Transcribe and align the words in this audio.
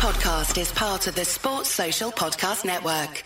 podcast 0.00 0.58
is 0.58 0.72
part 0.72 1.06
of 1.08 1.14
the 1.14 1.26
Sports 1.26 1.68
Social 1.68 2.10
Podcast 2.10 2.64
Network. 2.64 3.22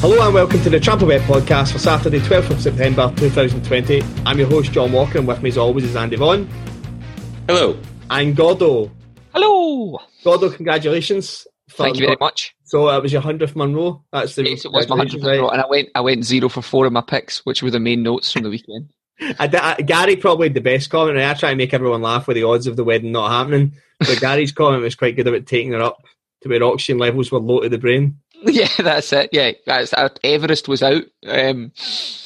Hello 0.00 0.24
and 0.24 0.32
welcome 0.32 0.62
to 0.62 0.70
the 0.70 0.80
Trample 0.80 1.06
Bet 1.06 1.20
podcast 1.28 1.72
for 1.72 1.78
Saturday, 1.78 2.20
12th 2.20 2.48
of 2.48 2.62
September 2.62 3.12
2020. 3.16 4.02
I'm 4.24 4.38
your 4.38 4.48
host, 4.48 4.72
John 4.72 4.92
Walker, 4.92 5.18
and 5.18 5.28
with 5.28 5.42
me 5.42 5.50
as 5.50 5.58
always 5.58 5.84
is 5.84 5.96
Andy 5.96 6.16
Vaughan. 6.16 6.48
Hello. 7.46 7.78
And 8.08 8.34
Gordo. 8.34 8.90
Hello. 9.34 9.98
Gordo, 10.24 10.48
congratulations. 10.48 11.46
For- 11.68 11.84
Thank 11.84 11.98
you 11.98 12.06
very 12.06 12.16
much. 12.20 12.54
So 12.64 12.88
it 12.90 13.02
was 13.02 13.12
your 13.12 13.22
100th 13.22 13.54
Monroe. 13.56 14.04
That's 14.12 14.34
the 14.34 14.44
Yes, 14.48 14.64
it 14.64 14.72
was 14.72 14.88
my 14.88 14.96
hundredth 14.96 15.12
congratulations, 15.22 15.42
right. 15.50 15.52
and 15.54 15.62
I 15.62 15.66
went 15.68 15.88
I 15.94 16.00
went 16.00 16.24
zero 16.24 16.48
for 16.48 16.62
four 16.62 16.86
of 16.86 16.92
my 16.92 17.00
picks, 17.00 17.44
which 17.46 17.62
were 17.62 17.70
the 17.70 17.80
main 17.80 18.02
notes 18.02 18.32
from 18.32 18.42
the 18.42 18.50
weekend. 18.50 18.90
I 19.20 19.48
I- 19.78 19.82
Gary 19.82 20.16
probably 20.16 20.48
had 20.48 20.54
the 20.54 20.60
best 20.60 20.90
comment. 20.90 21.18
I 21.18 21.34
try 21.34 21.50
to 21.50 21.56
make 21.56 21.72
everyone 21.74 22.02
laugh 22.02 22.26
with 22.26 22.36
the 22.36 22.44
odds 22.44 22.66
of 22.66 22.76
the 22.76 22.84
wedding 22.84 23.12
not 23.12 23.30
happening. 23.30 23.72
But 24.00 24.18
Gary's 24.20 24.52
comment 24.52 24.82
was 24.82 24.94
quite 24.94 25.16
good 25.16 25.26
about 25.26 25.46
taking 25.46 25.72
her 25.72 25.80
up 25.82 26.02
to 26.42 26.48
where 26.48 26.62
oxygen 26.62 26.98
levels 26.98 27.32
were 27.32 27.40
low 27.40 27.60
to 27.60 27.68
the 27.68 27.78
brain. 27.78 28.18
yeah, 28.44 28.68
that's 28.78 29.12
it. 29.12 29.30
Yeah, 29.32 29.50
that's 29.66 29.92
uh, 29.92 30.08
Everest 30.22 30.68
was 30.68 30.82
out. 30.82 31.02
Um, 31.26 31.72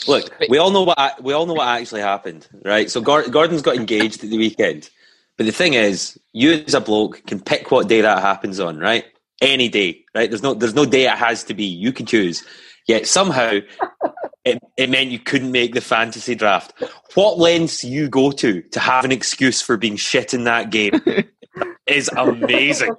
Look, 0.07 0.31
we 0.51 0.59
all 0.59 0.71
know 0.71 0.83
what 0.83 0.99
a- 0.99 1.23
we 1.23 1.33
all 1.33 1.47
know 1.47 1.55
what 1.55 1.69
actually 1.69 2.03
happened, 2.03 2.47
right? 2.65 2.91
So 2.91 3.01
Gor- 3.01 3.29
Gordon's 3.29 3.63
got 3.63 3.77
engaged 3.77 4.23
at 4.23 4.29
the 4.29 4.37
weekend, 4.37 4.91
but 5.39 5.47
the 5.47 5.53
thing 5.53 5.73
is, 5.75 6.19
you 6.35 6.53
as 6.67 6.75
a 6.75 6.81
bloke 6.81 7.25
can 7.27 7.41
pick 7.41 7.71
what 7.71 7.89
day 7.89 8.03
that 8.03 8.19
happens 8.21 8.61
on, 8.61 8.79
right? 8.79 9.05
Any 9.43 9.69
day, 9.69 10.05
right? 10.15 10.31
There's 10.31 10.43
no 10.43 10.55
there's 10.55 10.75
no 10.75 10.87
day 10.87 11.05
it 11.05 11.19
has 11.19 11.45
to 11.45 11.55
be. 11.55 11.65
You 11.65 11.93
can 11.93 12.07
choose. 12.07 12.45
Yet 12.87 13.07
somehow 13.07 13.59
it, 14.45 14.63
it 14.77 14.89
meant 14.89 15.11
you 15.11 15.19
couldn't 15.19 15.53
make 15.53 15.75
the 15.75 15.81
fantasy 15.81 16.35
draft. 16.35 16.73
What 17.15 17.39
lengths 17.39 17.85
you 17.85 18.09
go 18.09 18.31
to 18.33 18.63
to 18.63 18.81
have 18.81 19.05
an 19.05 19.13
excuse 19.13 19.61
for 19.61 19.77
being 19.77 19.97
shit 19.97 20.33
in 20.33 20.45
that 20.45 20.71
game 20.71 21.01
is 21.87 22.09
amazing. 22.17 22.95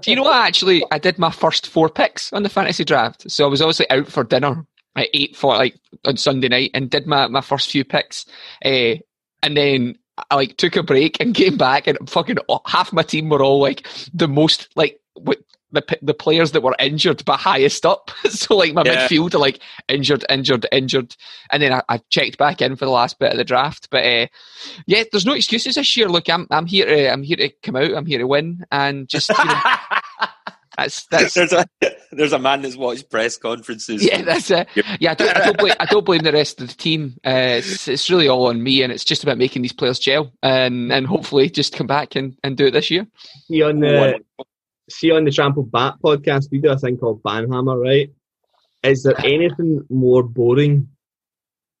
do 0.00 0.10
you 0.10 0.16
know 0.16 0.22
what? 0.22 0.46
Actually, 0.46 0.84
I 0.90 0.98
did 0.98 1.18
my 1.18 1.30
first 1.30 1.66
four 1.66 1.88
picks 1.88 2.32
on 2.32 2.42
the 2.42 2.48
fantasy 2.48 2.84
draft, 2.84 3.30
so 3.30 3.44
I 3.44 3.48
was 3.48 3.62
obviously 3.62 3.90
out 3.90 4.06
for 4.08 4.24
dinner 4.24 4.64
at 4.96 5.08
eight 5.14 5.36
for 5.36 5.56
like 5.56 5.76
on 6.04 6.16
Sunday 6.16 6.48
night 6.48 6.70
and 6.74 6.90
did 6.90 7.06
my, 7.06 7.26
my 7.28 7.40
first 7.40 7.70
few 7.70 7.84
picks, 7.84 8.26
uh, 8.64 8.94
and 9.42 9.56
then 9.56 9.98
I 10.30 10.34
like 10.34 10.56
took 10.56 10.76
a 10.76 10.82
break 10.82 11.20
and 11.20 11.34
came 11.34 11.56
back 11.56 11.86
and 11.86 11.98
fucking 12.08 12.38
half 12.66 12.92
my 12.92 13.02
team 13.02 13.28
were 13.28 13.42
all 13.42 13.60
like 13.60 13.86
the 14.14 14.28
most 14.28 14.68
like 14.76 15.00
what 15.14 15.38
the 15.76 15.98
the 16.02 16.14
players 16.14 16.52
that 16.52 16.62
were 16.62 16.74
injured 16.78 17.24
but 17.24 17.36
highest 17.38 17.86
up. 17.86 18.10
so 18.30 18.56
like 18.56 18.74
my 18.74 18.82
Yeah. 18.84 19.06
midfield 19.06 19.34
are 19.34 19.38
like 19.38 19.60
injured, 19.88 20.24
injured, 20.28 20.66
injured, 20.72 21.14
and 21.50 21.62
then 21.62 21.72
I, 21.72 21.82
I 21.88 21.98
checked 22.10 22.38
back 22.38 22.60
in 22.60 22.76
for 22.76 22.84
the 22.84 22.90
last 22.90 23.18
bit 23.18 23.30
of 23.32 23.38
the 23.38 23.44
draft. 23.44 23.88
But 23.90 24.04
uh, 24.04 24.26
yeah, 24.86 25.04
there's 25.12 25.26
no 25.26 25.34
excuses 25.34 25.76
this 25.76 25.96
year. 25.96 26.08
Look, 26.08 26.28
I'm 26.28 26.46
I'm 26.50 26.66
here 26.66 26.86
to 26.86 27.12
I'm 27.12 27.22
here 27.22 27.36
to 27.36 27.50
come 27.62 27.76
out. 27.76 27.94
I'm 27.94 28.06
here 28.06 28.18
to 28.18 28.26
win, 28.26 28.64
and 28.72 29.08
just 29.08 29.28
you 29.30 29.44
know, 29.44 29.54
that's 30.76 31.06
that's 31.06 31.34
there's 31.34 31.52
a 31.52 31.66
there's 32.12 32.32
a 32.32 32.38
man 32.38 32.62
that's 32.62 32.76
watched 32.76 33.10
press 33.10 33.36
conferences. 33.36 34.04
yeah, 34.04 34.22
that's 34.22 34.50
it. 34.50 34.68
Yeah, 35.00 35.12
I 35.12 35.14
don't, 35.14 35.36
I 35.36 35.44
don't 35.44 35.58
blame 35.58 35.74
I 35.80 35.86
don't 35.86 36.04
blame 36.04 36.22
the 36.22 36.32
rest 36.32 36.60
of 36.60 36.68
the 36.68 36.74
team. 36.74 37.16
Uh, 37.26 37.58
it's 37.58 37.88
it's 37.88 38.10
really 38.10 38.28
all 38.28 38.46
on 38.48 38.62
me, 38.62 38.82
and 38.82 38.92
it's 38.92 39.04
just 39.04 39.22
about 39.22 39.38
making 39.38 39.62
these 39.62 39.72
players 39.72 39.98
gel, 39.98 40.32
and 40.42 40.92
and 40.92 41.06
hopefully 41.06 41.48
just 41.50 41.74
come 41.74 41.86
back 41.86 42.14
and, 42.16 42.36
and 42.44 42.56
do 42.56 42.66
it 42.66 42.72
this 42.72 42.90
year. 42.90 43.06
See 43.48 43.62
on 43.62 43.80
the 43.80 44.20
see 44.88 45.10
on 45.10 45.24
the 45.24 45.30
Trample 45.30 45.64
Bet 45.64 45.94
podcast, 46.02 46.50
we 46.50 46.58
do 46.58 46.70
a 46.70 46.78
thing 46.78 46.96
called 46.96 47.22
Banhammer, 47.22 47.80
right? 47.80 48.10
Is 48.82 49.02
there 49.02 49.18
anything 49.24 49.84
more 49.90 50.22
boring 50.22 50.88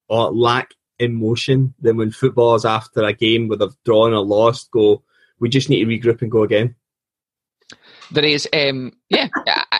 or 0.08 0.32
lack 0.32 0.70
emotion 0.98 1.74
than 1.80 1.96
when 1.96 2.10
footballers 2.10 2.64
after 2.64 3.02
a 3.02 3.12
game 3.12 3.48
where 3.48 3.58
they've 3.58 3.84
drawn 3.84 4.12
or 4.12 4.24
lost 4.24 4.70
go, 4.70 5.02
we 5.38 5.48
just 5.48 5.68
need 5.68 5.84
to 5.84 5.86
regroup 5.86 6.22
and 6.22 6.30
go 6.30 6.42
again? 6.42 6.74
There 8.10 8.24
is, 8.24 8.48
um, 8.52 8.92
yeah, 9.08 9.28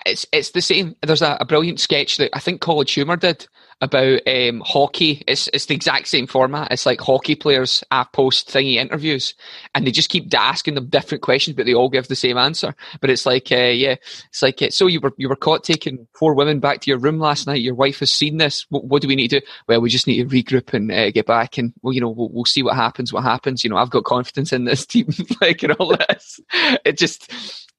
it's 0.04 0.26
it's 0.32 0.50
the 0.52 0.60
same. 0.60 0.94
There's 1.02 1.22
a, 1.22 1.36
a 1.40 1.44
brilliant 1.44 1.80
sketch 1.80 2.16
that 2.18 2.30
I 2.34 2.38
think 2.38 2.60
College 2.60 2.92
Humor 2.92 3.16
did 3.16 3.46
about 3.80 4.20
um, 4.26 4.62
hockey. 4.64 5.22
It's 5.26 5.48
it's 5.52 5.66
the 5.66 5.74
exact 5.74 6.08
same 6.08 6.26
format. 6.26 6.70
It's 6.70 6.86
like 6.86 7.00
hockey 7.00 7.34
players 7.34 7.84
post 8.12 8.48
thingy 8.48 8.76
interviews, 8.76 9.34
and 9.74 9.86
they 9.86 9.90
just 9.90 10.10
keep 10.10 10.32
asking 10.32 10.74
them 10.74 10.88
different 10.88 11.22
questions, 11.22 11.56
but 11.56 11.66
they 11.66 11.74
all 11.74 11.88
give 11.88 12.08
the 12.08 12.16
same 12.16 12.38
answer. 12.38 12.74
But 13.00 13.10
it's 13.10 13.26
like, 13.26 13.50
uh, 13.50 13.56
yeah, 13.56 13.96
it's 14.28 14.42
like, 14.42 14.62
uh, 14.62 14.70
so 14.70 14.86
you 14.86 15.00
were 15.00 15.12
you 15.18 15.28
were 15.28 15.36
caught 15.36 15.64
taking 15.64 16.06
four 16.14 16.34
women 16.34 16.60
back 16.60 16.80
to 16.82 16.90
your 16.90 16.98
room 16.98 17.18
last 17.18 17.46
night. 17.46 17.62
Your 17.62 17.74
wife 17.74 17.98
has 18.00 18.12
seen 18.12 18.38
this. 18.38 18.64
What, 18.70 18.84
what 18.84 19.02
do 19.02 19.08
we 19.08 19.16
need 19.16 19.28
to 19.28 19.40
do? 19.40 19.46
Well, 19.68 19.80
we 19.80 19.90
just 19.90 20.06
need 20.06 20.28
to 20.28 20.34
regroup 20.36 20.72
and 20.72 20.90
uh, 20.90 21.10
get 21.10 21.26
back, 21.26 21.58
and 21.58 21.72
well, 21.82 21.92
you 21.92 22.00
know, 22.00 22.10
we'll, 22.10 22.30
we'll 22.30 22.44
see 22.44 22.62
what 22.62 22.76
happens. 22.76 23.12
What 23.12 23.24
happens? 23.24 23.64
You 23.64 23.70
know, 23.70 23.76
I've 23.76 23.90
got 23.90 24.04
confidence 24.04 24.52
in 24.52 24.64
this 24.64 24.86
team, 24.86 25.08
like 25.40 25.62
and 25.62 25.72
all 25.72 25.96
this. 25.96 26.40
It 26.84 26.96
just 26.96 27.30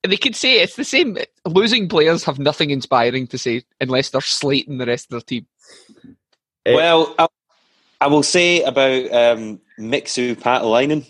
they 0.03 0.18
could 0.18 0.35
say 0.35 0.62
it's 0.62 0.75
the 0.75 0.84
same. 0.84 1.18
Losing 1.47 1.88
players 1.88 2.24
have 2.25 2.40
nothing 2.40 2.69
inspiring 2.69 3.28
to 3.28 3.38
say 3.38 3.63
unless 3.80 4.09
they're 4.09 4.22
slating 4.22 4.78
the 4.78 4.85
rest 4.85 5.06
of 5.06 5.12
their 5.12 5.22
team. 5.22 5.47
Well, 6.66 7.16
I, 7.18 7.28
I 8.02 8.08
will 8.08 8.24
say 8.24 8.63
about 8.63 9.12
um, 9.12 9.59
Mixu 9.80 10.35
Paatelainen. 10.35 11.06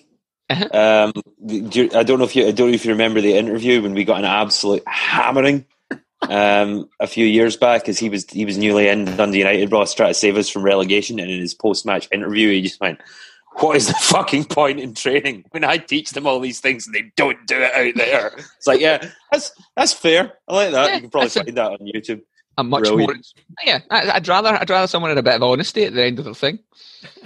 Uh-huh. 0.50 1.12
Um, 1.12 1.14
do 1.46 1.84
you- 1.84 1.90
I 1.94 2.04
don't 2.04 2.20
know 2.20 2.26
if 2.26 2.36
you 2.36 2.48
I 2.48 2.52
don't 2.52 2.70
know 2.70 2.76
if 2.76 2.86
you 2.86 2.92
remember 2.92 3.20
the 3.20 3.36
interview 3.36 3.82
when 3.82 3.94
we 3.94 4.06
got 4.06 4.20
an 4.20 4.26
absolute 4.26 4.84
hammering 4.88 5.66
um, 6.22 6.90
a 7.00 7.08
few 7.08 7.26
years 7.26 7.58
back 7.58 7.82
because 7.82 8.00
he 8.00 8.10
was 8.10 8.26
he 8.30 8.46
was 8.46 8.58
newly 8.58 8.88
in 8.88 9.04
Dundee 9.06 9.40
United 9.40 9.70
boss 9.70 9.94
trying 9.94 10.12
to 10.12 10.14
save 10.14 10.38
us 10.38 10.48
from 10.48 10.64
relegation 10.64 11.20
and 11.20 11.30
in 11.30 11.40
his 11.40 11.54
post 11.54 11.86
match 11.86 12.08
interview 12.14 12.50
he 12.50 12.62
just 12.62 12.80
went 12.80 13.00
what 13.60 13.76
is 13.76 13.88
the 13.88 13.94
fucking 14.02 14.46
point 14.46 14.80
in 14.80 14.94
training 14.94 15.44
when 15.52 15.64
I 15.64 15.78
teach 15.78 16.12
them 16.12 16.28
all 16.28 16.40
these 16.40 16.60
things 16.60 16.86
and 16.86 16.96
they 16.96 17.12
don't 17.16 17.46
do 17.48 17.56
it 17.60 17.74
out 17.74 17.96
there 17.96 18.32
it's 18.58 18.68
like 18.68 18.80
yeah 18.82 19.10
that's 19.32 19.52
that's 19.76 19.94
fair 19.94 20.34
I 20.48 20.54
like 20.56 20.72
that 20.72 20.88
Yeah, 20.90 20.96
you 20.96 21.02
can 21.02 21.10
probably 21.10 21.26
that's 21.28 21.36
a- 21.38 21.44
find 21.44 21.58
that 21.58 21.72
on 21.72 21.78
YouTube 21.80 22.22
I'm 22.60 22.70
much 22.70 22.86
Brilliant. 22.86 23.10
more. 23.12 23.16
Yeah, 23.64 23.80
I- 23.92 24.12
I'd 24.14 24.28
rather 24.28 24.50
I'd 24.60 24.70
rather 24.70 24.88
someone 24.88 25.12
had 25.12 25.18
a 25.20 25.24
bit 25.24 25.36
of 25.36 25.44
honesty 25.44 25.84
at 25.84 25.94
the 25.94 26.04
end 26.04 26.18
of 26.18 26.26
the 26.26 26.34
thing. 26.34 26.58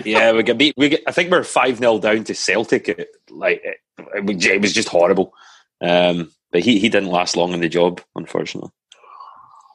yeah, 0.03 0.33
we 0.33 0.43
get 0.43 0.57
beat. 0.57 0.73
We 0.75 0.89
get, 0.89 1.03
I 1.07 1.13
think 1.13 1.31
we're 1.31 1.45
five 1.45 1.77
0 1.77 1.99
down 1.99 2.25
to 2.25 2.35
Celtic. 2.35 2.89
It, 2.89 3.07
like 3.29 3.61
it, 3.63 3.77
it 4.13 4.25
was- 4.25 4.45
it 4.45 4.61
was 4.61 4.73
just 4.73 4.89
horrible. 4.89 5.33
Um, 5.79 6.31
but 6.51 6.63
he 6.63 6.79
he 6.79 6.89
didn't 6.89 7.11
last 7.11 7.37
long 7.37 7.53
in 7.53 7.61
the 7.61 7.69
job, 7.69 8.01
unfortunately. 8.13 8.71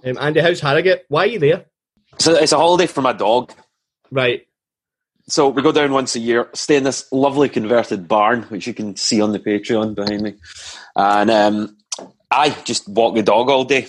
Um, 0.04 0.18
Andy, 0.20 0.40
how's 0.40 0.60
Harrogate? 0.60 1.06
Why 1.08 1.22
are 1.22 1.26
you 1.28 1.38
there? 1.38 1.64
So 2.18 2.34
it's 2.34 2.52
a 2.52 2.58
holiday 2.58 2.86
for 2.86 3.00
my 3.00 3.14
dog. 3.14 3.50
Right. 4.10 4.45
So 5.28 5.48
we 5.48 5.62
go 5.62 5.72
down 5.72 5.92
once 5.92 6.14
a 6.14 6.20
year, 6.20 6.48
stay 6.54 6.76
in 6.76 6.84
this 6.84 7.10
lovely 7.10 7.48
converted 7.48 8.06
barn, 8.06 8.44
which 8.44 8.66
you 8.66 8.74
can 8.74 8.94
see 8.94 9.20
on 9.20 9.32
the 9.32 9.40
Patreon 9.40 9.94
behind 9.94 10.22
me, 10.22 10.34
and 10.94 11.30
um, 11.30 11.76
I 12.30 12.50
just 12.64 12.88
walk 12.88 13.14
the 13.14 13.22
dog 13.22 13.48
all 13.48 13.64
day. 13.64 13.88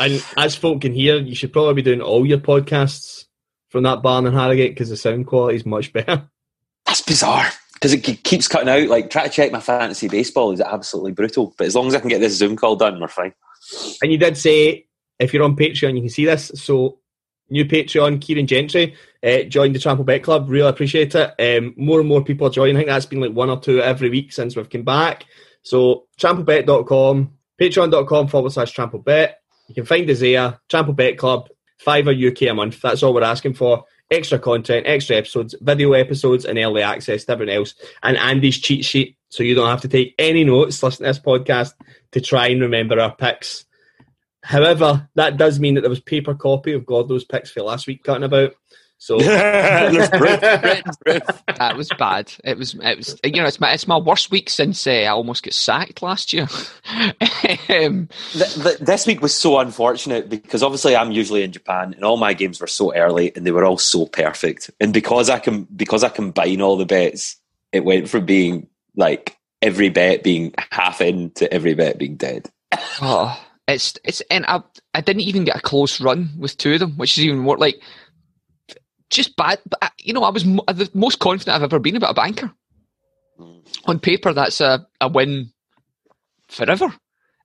And 0.00 0.24
as 0.36 0.54
folk 0.54 0.82
can 0.82 0.94
hear, 0.94 1.16
you 1.16 1.34
should 1.34 1.52
probably 1.52 1.74
be 1.74 1.82
doing 1.82 2.00
all 2.00 2.24
your 2.24 2.38
podcasts 2.38 3.24
from 3.68 3.82
that 3.82 4.02
barn 4.02 4.26
in 4.26 4.32
Harrogate 4.32 4.72
because 4.72 4.90
the 4.90 4.96
sound 4.96 5.26
quality 5.26 5.56
is 5.56 5.66
much 5.66 5.92
better. 5.92 6.28
That's 6.86 7.02
bizarre 7.02 7.50
because 7.74 7.92
it 7.92 8.02
keeps 8.24 8.48
cutting 8.48 8.68
out. 8.68 8.88
Like 8.88 9.10
try 9.10 9.24
to 9.24 9.30
check 9.30 9.52
my 9.52 9.60
fantasy 9.60 10.08
baseball 10.08 10.52
is 10.52 10.60
absolutely 10.60 11.12
brutal. 11.12 11.54
But 11.58 11.66
as 11.66 11.74
long 11.74 11.88
as 11.88 11.94
I 11.94 12.00
can 12.00 12.08
get 12.08 12.20
this 12.20 12.36
Zoom 12.36 12.56
call 12.56 12.76
done, 12.76 13.00
we're 13.00 13.08
fine. 13.08 13.34
And 14.02 14.12
you 14.12 14.18
did 14.18 14.36
say 14.36 14.86
if 15.18 15.34
you're 15.34 15.42
on 15.42 15.56
Patreon, 15.56 15.94
you 15.94 16.02
can 16.02 16.10
see 16.10 16.24
this. 16.24 16.52
So, 16.54 16.98
new 17.50 17.64
Patreon, 17.64 18.20
Kieran 18.20 18.46
Gentry 18.46 18.94
uh, 19.22 19.42
joined 19.42 19.74
the 19.74 19.78
Trample 19.78 20.04
Bet 20.04 20.22
Club. 20.22 20.48
Really 20.48 20.68
appreciate 20.68 21.14
it. 21.14 21.34
Um, 21.38 21.74
more 21.76 22.00
and 22.00 22.08
more 22.08 22.22
people 22.22 22.46
are 22.46 22.50
joining. 22.50 22.76
I 22.76 22.80
think 22.80 22.88
that's 22.88 23.06
been 23.06 23.20
like 23.20 23.32
one 23.32 23.50
or 23.50 23.60
two 23.60 23.80
every 23.80 24.10
week 24.10 24.32
since 24.32 24.56
we've 24.56 24.70
come 24.70 24.82
back. 24.82 25.24
So, 25.62 26.06
tramplebet.com, 26.18 27.32
patreon.com 27.60 28.28
forward 28.28 28.52
slash 28.52 28.74
tramplebet. 28.74 29.32
You 29.66 29.74
can 29.74 29.84
find 29.84 30.08
us 30.08 30.20
there. 30.20 30.58
Trample 30.68 30.94
Bet 30.94 31.18
Club, 31.18 31.48
five 31.78 32.06
UK 32.08 32.42
a 32.42 32.54
month. 32.54 32.80
That's 32.80 33.02
all 33.02 33.14
we're 33.14 33.22
asking 33.22 33.54
for. 33.54 33.84
Extra 34.10 34.38
content, 34.38 34.86
extra 34.86 35.16
episodes, 35.16 35.54
video 35.60 35.92
episodes, 35.92 36.46
and 36.46 36.58
early 36.58 36.80
access 36.80 37.24
to 37.24 37.32
everything 37.32 37.56
else. 37.56 37.74
And 38.02 38.16
Andy's 38.16 38.58
cheat 38.58 38.84
sheet, 38.84 39.18
so 39.28 39.42
you 39.42 39.54
don't 39.54 39.68
have 39.68 39.82
to 39.82 39.88
take 39.88 40.14
any 40.18 40.44
notes 40.44 40.82
listening 40.82 41.12
to 41.12 41.12
this 41.12 41.22
podcast 41.22 41.74
to 42.12 42.20
try 42.22 42.48
and 42.48 42.62
remember 42.62 42.98
our 42.98 43.14
picks. 43.14 43.66
However, 44.42 45.08
that 45.14 45.36
does 45.36 45.58
mean 45.58 45.74
that 45.74 45.82
there 45.82 45.90
was 45.90 46.00
paper 46.00 46.34
copy 46.34 46.72
of 46.72 46.86
Gordo's 46.86 47.24
picks 47.24 47.50
for 47.50 47.62
last 47.62 47.86
week 47.86 48.04
cutting 48.04 48.24
about. 48.24 48.54
So 49.00 49.18
There's 49.18 50.08
proof. 50.10 50.40
That 50.40 51.76
was 51.76 51.88
bad. 51.98 52.32
It 52.44 52.58
was 52.58 52.74
it 52.74 52.96
was 52.96 53.16
you 53.22 53.40
know 53.40 53.46
it's 53.46 53.60
my 53.60 53.72
it's 53.72 53.86
my 53.86 53.96
worst 53.96 54.32
week 54.32 54.50
since 54.50 54.86
uh, 54.86 54.90
I 54.90 55.06
almost 55.08 55.44
got 55.44 55.54
sacked 55.54 56.02
last 56.02 56.32
year. 56.32 56.48
um, 57.68 58.08
Th- 58.32 58.54
th- 58.54 58.78
this 58.80 59.06
week 59.06 59.22
was 59.22 59.34
so 59.34 59.60
unfortunate 59.60 60.28
because 60.28 60.64
obviously 60.64 60.96
I'm 60.96 61.12
usually 61.12 61.44
in 61.44 61.52
Japan 61.52 61.94
and 61.94 62.04
all 62.04 62.16
my 62.16 62.34
games 62.34 62.60
were 62.60 62.66
so 62.66 62.92
early 62.92 63.32
and 63.36 63.46
they 63.46 63.52
were 63.52 63.64
all 63.64 63.78
so 63.78 64.06
perfect. 64.06 64.70
And 64.80 64.92
because 64.92 65.30
I 65.30 65.38
can 65.38 65.68
because 65.76 66.02
I 66.02 66.08
combine 66.08 66.60
all 66.60 66.76
the 66.76 66.86
bets, 66.86 67.36
it 67.72 67.84
went 67.84 68.08
from 68.08 68.26
being 68.26 68.66
like 68.96 69.36
every 69.62 69.90
bet 69.90 70.24
being 70.24 70.54
half 70.72 71.00
in 71.00 71.30
to 71.32 71.52
every 71.52 71.74
bet 71.74 71.98
being 71.98 72.16
dead. 72.16 72.50
oh, 73.00 73.40
it's 73.68 73.94
it's 74.04 74.22
and 74.30 74.46
I 74.48 74.62
I 74.94 75.02
didn't 75.02 75.22
even 75.22 75.44
get 75.44 75.56
a 75.56 75.60
close 75.62 76.00
run 76.00 76.30
with 76.38 76.58
two 76.58 76.74
of 76.74 76.80
them, 76.80 76.92
which 76.98 77.18
is 77.18 77.24
even 77.26 77.38
more 77.38 77.58
like 77.58 77.76
just 79.10 79.36
bad. 79.36 79.60
But 79.68 79.80
I, 79.82 79.90
you 80.00 80.14
know, 80.14 80.24
I 80.24 80.30
was 80.30 80.44
mo- 80.44 80.64
the 80.68 80.90
most 80.94 81.20
confident 81.20 81.56
I've 81.56 81.62
ever 81.64 81.78
been 81.80 81.96
about 81.96 82.12
a 82.12 82.14
banker. 82.14 82.52
Mm. 83.40 83.62
On 83.86 84.00
paper, 84.00 84.32
that's 84.32 84.60
a, 84.60 84.86
a 85.00 85.08
win 85.08 85.52
forever. 86.48 86.92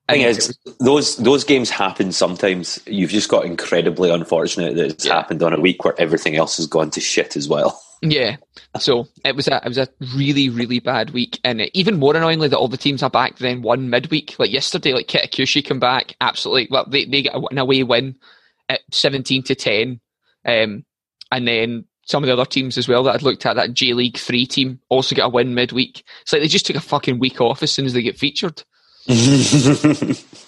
Thing 0.08 0.22
is, 0.22 0.58
those 0.80 1.16
those 1.18 1.44
games 1.44 1.70
happen 1.70 2.12
sometimes. 2.12 2.80
You've 2.86 3.10
just 3.10 3.30
got 3.30 3.46
incredibly 3.46 4.10
unfortunate 4.10 4.76
that 4.76 4.86
it's 4.90 5.06
Yeah. 5.06 5.14
happened 5.14 5.42
on 5.42 5.54
a 5.54 5.60
week 5.60 5.84
where 5.84 6.00
everything 6.00 6.36
else 6.36 6.58
has 6.58 6.66
gone 6.68 6.90
to 6.92 7.00
shit 7.00 7.36
as 7.36 7.48
well. 7.48 7.82
Yeah. 8.02 8.36
So 8.78 9.08
it 9.24 9.34
was 9.34 9.48
a 9.48 9.56
it 9.64 9.68
was 9.68 9.78
a 9.78 9.88
really 10.14 10.48
really 10.50 10.78
bad 10.80 11.10
week, 11.10 11.38
and 11.44 11.62
even 11.74 11.98
more 11.98 12.14
annoyingly 12.14 12.48
that 12.48 12.58
all 12.58 12.68
the 12.68 12.76
teams 12.76 13.02
are 13.02 13.10
back 13.10 13.38
then 13.38 13.62
won 13.62 13.88
midweek. 13.90 14.36
Like 14.38 14.50
yesterday, 14.52 14.92
like 14.92 15.06
Kitakyushu 15.06 15.64
come 15.66 15.80
back 15.80 16.14
absolutely. 16.20 16.68
Well, 16.70 16.86
they 16.88 17.04
they 17.04 17.22
get 17.22 17.34
a- 17.34 17.46
an 17.50 17.58
away 17.58 17.82
win 17.82 18.16
at 18.68 18.80
seventeen 18.90 19.42
to 19.44 19.54
ten, 19.54 20.00
um, 20.44 20.84
and 21.32 21.48
then 21.48 21.84
some 22.06 22.22
of 22.22 22.26
the 22.26 22.32
other 22.34 22.44
teams 22.44 22.76
as 22.76 22.86
well 22.86 23.02
that 23.04 23.14
I'd 23.14 23.22
looked 23.22 23.46
at 23.46 23.56
that 23.56 23.72
J 23.72 23.94
League 23.94 24.18
three 24.18 24.44
team 24.44 24.80
also 24.90 25.14
get 25.14 25.24
a 25.24 25.28
win 25.30 25.54
midweek. 25.54 26.02
It's 26.22 26.32
like 26.32 26.42
they 26.42 26.48
just 26.48 26.66
took 26.66 26.76
a 26.76 26.80
fucking 26.80 27.18
week 27.18 27.40
off 27.40 27.62
as 27.62 27.72
soon 27.72 27.86
as 27.86 27.94
they 27.94 28.02
get 28.02 28.18
featured. 28.18 28.62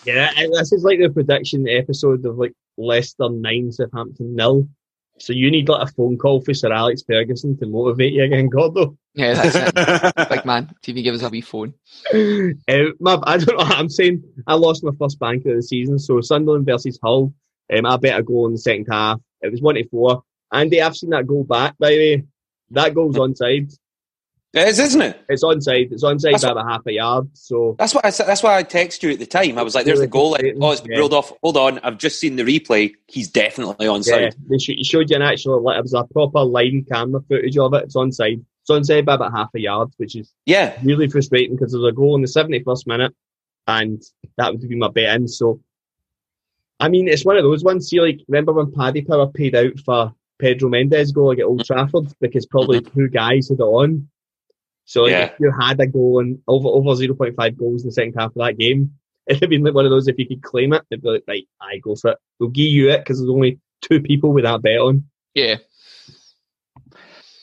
Yeah, 0.07 0.31
this 0.53 0.73
is 0.73 0.85
like 0.85 1.01
the 1.01 1.11
prediction 1.13 1.67
episode 1.69 2.25
of 2.25 2.37
like 2.39 2.53
Leicester 2.79 3.29
nine, 3.29 3.73
Southampton 3.73 4.37
nil. 4.37 4.69
So 5.19 5.33
you 5.33 5.51
need 5.51 5.69
like 5.69 5.89
a 5.89 5.93
phone 5.93 6.19
call 6.19 6.43
for 6.43 6.53
Sir 6.53 6.73
Alex 6.73 7.03
Ferguson 7.07 7.57
to 7.59 7.67
motivate 7.67 8.13
you 8.13 8.25
again, 8.25 8.49
Gordo. 8.49 8.97
Yeah, 9.15 9.35
that's 9.35 9.57
it. 9.57 10.29
Big 10.29 10.45
man. 10.45 10.75
TV 10.83 11.03
give 11.03 11.15
us 11.15 11.23
a 11.23 11.29
wee 11.31 11.41
phone. 11.41 11.73
Uh, 12.13 12.91
my, 13.01 13.19
I 13.23 13.39
don't 13.39 13.57
know. 13.57 13.65
I'm 13.65 13.89
saying 13.89 14.23
I 14.47 14.55
lost 14.55 14.85
my 14.85 14.93
first 14.99 15.19
banker 15.19 15.51
of 15.51 15.57
the 15.57 15.63
season. 15.63 15.99
So 15.99 16.21
Sunderland 16.21 16.67
versus 16.67 16.99
Hull. 17.03 17.33
Um, 17.75 17.87
I 17.87 17.97
bet 17.97 18.19
a 18.19 18.23
goal 18.23 18.47
in 18.47 18.53
the 18.53 18.59
second 18.59 18.87
half. 18.91 19.21
It 19.41 19.51
was 19.51 19.63
one 19.63 19.77
to 19.77 19.89
four. 19.89 20.23
Andy, 20.53 20.81
I've 20.81 20.97
seen 20.97 21.11
that 21.11 21.27
goal 21.27 21.45
back. 21.45 21.77
By 21.79 21.91
the 21.91 21.97
way, 21.99 22.25
that 22.71 22.95
goal's 22.95 23.17
onside. 23.17 23.75
It 24.57 24.69
is, 24.69 24.79
isn't 24.79 25.03
it? 25.03 25.25
It's 25.29 25.45
onside. 25.45 25.93
It's 25.93 26.03
onside 26.03 26.33
That's 26.33 26.45
by 26.45 26.53
about 26.53 26.67
half 26.67 26.87
a 26.87 26.93
yard. 26.93 27.29
So 27.35 27.77
That's 27.79 27.95
what 27.95 28.07
I. 28.07 28.11
That's 28.11 28.43
why 28.43 28.57
I 28.57 28.65
texted 28.65 29.03
you 29.03 29.11
at 29.11 29.19
the 29.19 29.27
time. 29.27 29.59
I 29.59 29.63
was 29.63 29.75
like, 29.75 29.85
"There's 29.85 30.01
the 30.01 30.07
goal. 30.07 30.31
Like, 30.31 30.55
oh, 30.61 30.71
it's 30.71 30.81
been 30.81 30.93
Yeah. 30.93 30.99
ruled 30.99 31.13
off. 31.13 31.33
Hold 31.43 31.59
on, 31.59 31.79
I've 31.81 31.99
just 31.99 32.19
seen 32.19 32.37
the 32.37 32.43
replay. 32.43 32.95
He's 33.07 33.29
definitely 33.29 33.87
yeah, 33.87 33.93
onside." 33.93 34.35
they 34.49 34.59
sh- 34.59 34.87
showed 34.87 35.11
you 35.11 35.17
an 35.17 35.23
actual. 35.23 35.63
Like, 35.63 35.79
it 35.79 35.83
was 35.83 35.93
a 35.93 36.05
proper 36.05 36.41
line 36.41 36.87
camera 36.91 37.21
footage 37.29 37.59
of 37.59 37.75
it. 37.75 37.85
It's 37.85 37.97
onside. 37.97 38.43
It's 38.63 38.71
onside 38.71 39.05
by 39.05 39.15
about 39.15 39.33
half 39.33 39.51
a 39.55 39.61
yard, 39.61 39.91
which 39.99 40.17
is 40.17 40.33
Yeah, 40.47 40.77
really 40.83 41.09
frustrating 41.09 41.55
because 41.55 41.73
there's 41.73 41.85
a 41.85 41.93
goal 41.93 42.17
in 42.17 42.23
the 42.23 42.29
71st 42.29 42.87
minute, 42.87 43.15
and 43.69 44.03
that 44.39 44.53
would 44.53 44.67
be 44.67 44.75
my 44.75 44.89
bet 44.89 45.17
in. 45.17 45.29
So, 45.29 45.61
I 46.81 46.89
mean, 46.89 47.09
it's 47.09 47.25
one 47.25 47.37
of 47.37 47.45
those 47.45 47.63
ones. 47.63 47.89
See, 47.89 48.01
like, 48.01 48.21
remember 48.27 48.53
when 48.53 48.73
Paddy 48.73 49.03
Power 49.03 49.29
paid 49.29 49.55
out 49.55 49.79
for 49.85 50.15
Pedro 50.39 50.69
Mendes 50.69 51.13
goal 51.13 51.29
like, 51.29 51.39
at 51.39 51.45
Old 51.45 51.65
Trafford 51.65 52.13
because 52.21 52.47
probably 52.47 52.81
mm-hmm. 52.81 53.01
two 53.01 53.09
guys 53.09 53.49
had 53.49 53.61
it 53.61 53.63
on. 53.63 54.09
So, 54.87 55.07
Yeah. 55.07 55.25
if 55.27 55.33
you 55.41 55.53
had 55.61 55.79
a 55.81 55.87
goal 55.87 56.21
and 56.21 56.39
over 56.49 56.69
over 56.69 56.95
0.5 56.95 57.57
goals 57.59 57.83
in 57.83 57.89
the 57.89 57.93
second 57.93 58.15
half 58.19 58.31
of 58.31 58.37
that 58.37 58.57
game, 58.59 58.93
it'd 59.27 59.43
have 59.43 59.51
been 59.51 59.63
like 59.65 59.75
one 59.75 59.85
of 59.85 59.91
those. 59.91 60.09
If 60.09 60.19
you 60.19 60.27
could 60.27 60.43
claim 60.43 60.73
it, 60.73 60.83
it'd 60.91 61.03
be 61.03 61.11
like, 61.11 61.25
right, 61.29 61.47
I 61.61 61.79
go 61.79 61.95
for 61.97 62.13
it. 62.13 62.19
We'll 62.39 62.49
give 62.51 62.67
you 62.67 62.91
it 62.91 62.99
because 62.99 63.19
there's 63.19 63.29
only 63.31 63.59
two 63.83 64.01
people 64.01 64.33
with 64.33 64.45
that 64.45 64.63
bet 64.63 64.79
on. 64.79 65.05
Yeah. 65.35 65.57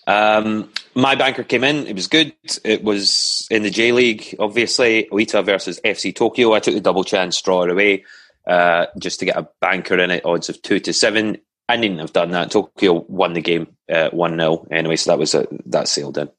Um, 0.06 0.70
my 0.96 1.16
banker 1.16 1.44
came 1.44 1.64
in. 1.64 1.88
It 1.88 1.96
was 1.96 2.08
good. 2.08 2.34
It 2.64 2.84
was 2.84 3.48
in 3.50 3.64
the 3.64 3.70
J 3.70 3.92
League, 3.92 4.36
obviously. 4.40 5.08
Oita 5.12 5.46
versus 5.46 5.80
FC 5.84 6.14
Tokyo. 6.16 6.54
I 6.54 6.60
took 6.60 6.74
the 6.74 6.82
double 6.82 7.04
chance, 7.04 7.42
draw 7.42 7.64
it 7.64 7.70
away, 7.72 8.04
uh, 8.48 8.88
just 9.00 9.20
to 9.20 9.26
get 9.26 9.38
a 9.38 9.48
banker 9.62 9.98
in 9.98 10.12
it. 10.12 10.26
Odds 10.26 10.50
of 10.50 10.62
two 10.62 10.80
to 10.82 10.94
seven. 10.94 11.38
I 11.70 11.78
needn't 11.78 12.02
have 12.02 12.12
done 12.14 12.32
that. 12.32 12.52
Tokyo 12.52 13.06
won 13.08 13.34
the 13.34 13.42
game 13.42 13.68
uh, 13.90 14.10
one 14.10 14.38
0 14.38 14.68
anyway, 14.70 14.98
so 14.98 15.12
that 15.12 15.20
was 15.20 15.34
a, 15.34 15.48
that 15.68 15.88
sailed 15.88 16.18
in. 16.18 16.30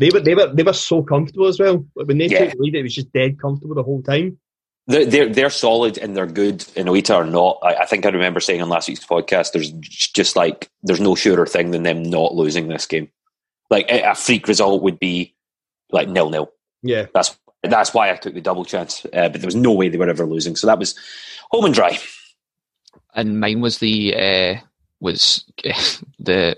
They 0.00 0.10
were 0.10 0.20
they 0.20 0.34
were 0.34 0.52
they 0.52 0.62
were 0.62 0.72
so 0.72 1.02
comfortable 1.02 1.46
as 1.46 1.58
well. 1.60 1.84
Like, 1.94 2.06
When 2.08 2.18
they 2.18 2.26
Yeah. 2.26 2.46
took 2.46 2.52
the 2.56 2.62
lead, 2.62 2.74
it 2.74 2.82
was 2.82 2.94
just 2.94 3.12
dead 3.12 3.38
comfortable 3.40 3.74
the 3.74 3.82
whole 3.82 4.02
time. 4.02 4.38
They're, 4.86 5.04
they're 5.06 5.28
they're 5.32 5.50
solid 5.50 5.98
and 5.98 6.16
they're 6.16 6.26
good. 6.26 6.64
And 6.74 6.88
Oita 6.88 7.14
are 7.14 7.24
not. 7.24 7.58
I, 7.62 7.74
I 7.82 7.86
think 7.86 8.06
I 8.06 8.08
remember 8.08 8.40
saying 8.40 8.62
on 8.62 8.68
last 8.68 8.88
week's 8.88 9.04
podcast, 9.06 9.52
there's 9.52 9.70
just 9.70 10.34
like 10.36 10.70
there's 10.82 11.00
no 11.00 11.14
surer 11.14 11.46
thing 11.46 11.70
than 11.70 11.82
them 11.84 12.02
not 12.02 12.34
losing 12.34 12.68
this 12.68 12.86
game. 12.86 13.08
Like 13.68 13.88
a, 13.90 14.02
a 14.10 14.14
freak 14.14 14.48
result 14.48 14.82
would 14.82 14.98
be 14.98 15.34
like 15.92 16.08
nil 16.08 16.30
nil. 16.30 16.50
Yeah. 16.82 17.06
That's 17.14 17.38
that's 17.62 17.92
why 17.94 18.10
I 18.10 18.16
took 18.16 18.34
the 18.34 18.40
double 18.40 18.64
chance. 18.64 19.04
Uh, 19.12 19.28
but 19.28 19.34
there 19.40 19.46
was 19.46 19.54
no 19.54 19.72
way 19.72 19.90
they 19.90 19.98
were 19.98 20.08
ever 20.08 20.24
losing. 20.26 20.56
So 20.56 20.66
that 20.66 20.78
was 20.78 20.94
home 21.50 21.66
and 21.66 21.74
dry. 21.74 21.98
and 23.14 23.38
mine 23.38 23.60
was 23.60 23.78
the 23.78 24.14
uh, 24.16 24.60
was 24.98 25.44
the 26.18 26.56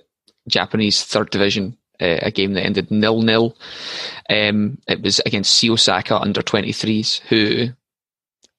Japanese 0.48 1.04
third 1.04 1.30
division, 1.30 1.76
uh, 2.02 2.18
a 2.22 2.30
game 2.30 2.54
that 2.54 2.64
ended 2.64 2.90
nil 2.90 3.22
nil. 3.22 3.56
Um, 4.28 4.78
it 4.88 5.02
was 5.02 5.20
against 5.24 5.52
C 5.56 5.70
Osaka 5.70 6.18
under 6.18 6.42
twenty 6.42 6.72
threes, 6.72 7.20
who 7.28 7.68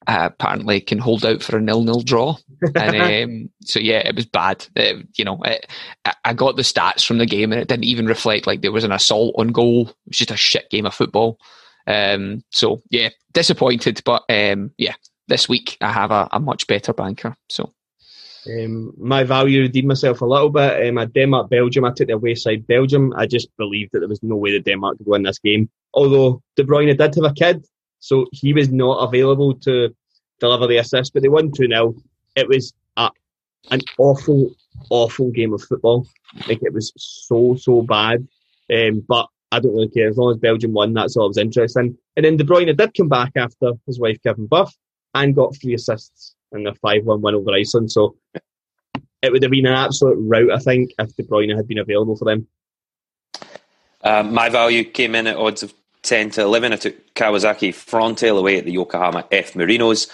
uh, 0.06 0.28
apparently 0.32 0.80
can 0.80 0.98
hold 0.98 1.24
out 1.24 1.42
for 1.42 1.56
a 1.56 1.60
nil 1.60 1.82
nil 1.82 2.00
draw. 2.00 2.36
And 2.74 2.96
um, 3.44 3.50
so 3.62 3.78
yeah, 3.80 3.98
it 3.98 4.14
was 4.16 4.26
bad. 4.26 4.66
Uh, 4.76 5.02
you 5.16 5.24
know, 5.24 5.40
it, 5.44 5.66
I- 6.04 6.14
I 6.26 6.32
got 6.34 6.56
the 6.56 6.62
stats 6.62 7.04
from 7.06 7.18
the 7.18 7.26
game, 7.26 7.52
and 7.52 7.60
it 7.60 7.68
didn't 7.68 7.84
even 7.84 8.06
reflect 8.06 8.46
like 8.46 8.62
there 8.62 8.72
was 8.72 8.84
an 8.84 8.92
assault 8.92 9.34
on 9.38 9.48
goal. 9.48 9.88
It 9.88 9.96
was 10.08 10.18
just 10.18 10.30
a 10.30 10.36
shit 10.36 10.70
game 10.70 10.86
of 10.86 10.94
football. 10.94 11.38
Um, 11.86 12.42
so 12.50 12.82
yeah, 12.90 13.10
disappointed, 13.32 14.00
but 14.06 14.24
um, 14.30 14.70
yeah, 14.78 14.94
this 15.28 15.48
week 15.50 15.76
I 15.82 15.92
have 15.92 16.10
a, 16.10 16.28
a 16.32 16.40
much 16.40 16.66
better 16.66 16.92
banker. 16.94 17.36
So 17.50 17.72
Um, 18.46 18.92
my 18.98 19.24
value 19.24 19.62
redeemed 19.62 19.88
myself 19.88 20.20
a 20.20 20.26
little 20.26 20.50
bit. 20.50 20.88
Um, 20.88 20.98
I 20.98 21.06
Denmark 21.06 21.50
Belgium. 21.50 21.84
I 21.84 21.92
took 21.92 22.08
the 22.08 22.14
away 22.14 22.34
side 22.34 22.66
Belgium. 22.66 23.12
I 23.16 23.26
just 23.26 23.54
believed 23.56 23.92
that 23.92 24.00
there 24.00 24.08
was 24.08 24.22
no 24.22 24.36
way 24.36 24.52
that 24.52 24.64
Denmark 24.64 24.98
could 24.98 25.06
win 25.06 25.22
this 25.22 25.38
game. 25.38 25.68
Although 25.94 26.42
De 26.56 26.64
Bruyne 26.64 26.96
did 26.96 27.14
have 27.14 27.24
a 27.24 27.32
kid, 27.32 27.64
so 28.00 28.26
he 28.32 28.52
was 28.52 28.70
not 28.70 28.98
available 28.98 29.54
to 29.60 29.94
deliver 30.40 30.66
the 30.66 30.78
assist. 30.78 31.14
But 31.14 31.22
they 31.22 31.28
won 31.28 31.52
two 31.52 31.68
0 31.68 31.94
It 32.36 32.48
was 32.48 32.74
a, 32.96 33.10
an 33.70 33.80
awful, 33.98 34.54
awful 34.90 35.30
game 35.30 35.54
of 35.54 35.62
football. 35.62 36.06
Like 36.48 36.62
it 36.62 36.72
was 36.72 36.92
so 36.96 37.54
so 37.56 37.82
bad. 37.82 38.26
Um, 38.74 39.04
but 39.08 39.26
I 39.52 39.60
don't 39.60 39.74
really 39.74 39.88
care 39.88 40.08
as 40.08 40.16
long 40.16 40.32
as 40.32 40.38
Belgium 40.38 40.72
won. 40.72 40.92
That's 40.92 41.16
all 41.16 41.24
I 41.24 41.28
was 41.28 41.38
interested 41.38 41.80
in. 41.80 41.98
And 42.16 42.24
then 42.24 42.36
De 42.36 42.44
Bruyne 42.44 42.76
did 42.76 42.96
come 42.96 43.08
back 43.08 43.32
after 43.36 43.72
his 43.86 43.98
wife 43.98 44.20
given 44.22 44.46
birth 44.46 44.74
and 45.14 45.34
got 45.34 45.56
three 45.56 45.74
assists 45.74 46.34
in 46.54 46.64
the 46.64 46.74
five 46.74 47.04
one 47.04 47.20
win 47.20 47.34
over 47.34 47.52
Iceland. 47.52 47.92
So 47.92 48.16
it 49.22 49.32
would 49.32 49.42
have 49.42 49.50
been 49.50 49.66
an 49.66 49.74
absolute 49.74 50.18
rout, 50.18 50.50
I 50.50 50.58
think, 50.58 50.92
if 50.98 51.16
De 51.16 51.22
Bruyne 51.22 51.56
had 51.56 51.66
been 51.66 51.78
available 51.78 52.16
for 52.16 52.24
them. 52.24 52.46
Um, 54.02 54.34
my 54.34 54.50
value 54.50 54.84
came 54.84 55.14
in 55.14 55.26
at 55.26 55.36
odds 55.36 55.62
of 55.62 55.72
10 56.02 56.30
to 56.32 56.42
11. 56.42 56.72
I 56.72 56.76
took 56.76 57.14
Kawasaki 57.14 57.70
Frontale 57.70 58.38
away 58.38 58.58
at 58.58 58.66
the 58.66 58.72
Yokohama 58.72 59.26
F 59.30 59.54
Marinos. 59.54 60.10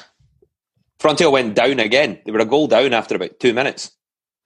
Frontale 1.00 1.32
went 1.32 1.56
down 1.56 1.80
again. 1.80 2.20
They 2.24 2.30
were 2.30 2.38
a 2.38 2.44
goal 2.44 2.68
down 2.68 2.92
after 2.92 3.16
about 3.16 3.40
two 3.40 3.52
minutes 3.52 3.90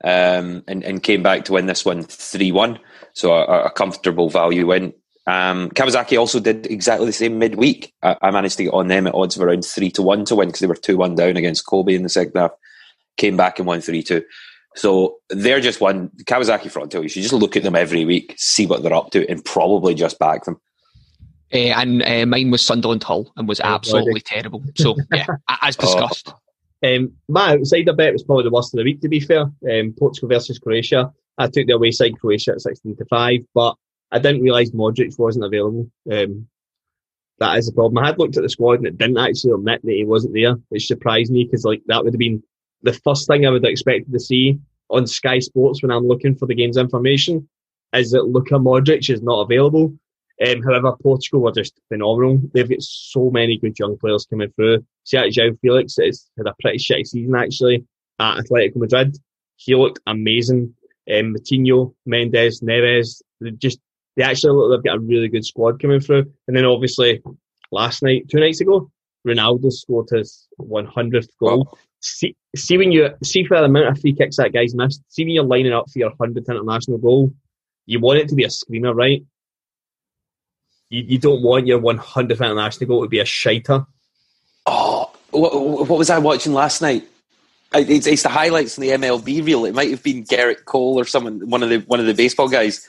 um, 0.03 0.65
and, 0.67 0.83
and 0.83 1.03
came 1.03 1.23
back 1.23 1.45
to 1.45 1.53
win 1.53 1.67
this 1.67 1.85
one 1.85 2.03
3 2.03 2.51
1. 2.53 2.79
So 3.13 3.33
a, 3.33 3.67
a 3.67 3.71
comfortable 3.71 4.31
value 4.31 4.67
win. 4.67 4.95
Um, 5.27 5.71
Kawasaki 5.71 6.19
also 6.19 6.39
did 6.39 6.67
exactly 6.67 7.07
the 7.07 7.13
same 7.13 7.39
midweek. 7.39 7.93
I, 8.03 8.17
I 8.21 8.31
managed 8.31 8.59
to 8.59 8.65
get 8.65 8.75
on 8.75 8.89
them 8.89 9.07
at 9.07 9.15
odds 9.15 9.37
of 9.37 9.43
around 9.43 9.65
3 9.65 9.91
to 9.93 10.03
1 10.03 10.27
to 10.27 10.35
win 10.35 10.49
because 10.49 10.61
they 10.61 10.67
were 10.67 10.75
2 10.75 10.97
1 10.97 11.15
down 11.15 11.37
against 11.37 11.67
Kobe 11.67 11.95
in 11.95 12.03
the 12.03 12.09
second 12.09 12.39
half. 12.39 12.53
Came 13.17 13.37
back 13.37 13.59
and 13.59 13.67
won 13.67 13.81
3 13.81 14.03
2. 14.03 14.23
So 14.77 15.19
they're 15.31 15.61
just 15.61 15.81
one 15.81 16.11
Kawasaki 16.25 16.65
Frontale. 16.65 17.03
You 17.03 17.09
should 17.09 17.23
just 17.23 17.35
look 17.35 17.57
at 17.57 17.63
them 17.63 17.77
every 17.77 18.05
week, 18.05 18.35
see 18.37 18.67
what 18.67 18.83
they're 18.83 18.93
up 18.93 19.11
to, 19.13 19.29
and 19.31 19.45
probably 19.45 19.95
just 19.95 20.19
back 20.19 20.45
them. 20.45 20.61
Uh, 21.53 21.59
and 21.77 22.03
uh, 22.03 22.27
mine 22.27 22.51
was 22.51 22.63
Sunderland 22.63 23.05
Hull 23.05 23.33
and 23.37 23.47
was 23.47 23.61
Oh, 23.61 23.65
absolutely 23.65 24.21
terrible. 24.21 24.63
So 24.77 24.97
yeah, 25.13 25.27
as 25.63 25.77
discussed. 25.77 26.33
Um, 26.85 27.13
my 27.29 27.53
outsider 27.53 27.93
bet 27.93 28.13
was 28.13 28.25
probably 28.25 28.45
the 28.45 28.51
worst 28.51 28.75
of 28.75 28.79
the 28.79 28.85
week, 28.85 29.01
to 29.03 29.09
be 29.09 29.21
fair. 29.21 29.43
Um, 29.43 29.95
Portugal 29.97 30.29
versus 30.29 30.59
Croatia. 30.59 31.13
I 31.39 31.47
took 31.47 31.67
the 31.67 31.75
away 31.75 31.93
side 31.93 32.19
Croatia 32.21 32.53
at 32.53 32.61
16 32.61 32.97
to 32.97 33.05
5, 33.07 33.41
but 33.55 33.77
I 34.11 34.19
didn't 34.19 34.43
realise 34.43 34.71
Modric 34.71 35.19
wasn't 35.19 35.45
available. 35.45 35.91
Um, 36.11 36.49
that 37.39 37.59
is 37.59 37.67
the 37.67 37.73
problem. 37.73 37.99
I 37.99 38.07
had 38.07 38.19
looked 38.19 38.37
at 38.37 38.43
the 38.43 38.49
squad 38.49 38.79
and 38.79 38.87
it 38.87 38.99
didn't 38.99 39.19
actually 39.19 39.53
admit 39.53 39.83
that 39.83 39.93
he 39.93 40.05
wasn't 40.05 40.35
there, 40.35 40.55
which 40.69 40.87
surprised 40.87 41.33
me 41.33 41.45
because 41.45 41.65
like 41.65 41.83
that 41.87 42.05
would 42.05 42.15
have 42.15 42.19
been 42.19 42.43
the 42.83 42.93
first 42.93 43.27
thing 43.27 43.45
I 43.45 43.51
would 43.51 43.65
have 43.65 43.71
expected 43.71 44.13
to 44.13 44.21
see 44.21 44.61
on 44.91 45.07
Sky 45.07 45.41
Sports 45.41 45.83
when 45.83 45.91
I'm 45.91 46.07
looking 46.07 46.37
for 46.37 46.47
the 46.47 46.55
game's 46.55 46.77
information 46.77 47.49
is 47.93 48.11
that 48.13 48.27
Luka 48.27 48.55
Modric 48.55 49.11
is 49.11 49.23
not 49.23 49.41
available. 49.41 49.95
Um, 50.47 50.63
however, 50.63 50.97
Portugal 51.01 51.49
are 51.49 51.53
just 51.53 51.81
phenomenal. 51.89 52.41
They've 52.53 52.69
got 52.69 52.83
so 52.83 53.31
many 53.31 53.57
good 53.57 53.79
young 53.79 53.97
players 53.97 54.27
coming 54.29 54.51
through. 54.51 54.85
See, 55.05 55.17
that 55.17 55.31
João 55.31 55.59
Felix 55.61 55.97
has 55.97 56.29
had 56.37 56.47
a 56.47 56.55
pretty 56.61 56.79
shitty 56.79 57.07
season 57.07 57.35
actually 57.35 57.85
at 58.19 58.39
Atletico 58.39 58.77
Madrid. 58.77 59.17
He 59.57 59.75
looked 59.75 60.01
amazing. 60.07 60.75
Um, 61.09 61.35
Moutinho, 61.35 61.95
Mendes, 62.07 62.61
Neves, 62.61 63.23
just 63.59 63.79
they 64.17 64.23
actually 64.23 64.53
look 64.53 64.83
they've 64.83 64.91
got 64.91 64.99
a 64.99 65.01
really 65.01 65.29
good 65.29 65.45
squad 65.45 65.81
coming 65.81 66.01
through. 66.01 66.33
And 66.47 66.57
then 66.57 66.65
obviously 66.65 67.23
last 67.71 68.03
night, 68.03 68.29
two 68.29 68.41
nights 68.41 68.61
ago, 68.61 68.91
Ronaldo 69.27 69.73
scored 69.73 70.09
his 70.11 70.47
100th 70.61 71.29
goal. 71.41 71.77
See, 72.01 72.37
see 72.55 72.79
when 72.79 72.93
you 72.93 73.11
see 73.23 73.45
for 73.45 73.59
the 73.59 73.65
amount 73.65 73.89
of 73.89 74.01
free 74.01 74.15
kicks 74.15 74.37
that 74.37 74.53
guy's 74.53 74.75
missed. 74.75 75.03
See 75.09 75.25
when 75.25 75.35
you're 75.35 75.45
lining 75.45 75.73
up 75.73 75.91
for 75.91 75.99
your 75.99 76.13
100th 76.13 76.49
international 76.49 76.99
goal, 76.99 77.33
you 77.87 78.01
want 78.01 78.19
it 78.19 78.29
to 78.29 78.35
be 78.35 78.45
a 78.45 78.51
screamer, 78.51 78.95
right? 78.95 79.25
You, 80.91 81.03
you 81.07 81.19
don't 81.19 81.43
want 81.43 81.67
your 81.67 81.81
100th 81.81 82.31
international 82.31 82.89
goal 82.89 83.03
to 83.03 83.09
be 83.09 83.21
a 83.21 83.25
shiter. 83.25 83.87
Oh, 84.67 85.11
what, 85.31 85.89
what 85.89 85.99
was 85.99 86.11
I 86.11 86.19
watching 86.19 86.53
last 86.53 86.83
night? 86.83 87.09
It's, 87.75 88.07
it's, 88.07 88.23
the 88.23 88.29
highlights 88.29 88.79
in 88.79 88.83
the 88.83 88.91
MLB 88.91 89.45
reel. 89.45 89.65
It 89.65 89.75
might 89.75 89.91
have 89.91 90.03
been 90.03 90.25
Gerrit 90.25 90.65
Cole 90.65 90.99
or 90.99 91.05
someone, 91.05 91.49
one 91.51 91.63
of 91.63 91.71
the 91.71 91.79
one 91.81 91.99
of 91.99 92.07
the 92.07 92.15
baseball 92.15 92.49
guys, 92.49 92.87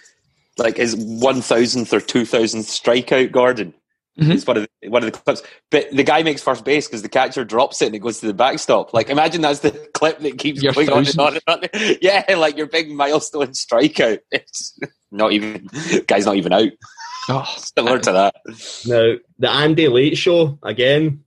like 0.58 0.78
his 0.78 0.96
one 0.96 1.42
thousandth 1.42 1.94
or 1.94 2.00
two 2.00 2.26
thousandth 2.26 2.68
strikeout. 2.68 3.32
Gordon, 3.32 3.74
Mm-hmm. 4.20 4.32
It's 4.32 4.48
one 4.48 4.58
of 4.58 4.68
the, 4.82 4.90
one 4.90 5.04
of 5.04 5.12
the 5.12 5.20
clips. 5.20 5.44
But 5.72 5.92
the 5.92 6.04
guy 6.04 6.24
makes 6.24 6.42
first 6.42 6.64
base 6.64 6.88
because 6.88 7.02
the 7.02 7.10
catcher 7.10 7.44
drops 7.44 7.82
it 7.82 7.88
and 7.88 7.96
it 7.96 8.00
goes 8.00 8.22
to 8.22 8.28
the 8.28 8.34
backstop. 8.34 8.94
Like 8.94 9.10
imagine 9.10 9.42
that's 9.42 9.60
the 9.60 9.72
clip 9.94 10.20
that 10.20 10.38
keeps 10.38 10.64
your 10.64 10.72
going 10.74 10.90
on 10.90 11.06
and 11.06 11.20
on 11.20 11.34
and 11.34 11.44
on. 11.48 11.98
Yeah, 12.02 12.24
like 12.38 12.56
your 12.56 12.68
big 12.68 12.90
milestone 12.92 13.48
strikeout. 13.48 14.20
It's 14.32 14.80
not 15.12 15.34
even 15.34 15.68
guy's 16.08 16.26
not 16.26 16.38
even 16.38 16.54
out. 16.54 16.72
Oh, 17.28 17.56
similar 17.58 18.00
to 18.00 18.12
that. 18.12 18.36
No, 18.86 19.18
the 19.40 19.50
Andy 19.50 19.88
Late 19.88 20.18
show 20.18 20.60
again. 20.64 21.25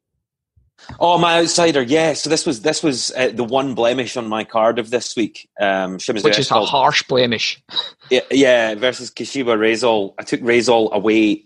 Oh, 1.01 1.19
my 1.19 1.41
outsider. 1.41 1.83
Yeah. 1.83 2.13
So 2.15 2.31
this 2.31 2.47
was 2.47 2.63
this 2.63 2.83
was 2.83 3.11
uh, 3.17 3.29
the 3.29 3.45
one 3.45 3.75
blemish 3.75 4.17
on 4.17 4.29
my 4.29 4.45
card 4.45 4.79
of 4.79 4.91
this 4.91 5.15
week. 5.17 5.49
Um, 5.61 5.95
Which 5.95 6.39
is 6.39 6.51
a 6.51 6.65
harsh 6.65 7.03
blemish. 7.03 7.63
Yeah, 8.11 8.21
yeah. 8.31 8.75
Versus 8.75 9.11
Kashiwa 9.11 9.59
Reysol. 9.59 10.15
I 10.19 10.23
took 10.23 10.41
Reysol 10.41 10.93
away 10.93 11.45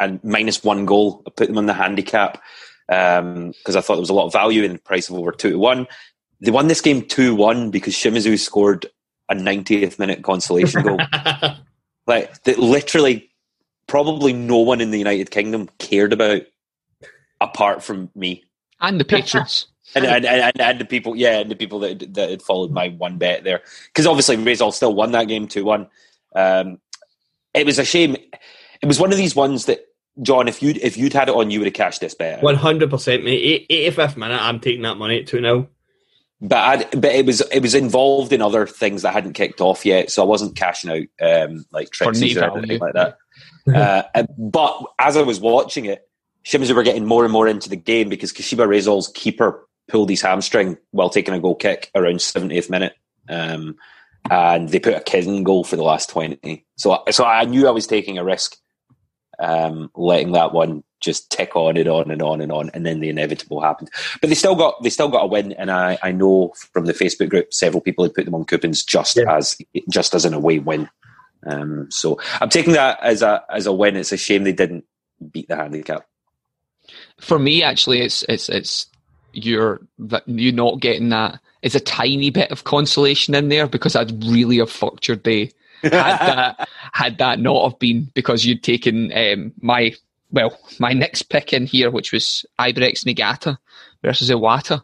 and 0.00 0.22
minus 0.24 0.62
one 0.62 0.86
goal. 0.86 1.22
I 1.26 1.30
put 1.30 1.48
them 1.48 1.58
on 1.58 1.66
the 1.66 1.74
handicap 1.74 2.42
because 2.86 3.20
um, 3.20 3.54
I 3.66 3.80
thought 3.80 3.94
there 3.94 4.00
was 4.00 4.10
a 4.10 4.14
lot 4.14 4.26
of 4.26 4.32
value 4.32 4.62
in 4.62 4.72
the 4.74 4.78
price 4.78 5.08
of 5.08 5.16
over 5.16 5.32
two 5.32 5.50
to 5.50 5.58
one. 5.58 5.86
They 6.40 6.50
won 6.50 6.68
this 6.68 6.80
game 6.80 7.02
two 7.02 7.34
one 7.34 7.70
because 7.70 7.94
Shimizu 7.94 8.38
scored 8.38 8.86
a 9.28 9.34
90th 9.34 9.98
minute 9.98 10.22
consolation 10.22 10.82
goal. 10.82 10.98
like 12.06 12.42
that, 12.44 12.58
literally, 12.58 13.30
probably 13.86 14.32
no 14.32 14.58
one 14.58 14.80
in 14.80 14.90
the 14.90 14.98
United 14.98 15.30
Kingdom 15.30 15.68
cared 15.78 16.12
about 16.12 16.42
apart 17.40 17.82
from 17.82 18.10
me 18.14 18.44
and 18.88 19.00
the 19.00 19.04
patrons. 19.04 19.66
and, 19.94 20.04
and, 20.04 20.24
and, 20.24 20.60
and, 20.60 20.80
the 20.80 20.84
people, 20.84 21.14
yeah, 21.14 21.38
and 21.38 21.50
the 21.50 21.56
people 21.56 21.78
that 21.80 22.14
that 22.14 22.30
had 22.30 22.42
followed 22.42 22.72
my 22.72 22.88
one 22.88 23.18
bet 23.18 23.44
there, 23.44 23.62
because 23.88 24.06
obviously 24.06 24.36
Reysol 24.36 24.72
still 24.72 24.94
won 24.94 25.12
that 25.12 25.28
game 25.28 25.46
two 25.46 25.64
one. 25.64 25.88
Um, 26.34 26.80
it 27.52 27.64
was 27.64 27.78
a 27.78 27.84
shame 27.84 28.16
it 28.84 28.86
was 28.86 29.00
one 29.00 29.12
of 29.12 29.16
these 29.16 29.34
ones 29.34 29.64
that 29.64 29.86
John, 30.20 30.46
if 30.46 30.62
you'd 30.62 30.76
if 30.76 30.98
you'd 30.98 31.14
had 31.14 31.30
it 31.30 31.34
on, 31.34 31.50
you 31.50 31.58
would 31.58 31.66
have 31.66 31.74
cashed 31.74 32.00
this 32.00 32.14
bet. 32.14 32.42
One 32.42 32.54
hundred 32.54 32.90
percent, 32.90 33.24
mate. 33.24 33.66
Eighty 33.70 33.90
fifth 33.90 34.16
minute, 34.16 34.40
I'm 34.40 34.60
taking 34.60 34.82
that 34.82 34.96
money 34.96 35.20
at 35.20 35.26
two 35.26 35.40
now. 35.40 35.66
But 36.40 36.58
I'd, 36.58 37.00
but 37.00 37.12
it 37.12 37.24
was 37.24 37.40
it 37.50 37.60
was 37.60 37.74
involved 37.74 38.32
in 38.32 38.42
other 38.42 38.66
things 38.66 39.02
that 39.02 39.14
hadn't 39.14 39.32
kicked 39.32 39.62
off 39.62 39.86
yet, 39.86 40.10
so 40.10 40.22
I 40.22 40.26
wasn't 40.26 40.54
cashing 40.54 40.90
out 40.90 41.48
um, 41.48 41.64
like 41.72 41.90
tricks 41.90 42.20
or 42.36 42.58
anything 42.58 42.78
like 42.78 42.92
that. 42.92 43.16
uh, 44.14 44.24
but 44.36 44.84
as 44.98 45.16
I 45.16 45.22
was 45.22 45.40
watching 45.40 45.86
it, 45.86 46.06
Shimizu 46.44 46.74
were 46.74 46.82
getting 46.82 47.06
more 47.06 47.24
and 47.24 47.32
more 47.32 47.48
into 47.48 47.68
the 47.68 47.76
game 47.76 48.08
because 48.08 48.32
Kashiwa 48.32 48.66
Reysol's 48.66 49.08
keeper 49.14 49.66
pulled 49.88 50.10
his 50.10 50.22
hamstring 50.22 50.76
while 50.90 51.10
taking 51.10 51.34
a 51.34 51.40
goal 51.40 51.54
kick 51.54 51.90
around 51.94 52.16
70th 52.16 52.70
minute. 52.70 52.94
Um, 53.28 53.76
and 54.30 54.68
they 54.70 54.78
put 54.78 54.94
a 54.94 55.00
kid 55.00 55.26
in 55.26 55.42
goal 55.42 55.64
for 55.64 55.76
the 55.76 55.82
last 55.82 56.08
20. 56.10 56.64
So, 56.76 57.02
so 57.10 57.24
I 57.24 57.44
knew 57.44 57.68
I 57.68 57.72
was 57.72 57.86
taking 57.86 58.18
a 58.18 58.24
risk 58.24 58.56
um, 59.38 59.90
letting 59.94 60.32
that 60.32 60.52
one 60.52 60.82
just 61.00 61.30
tick 61.30 61.54
on 61.54 61.76
and 61.76 61.88
on 61.88 62.10
and 62.10 62.22
on 62.22 62.40
and 62.40 62.50
on, 62.50 62.70
and 62.72 62.86
then 62.86 63.00
the 63.00 63.08
inevitable 63.08 63.60
happened. 63.60 63.90
But 64.20 64.28
they 64.28 64.34
still 64.34 64.54
got 64.54 64.82
they 64.82 64.90
still 64.90 65.08
got 65.08 65.24
a 65.24 65.26
win, 65.26 65.52
and 65.52 65.70
I, 65.70 65.98
I 66.02 66.12
know 66.12 66.52
from 66.72 66.86
the 66.86 66.94
Facebook 66.94 67.28
group 67.28 67.52
several 67.52 67.80
people 67.80 68.04
had 68.04 68.14
put 68.14 68.24
them 68.24 68.34
on 68.34 68.44
coupons 68.44 68.82
just 68.84 69.16
yeah. 69.16 69.36
as 69.36 69.56
just 69.90 70.14
as 70.14 70.24
an 70.24 70.34
away 70.34 70.58
win. 70.58 70.88
Um, 71.46 71.90
so 71.90 72.18
I'm 72.40 72.48
taking 72.48 72.72
that 72.72 72.98
as 73.02 73.22
a 73.22 73.44
as 73.50 73.66
a 73.66 73.72
win. 73.72 73.96
It's 73.96 74.12
a 74.12 74.16
shame 74.16 74.44
they 74.44 74.52
didn't 74.52 74.84
beat 75.30 75.48
the 75.48 75.56
handicap. 75.56 76.06
For 77.20 77.38
me, 77.38 77.62
actually, 77.62 78.00
it's 78.00 78.22
it's 78.28 78.48
it's 78.48 78.86
you're 79.32 79.80
that 79.98 80.28
you 80.28 80.52
not 80.52 80.80
getting 80.80 81.08
that 81.10 81.40
is 81.62 81.74
a 81.74 81.80
tiny 81.80 82.30
bit 82.30 82.50
of 82.50 82.64
consolation 82.64 83.34
in 83.34 83.48
there 83.48 83.66
because 83.66 83.96
I'd 83.96 84.22
really 84.24 84.58
have 84.58 84.70
fucked 84.70 85.08
your 85.08 85.16
day 85.16 85.50
had 85.82 86.18
that 86.26 86.68
had 86.92 87.18
that 87.18 87.40
not 87.40 87.70
have 87.70 87.78
been 87.78 88.10
because 88.14 88.44
you'd 88.44 88.62
taken 88.62 89.12
um, 89.12 89.52
my 89.60 89.94
well 90.30 90.58
my 90.78 90.92
next 90.92 91.24
pick 91.24 91.52
in 91.52 91.66
here, 91.66 91.90
which 91.90 92.12
was 92.12 92.44
Albirex 92.58 93.04
Niigata 93.04 93.58
versus 94.02 94.30
Iwata 94.30 94.82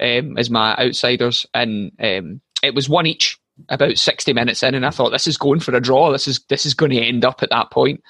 um, 0.00 0.38
as 0.38 0.50
my 0.50 0.76
outsiders, 0.76 1.46
and 1.54 1.92
um, 2.00 2.40
it 2.62 2.74
was 2.74 2.88
one 2.88 3.06
each 3.06 3.38
about 3.68 3.98
60 3.98 4.32
minutes 4.32 4.62
in 4.62 4.74
and 4.74 4.86
I 4.86 4.90
thought 4.90 5.10
this 5.10 5.26
is 5.26 5.36
going 5.36 5.60
for 5.60 5.74
a 5.74 5.80
draw. 5.80 6.12
This 6.12 6.28
is 6.28 6.40
this 6.48 6.66
is 6.66 6.74
going 6.74 6.92
to 6.92 7.00
end 7.00 7.24
up 7.24 7.42
at 7.42 7.50
that 7.50 7.70
point. 7.70 8.02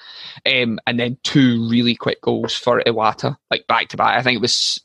Um, 0.45 0.79
and 0.87 0.99
then 0.99 1.17
two 1.23 1.67
really 1.69 1.95
quick 1.95 2.21
goals 2.21 2.55
for 2.55 2.81
Iwata 2.81 3.37
like 3.51 3.67
back 3.67 3.89
to 3.89 3.97
back. 3.97 4.17
I 4.17 4.23
think 4.23 4.37
it 4.37 4.41
was 4.41 4.79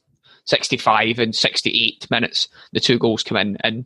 65 0.46 1.18
and 1.18 1.34
68 1.34 2.10
minutes 2.10 2.48
the 2.72 2.80
two 2.80 2.98
goals 2.98 3.22
come 3.22 3.36
in 3.36 3.56
and 3.60 3.84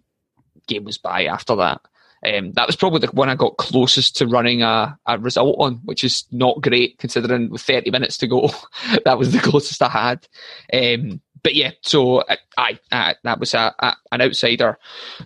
game 0.67 0.85
was 0.85 0.99
by 0.99 1.25
after 1.27 1.57
that. 1.57 1.81
Um, 2.25 2.53
that 2.53 2.69
was 2.69 2.77
probably 2.77 3.01
the 3.01 3.09
one 3.09 3.29
I 3.29 3.35
got 3.35 3.57
closest 3.57 4.17
to 4.19 4.29
running 4.29 4.63
a, 4.63 4.97
a 5.07 5.19
result 5.19 5.57
on, 5.59 5.81
which 5.85 6.05
is 6.05 6.25
not 6.31 6.63
great 6.63 6.99
considering 6.99 7.51
with 7.51 7.63
30 7.63 7.91
minutes 7.91 8.17
to 8.19 8.29
go, 8.29 8.49
that 9.05 9.19
was 9.19 9.33
the 9.33 9.41
closest 9.41 9.83
I 9.83 9.89
had. 9.89 10.29
Um, 10.73 11.21
but 11.43 11.55
yeah, 11.55 11.73
so 11.83 12.19
uh, 12.19 12.37
I, 12.57 12.79
I 12.93 13.17
that 13.25 13.41
was 13.41 13.55
a, 13.55 13.75
a, 13.79 13.97
an 14.13 14.23
outsider 14.23 14.79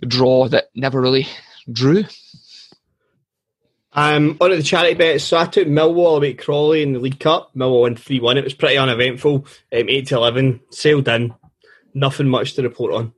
draw 0.07 0.47
that 0.47 0.69
never 0.73 0.99
really 0.99 1.27
drew. 1.71 2.05
Um, 3.93 4.37
on 4.39 4.51
at 4.51 4.57
the 4.57 4.63
charity 4.63 4.93
bets, 4.93 5.23
so 5.23 5.37
I 5.37 5.45
took 5.45 5.67
Millwall 5.67 6.17
away 6.17 6.33
Crawley 6.35 6.83
in 6.83 6.93
the 6.93 6.99
League 6.99 7.19
Cup. 7.19 7.51
Millwall 7.55 7.81
won 7.81 7.95
3 7.95 8.19
1. 8.19 8.37
It 8.37 8.43
was 8.43 8.53
pretty 8.53 8.77
uneventful. 8.77 9.37
Um, 9.37 9.89
8 9.89 10.07
to 10.07 10.15
11, 10.17 10.59
sailed 10.69 11.07
in. 11.07 11.33
Nothing 11.93 12.27
much 12.27 12.53
to 12.53 12.61
report 12.61 12.93
on. 12.93 13.13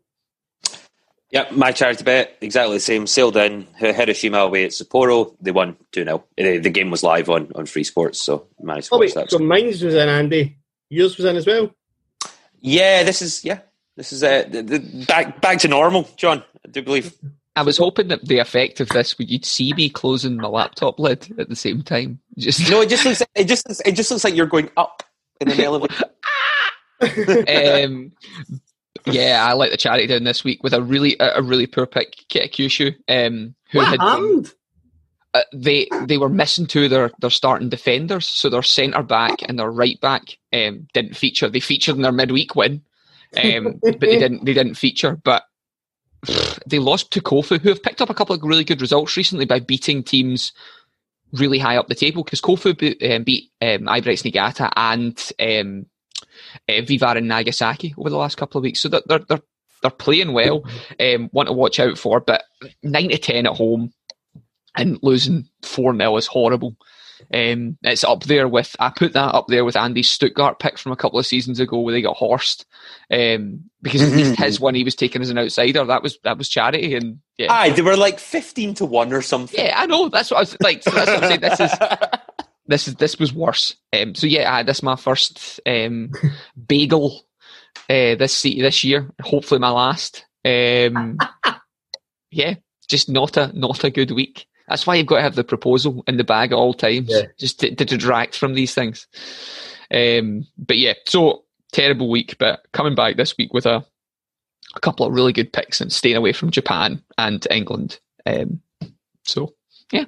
Yep, 1.32 1.52
my 1.52 1.72
charity 1.72 2.04
bet, 2.04 2.38
exactly 2.42 2.78
the 2.78 2.80
same. 2.80 3.06
Sailed 3.06 3.38
in, 3.38 3.68
Hiroshima 3.76 4.38
away 4.40 4.66
at 4.66 4.72
Sapporo. 4.72 5.36
They 5.42 5.52
won 5.52 5.76
2 5.92 6.04
0. 6.04 6.24
The, 6.38 6.58
the, 6.58 6.70
game 6.70 6.90
was 6.90 7.04
live 7.04 7.30
on, 7.30 7.52
on 7.56 7.66
Free 7.66 7.84
Sports, 7.84 8.22
so 8.22 8.48
managed 8.62 8.88
to 8.88 8.96
oh, 8.96 9.00
wait, 9.00 9.14
that. 9.16 9.30
So 9.30 9.38
mine 9.38 9.68
was 9.68 9.84
in, 9.84 10.10
Andy. 10.10 10.58
Yours 10.90 11.18
was 11.18 11.26
in 11.26 11.36
as 11.36 11.46
well? 11.46 11.76
Yeah, 12.62 13.04
this 13.04 13.22
is, 13.22 13.44
yeah. 13.46 13.60
This 13.96 14.14
is 14.14 14.24
uh, 14.24 14.46
the, 14.50 14.64
the, 14.64 15.06
back 15.08 15.42
back 15.42 15.60
to 15.60 15.68
normal, 15.68 16.10
John. 16.16 16.42
I 16.66 16.70
do 16.70 16.82
believe. 16.82 17.14
I 17.60 17.62
was 17.62 17.78
hoping 17.78 18.08
that 18.08 18.26
the 18.26 18.40
effect 18.40 18.80
of 18.80 18.88
this 18.88 19.18
would 19.18 19.30
you'd 19.30 19.44
see 19.44 19.74
me 19.74 19.90
closing 19.90 20.38
the 20.38 20.48
laptop 20.48 20.98
lid 20.98 21.38
at 21.38 21.50
the 21.50 21.58
same 21.58 21.82
time. 21.82 22.22
Just 22.38 22.70
no, 22.72 22.80
it 22.80 22.88
just 22.88 23.04
looks 23.04 23.22
it 23.36 23.44
just 23.50 23.66
it 23.86 23.92
just 23.96 24.10
looks 24.10 24.24
like 24.24 24.34
you're 24.34 24.46
going 24.46 24.70
up 24.78 25.04
in 25.42 25.52
an 25.52 25.60
elevator. 25.60 26.06
um, 27.02 28.14
yeah, 29.06 29.46
I 29.46 29.54
let 29.56 29.72
the 29.72 29.78
charity 29.78 30.08
down 30.08 30.24
this 30.24 30.46
week 30.46 30.64
with 30.64 30.74
a 30.74 30.82
really 30.82 31.18
a, 31.20 31.42
really 31.42 31.68
poor 31.68 31.86
pick, 31.86 32.16
Kitakyushu, 32.30 32.96
um, 33.10 33.56
who 33.72 33.80
what 33.80 33.88
had 33.90 34.00
been, 34.00 34.46
uh, 35.34 35.42
they 35.54 35.90
they 36.06 36.18
were 36.18 36.30
missing 36.30 36.66
two 36.66 36.86
of 36.86 36.92
their, 36.92 37.12
their 37.20 37.30
starting 37.30 37.68
defenders, 37.68 38.26
so 38.26 38.50
their 38.50 38.64
centre 38.64 39.04
back 39.04 39.42
and 39.50 39.60
their 39.60 39.70
right 39.70 40.00
back 40.00 40.38
um, 40.54 40.88
didn't 40.94 41.18
feature. 41.18 41.50
They 41.50 41.60
featured 41.60 41.98
in 41.98 42.04
their 42.04 42.14
midweek 42.14 42.56
win, 42.56 42.84
um, 43.36 43.82
but 43.84 44.00
they 44.00 44.18
didn't 44.18 44.46
they 44.46 44.54
didn't 44.54 44.76
feature. 44.76 45.18
But 45.18 45.44
pff, 45.44 45.49
they 46.66 46.80
lost 46.80 47.12
to 47.12 47.22
Kofu, 47.22 47.60
who 47.60 47.70
have 47.70 47.84
picked 47.84 48.02
up 48.02 48.10
a 48.10 48.14
couple 48.14 48.36
of 48.36 48.44
really 48.44 48.64
good 48.64 48.82
results 48.82 49.16
recently 49.16 49.46
by 49.46 49.60
beating 49.60 50.04
teams 50.04 50.52
really 51.34 51.60
high 51.60 51.78
up 51.78 51.88
the 51.88 51.96
table. 51.96 52.24
Because 52.24 52.42
Kofu 52.42 52.78
beat, 52.78 53.02
um, 53.04 53.24
beat 53.24 53.52
um, 53.62 53.86
Albirex 53.86 54.24
Niigata 54.24 54.72
and 54.76 55.32
um, 55.40 55.86
uh, 56.68 56.82
V-Varen 56.82 57.26
Nagasaki 57.26 57.94
over 57.98 58.10
the 58.10 58.18
last 58.18 58.38
couple 58.38 58.60
of 58.60 58.64
weeks. 58.64 58.82
So 58.82 58.90
they're 58.90 59.20
they're 59.28 59.42
they're 59.82 59.92
playing 59.92 60.34
well. 60.34 60.64
Um, 61.00 61.30
want 61.32 61.48
to 61.48 61.54
watch 61.54 61.80
out 61.80 61.98
for, 61.98 62.20
but 62.20 62.44
nine 62.84 63.10
to 63.10 63.18
ten 63.18 63.46
at 63.46 63.56
home 63.56 63.94
and 64.76 65.00
losing 65.02 65.48
four 65.62 65.96
0 65.96 66.18
is 66.18 66.28
horrible. 66.28 66.76
Um, 67.34 67.78
it's 67.84 68.04
up 68.04 68.24
there 68.24 68.48
with 68.48 68.76
I 68.80 68.90
put 68.90 69.14
that 69.14 69.36
up 69.36 69.48
there 69.48 69.64
with 69.64 69.76
Andy's 69.76 70.10
Stuttgart 70.10 70.60
pick 70.60 70.78
from 70.78 70.92
a 70.92 70.96
couple 70.96 71.20
of 71.20 71.28
seasons 71.28 71.60
ago 71.60 71.80
where 71.80 71.94
they 71.94 72.02
got 72.02 72.18
horsed. 72.18 72.66
Um, 73.12 73.70
because 73.82 74.02
at 74.02 74.12
least 74.12 74.40
his 74.40 74.60
one 74.60 74.76
he 74.76 74.84
was 74.84 74.96
taken 74.96 75.22
as 75.22 75.30
an 75.30 75.38
outsider. 75.38 75.86
That 75.86 76.04
was 76.04 76.18
that 76.24 76.38
was 76.38 76.50
charity 76.50 76.96
and 76.96 77.20
yeah. 77.38 77.52
Aye, 77.52 77.70
they 77.72 77.82
were 77.82 77.98
like 77.98 78.20
fifteen 78.20 78.74
to 78.76 78.86
one 78.86 79.14
or 79.14 79.22
something. 79.22 79.64
Yeah, 79.64 79.76
I 79.78 79.86
know. 79.86 80.10
That's 80.10 80.32
what 80.32 80.38
I 80.38 80.42
was 80.42 80.58
like. 80.60 80.84
So 80.84 80.92
that's 80.92 81.08
what 81.10 81.24
I'm 81.24 81.30
saying. 81.30 81.42
This 81.42 81.60
is 81.60 81.72
this 82.68 82.88
is 82.88 82.96
this 82.96 83.20
was 83.20 83.34
worse. 83.34 83.76
Um, 83.94 84.16
so 84.16 84.28
yeah, 84.28 84.64
this 84.64 84.78
is 84.78 84.84
my 84.84 84.96
first 84.96 85.60
um, 85.66 86.12
bagel 86.68 87.22
uh, 87.90 88.16
this 88.16 88.42
this 88.44 88.84
year. 88.84 89.10
Hopefully 89.22 89.60
my 89.60 89.70
last. 89.70 90.26
Um, 90.46 91.18
yeah, 92.32 92.56
just 92.88 93.10
not 93.10 93.38
a 93.38 93.52
not 93.58 93.84
a 93.84 93.90
good 93.90 94.12
week. 94.12 94.48
That's 94.70 94.86
why 94.86 94.96
you've 94.96 95.08
got 95.08 95.18
to 95.18 95.24
have 95.24 95.36
the 95.36 95.44
proposal 95.44 96.04
in 96.08 96.18
the 96.18 96.24
bag 96.24 96.52
at 96.52 96.58
all 96.58 96.74
times, 96.74 97.10
yeah. 97.10 97.24
just 97.38 97.60
to, 97.62 97.76
to, 97.76 97.86
detract 97.86 98.38
from 98.38 98.54
these 98.54 98.74
things. 98.74 99.08
Um, 99.94 100.46
but 100.58 100.78
yeah, 100.78 100.94
so 101.08 101.44
terrible 101.72 102.10
week, 102.10 102.38
but 102.40 102.62
coming 102.72 102.96
back 102.96 103.18
this 103.18 103.36
week 103.38 103.54
with 103.54 103.66
a 103.66 103.86
a 104.76 104.80
couple 104.80 105.06
of 105.06 105.14
really 105.14 105.34
good 105.34 105.52
picks 105.52 105.82
and 105.82 105.92
staying 105.92 106.16
away 106.16 106.34
from 106.34 106.52
Japan 106.52 107.02
and 107.18 107.46
England. 107.50 108.00
Um, 108.26 108.62
so 109.24 109.56
yeah. 109.92 110.06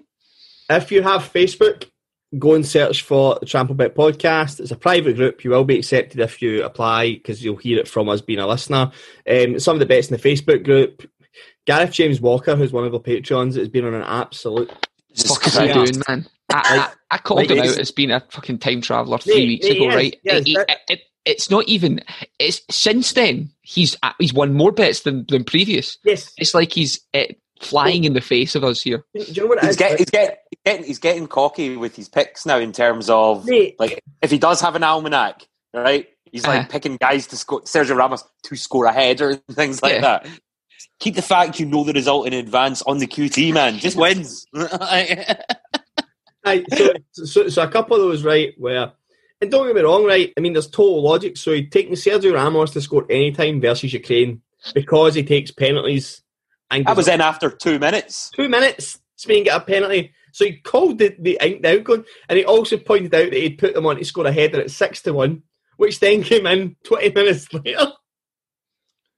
If 0.69 0.91
you 0.91 1.01
have 1.01 1.33
Facebook, 1.33 1.89
go 2.37 2.53
and 2.53 2.65
search 2.65 3.01
for 3.01 3.37
the 3.39 3.45
Trample 3.45 3.75
Bet 3.75 3.95
podcast. 3.95 4.59
It's 4.59 4.71
a 4.71 4.77
private 4.77 5.15
group. 5.15 5.43
You 5.43 5.51
will 5.51 5.65
be 5.65 5.79
accepted 5.79 6.19
if 6.19 6.41
you 6.41 6.63
apply 6.63 7.13
because 7.13 7.43
you'll 7.43 7.57
hear 7.57 7.79
it 7.79 7.87
from 7.87 8.07
us 8.09 8.21
being 8.21 8.39
a 8.39 8.47
listener. 8.47 8.91
Um, 9.29 9.59
some 9.59 9.75
of 9.75 9.79
the 9.79 9.85
best 9.85 10.11
in 10.11 10.17
the 10.17 10.23
Facebook 10.23 10.63
group. 10.63 11.09
Gareth 11.67 11.91
James 11.91 12.19
Walker, 12.21 12.55
who's 12.55 12.71
one 12.71 12.85
of 12.85 12.91
the 12.91 12.99
patrons, 12.99 13.55
has 13.55 13.69
been 13.69 13.85
on 13.85 13.93
an 13.93 14.03
absolute. 14.03 14.69
What 15.27 15.45
is 15.47 15.57
he 15.57 15.71
doing, 15.73 16.01
man? 16.07 16.25
I, 16.51 16.89
I, 17.11 17.15
I 17.15 17.17
called 17.17 17.39
like, 17.41 17.49
him 17.51 17.57
it's- 17.59 17.73
out 17.73 17.79
as 17.79 17.91
being 17.91 18.11
a 18.11 18.21
fucking 18.31 18.59
time 18.59 18.81
traveller 18.81 19.17
three 19.19 19.35
Mate, 19.35 19.47
weeks 19.47 19.65
mate, 19.67 19.75
ago, 19.77 19.81
he 19.83 19.87
is. 19.89 19.95
right? 19.95 20.19
Yes, 20.23 20.43
He- 20.45 20.55
that- 20.55 20.77
it- 20.89 21.01
it's 21.23 21.51
not 21.51 21.67
even. 21.67 22.01
It's 22.39 22.61
since 22.71 23.13
then 23.13 23.51
he's 23.61 23.95
uh, 24.01 24.13
he's 24.17 24.33
won 24.33 24.55
more 24.55 24.71
bets 24.71 25.01
than 25.01 25.25
than 25.29 25.43
previous. 25.43 25.99
Yes. 26.03 26.33
It's 26.37 26.55
like 26.55 26.73
he's 26.73 26.99
uh, 27.13 27.25
flying 27.61 28.05
in 28.05 28.13
the 28.13 28.21
face 28.21 28.55
of 28.55 28.63
us 28.63 28.81
here. 28.81 29.05
Do 29.13 29.21
you 29.21 29.41
know 29.43 29.47
what 29.49 29.59
He's, 29.59 29.69
is? 29.71 29.75
get, 29.77 29.99
he's, 29.99 30.09
get, 30.09 30.39
he's, 30.49 30.59
getting, 30.65 30.83
he's 30.85 30.97
getting 30.99 31.27
cocky 31.27 31.77
with 31.77 31.95
his 31.95 32.09
picks 32.09 32.43
now 32.47 32.57
in 32.57 32.71
terms 32.71 33.07
of 33.07 33.45
Mate. 33.45 33.75
like 33.79 34.01
if 34.23 34.31
he 34.31 34.39
does 34.39 34.61
have 34.61 34.75
an 34.75 34.83
almanac, 34.83 35.45
right? 35.75 36.07
He's 36.31 36.47
like 36.47 36.61
Uh-huh. 36.61 36.67
picking 36.71 36.97
guys 36.97 37.27
to 37.27 37.37
score 37.37 37.61
Sergio 37.61 37.95
Ramos 37.95 38.23
to 38.45 38.55
score 38.55 38.85
a 38.85 38.91
header 38.91 39.29
and 39.29 39.41
things 39.55 39.83
like 39.83 39.93
Yeah. 39.95 40.01
that. 40.01 40.27
Keep 40.99 41.15
the 41.15 41.21
fact 41.21 41.59
you 41.59 41.65
know 41.65 41.83
the 41.83 41.93
result 41.93 42.27
in 42.27 42.33
advance 42.33 42.81
on 42.83 42.99
the 42.99 43.07
QT, 43.07 43.53
man. 43.53 43.77
Just 43.77 43.97
wins. 43.97 44.45
Aye, 46.43 46.63
so, 46.73 46.93
so, 47.13 47.49
so 47.49 47.61
a 47.61 47.67
couple 47.67 47.95
of 47.95 48.01
those, 48.01 48.23
right, 48.23 48.53
where, 48.57 48.93
and 49.41 49.51
don't 49.51 49.67
get 49.67 49.75
me 49.75 49.81
wrong, 49.81 50.05
right, 50.05 50.33
I 50.35 50.41
mean, 50.41 50.53
there's 50.53 50.69
total 50.69 51.03
logic. 51.03 51.37
So 51.37 51.51
he'd 51.53 51.71
taken 51.71 51.93
Sergio 51.93 52.33
Ramos 52.33 52.71
to 52.71 52.81
score 52.81 53.05
any 53.09 53.31
time 53.31 53.61
versus 53.61 53.93
Ukraine 53.93 54.41
because 54.73 55.15
he 55.15 55.23
takes 55.23 55.51
penalties. 55.51 56.21
And 56.69 56.85
that 56.85 56.95
was 56.95 57.07
in 57.07 57.21
after 57.21 57.49
two 57.49 57.79
minutes. 57.79 58.31
two 58.31 58.49
minutes, 58.49 58.99
Spain 59.17 59.43
get 59.43 59.57
a 59.57 59.63
penalty. 59.63 60.13
So 60.31 60.45
he 60.45 60.57
called 60.57 60.97
the, 60.97 61.15
the 61.19 61.39
out 61.41 61.83
going, 61.83 62.05
and 62.29 62.37
he 62.39 62.45
also 62.45 62.77
pointed 62.77 63.13
out 63.13 63.31
that 63.31 63.33
he'd 63.33 63.57
put 63.57 63.73
them 63.73 63.85
on 63.85 63.97
to 63.97 64.05
score 64.05 64.25
a 64.25 64.31
header 64.31 64.61
at 64.61 64.71
6 64.71 65.01
to 65.03 65.13
1, 65.13 65.43
which 65.77 65.99
then 65.99 66.23
came 66.23 66.47
in 66.47 66.75
20 66.85 67.11
minutes 67.11 67.53
later. 67.65 67.91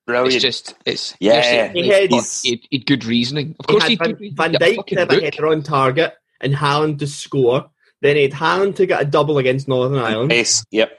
Brilliant. 0.05 0.33
It's 0.35 0.41
just 0.43 0.75
it's 0.85 1.15
Yeah. 1.19 1.71
He 1.73 1.83
He 1.83 1.87
had- 1.89 2.11
had, 2.11 2.23
he 2.43 2.59
had 2.71 2.85
good 2.85 3.05
reasoning. 3.05 3.55
Of 3.59 3.65
He 3.67 3.71
course, 3.71 3.83
had 3.83 3.89
he 3.91 3.95
Van, 3.95 4.09
had 4.09 4.17
good 4.19 4.35
Van 4.35 4.51
reasoning. 4.51 4.59
Get 4.59 4.61
a 4.61 4.71
Dijk 4.71 4.75
fucking 4.75 4.95
to 4.95 5.01
have 5.01 5.11
a 5.11 5.21
header 5.25 5.47
on 5.47 5.63
target 5.63 6.13
and 6.41 6.53
Haaland 6.53 6.99
to 6.99 7.07
score. 7.07 7.69
Then 8.01 8.17
he 8.17 8.23
had 8.23 8.31
Haaland 8.33 8.75
to 8.75 8.85
get 8.85 9.01
a 9.01 9.05
double 9.05 9.37
against 9.37 9.67
Northern 9.69 9.97
Ireland. 9.97 10.29
Pace. 10.31 10.65
Yep. 10.71 10.91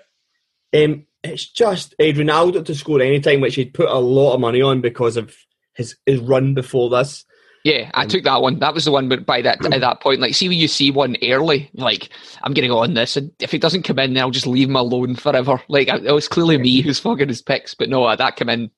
Um, 0.75 1.07
it's 1.23 1.47
just 1.47 1.95
uh, 2.01 2.05
Ronaldo 2.05 2.65
to 2.65 2.75
score 2.75 3.01
any 3.01 3.21
time, 3.21 3.41
which 3.41 3.55
he'd 3.57 3.75
put 3.75 3.89
a 3.89 3.99
lot 3.99 4.35
of 4.35 4.41
money 4.41 4.63
on 4.63 4.81
because 4.81 5.17
of 5.17 5.35
his 5.75 5.97
his 6.07 6.21
run 6.21 6.55
before 6.55 6.89
this. 6.91 7.25
Yeah, 7.65 7.91
I 7.95 8.05
took 8.07 8.25
that 8.25 8.43
one. 8.43 8.59
That 8.59 8.75
was 8.75 8.85
the 8.85 8.91
one. 8.91 9.09
But 9.09 9.25
by 9.25 9.41
that 9.41 9.65
at 9.73 9.81
that 9.81 10.01
point, 10.03 10.21
like, 10.21 10.35
see 10.35 10.49
when 10.51 10.59
you 10.59 10.69
see 10.69 10.91
one 10.91 11.17
early, 11.23 11.71
like 11.75 12.11
I'm 12.43 12.53
going 12.53 12.63
to 12.65 12.69
go 12.69 12.81
on 12.81 12.93
this, 12.93 13.17
and 13.17 13.31
if 13.41 13.55
it 13.55 13.63
doesn't 13.63 13.85
come 13.85 13.99
in, 14.01 14.13
then 14.13 14.23
I'll 14.23 14.31
just 14.31 14.47
leave 14.47 14.69
him 14.69 14.77
alone 14.77 15.15
forever. 15.15 15.63
Like 15.69 15.89
it 15.89 16.13
was 16.13 16.29
clearly 16.29 16.59
me 16.59 16.83
who's 16.83 16.99
fucking 17.01 17.29
his 17.29 17.41
picks, 17.41 17.75
but 17.75 17.89
no, 17.89 18.05
uh, 18.05 18.17
that 18.17 18.37
came 18.37 18.51
in 18.51 18.71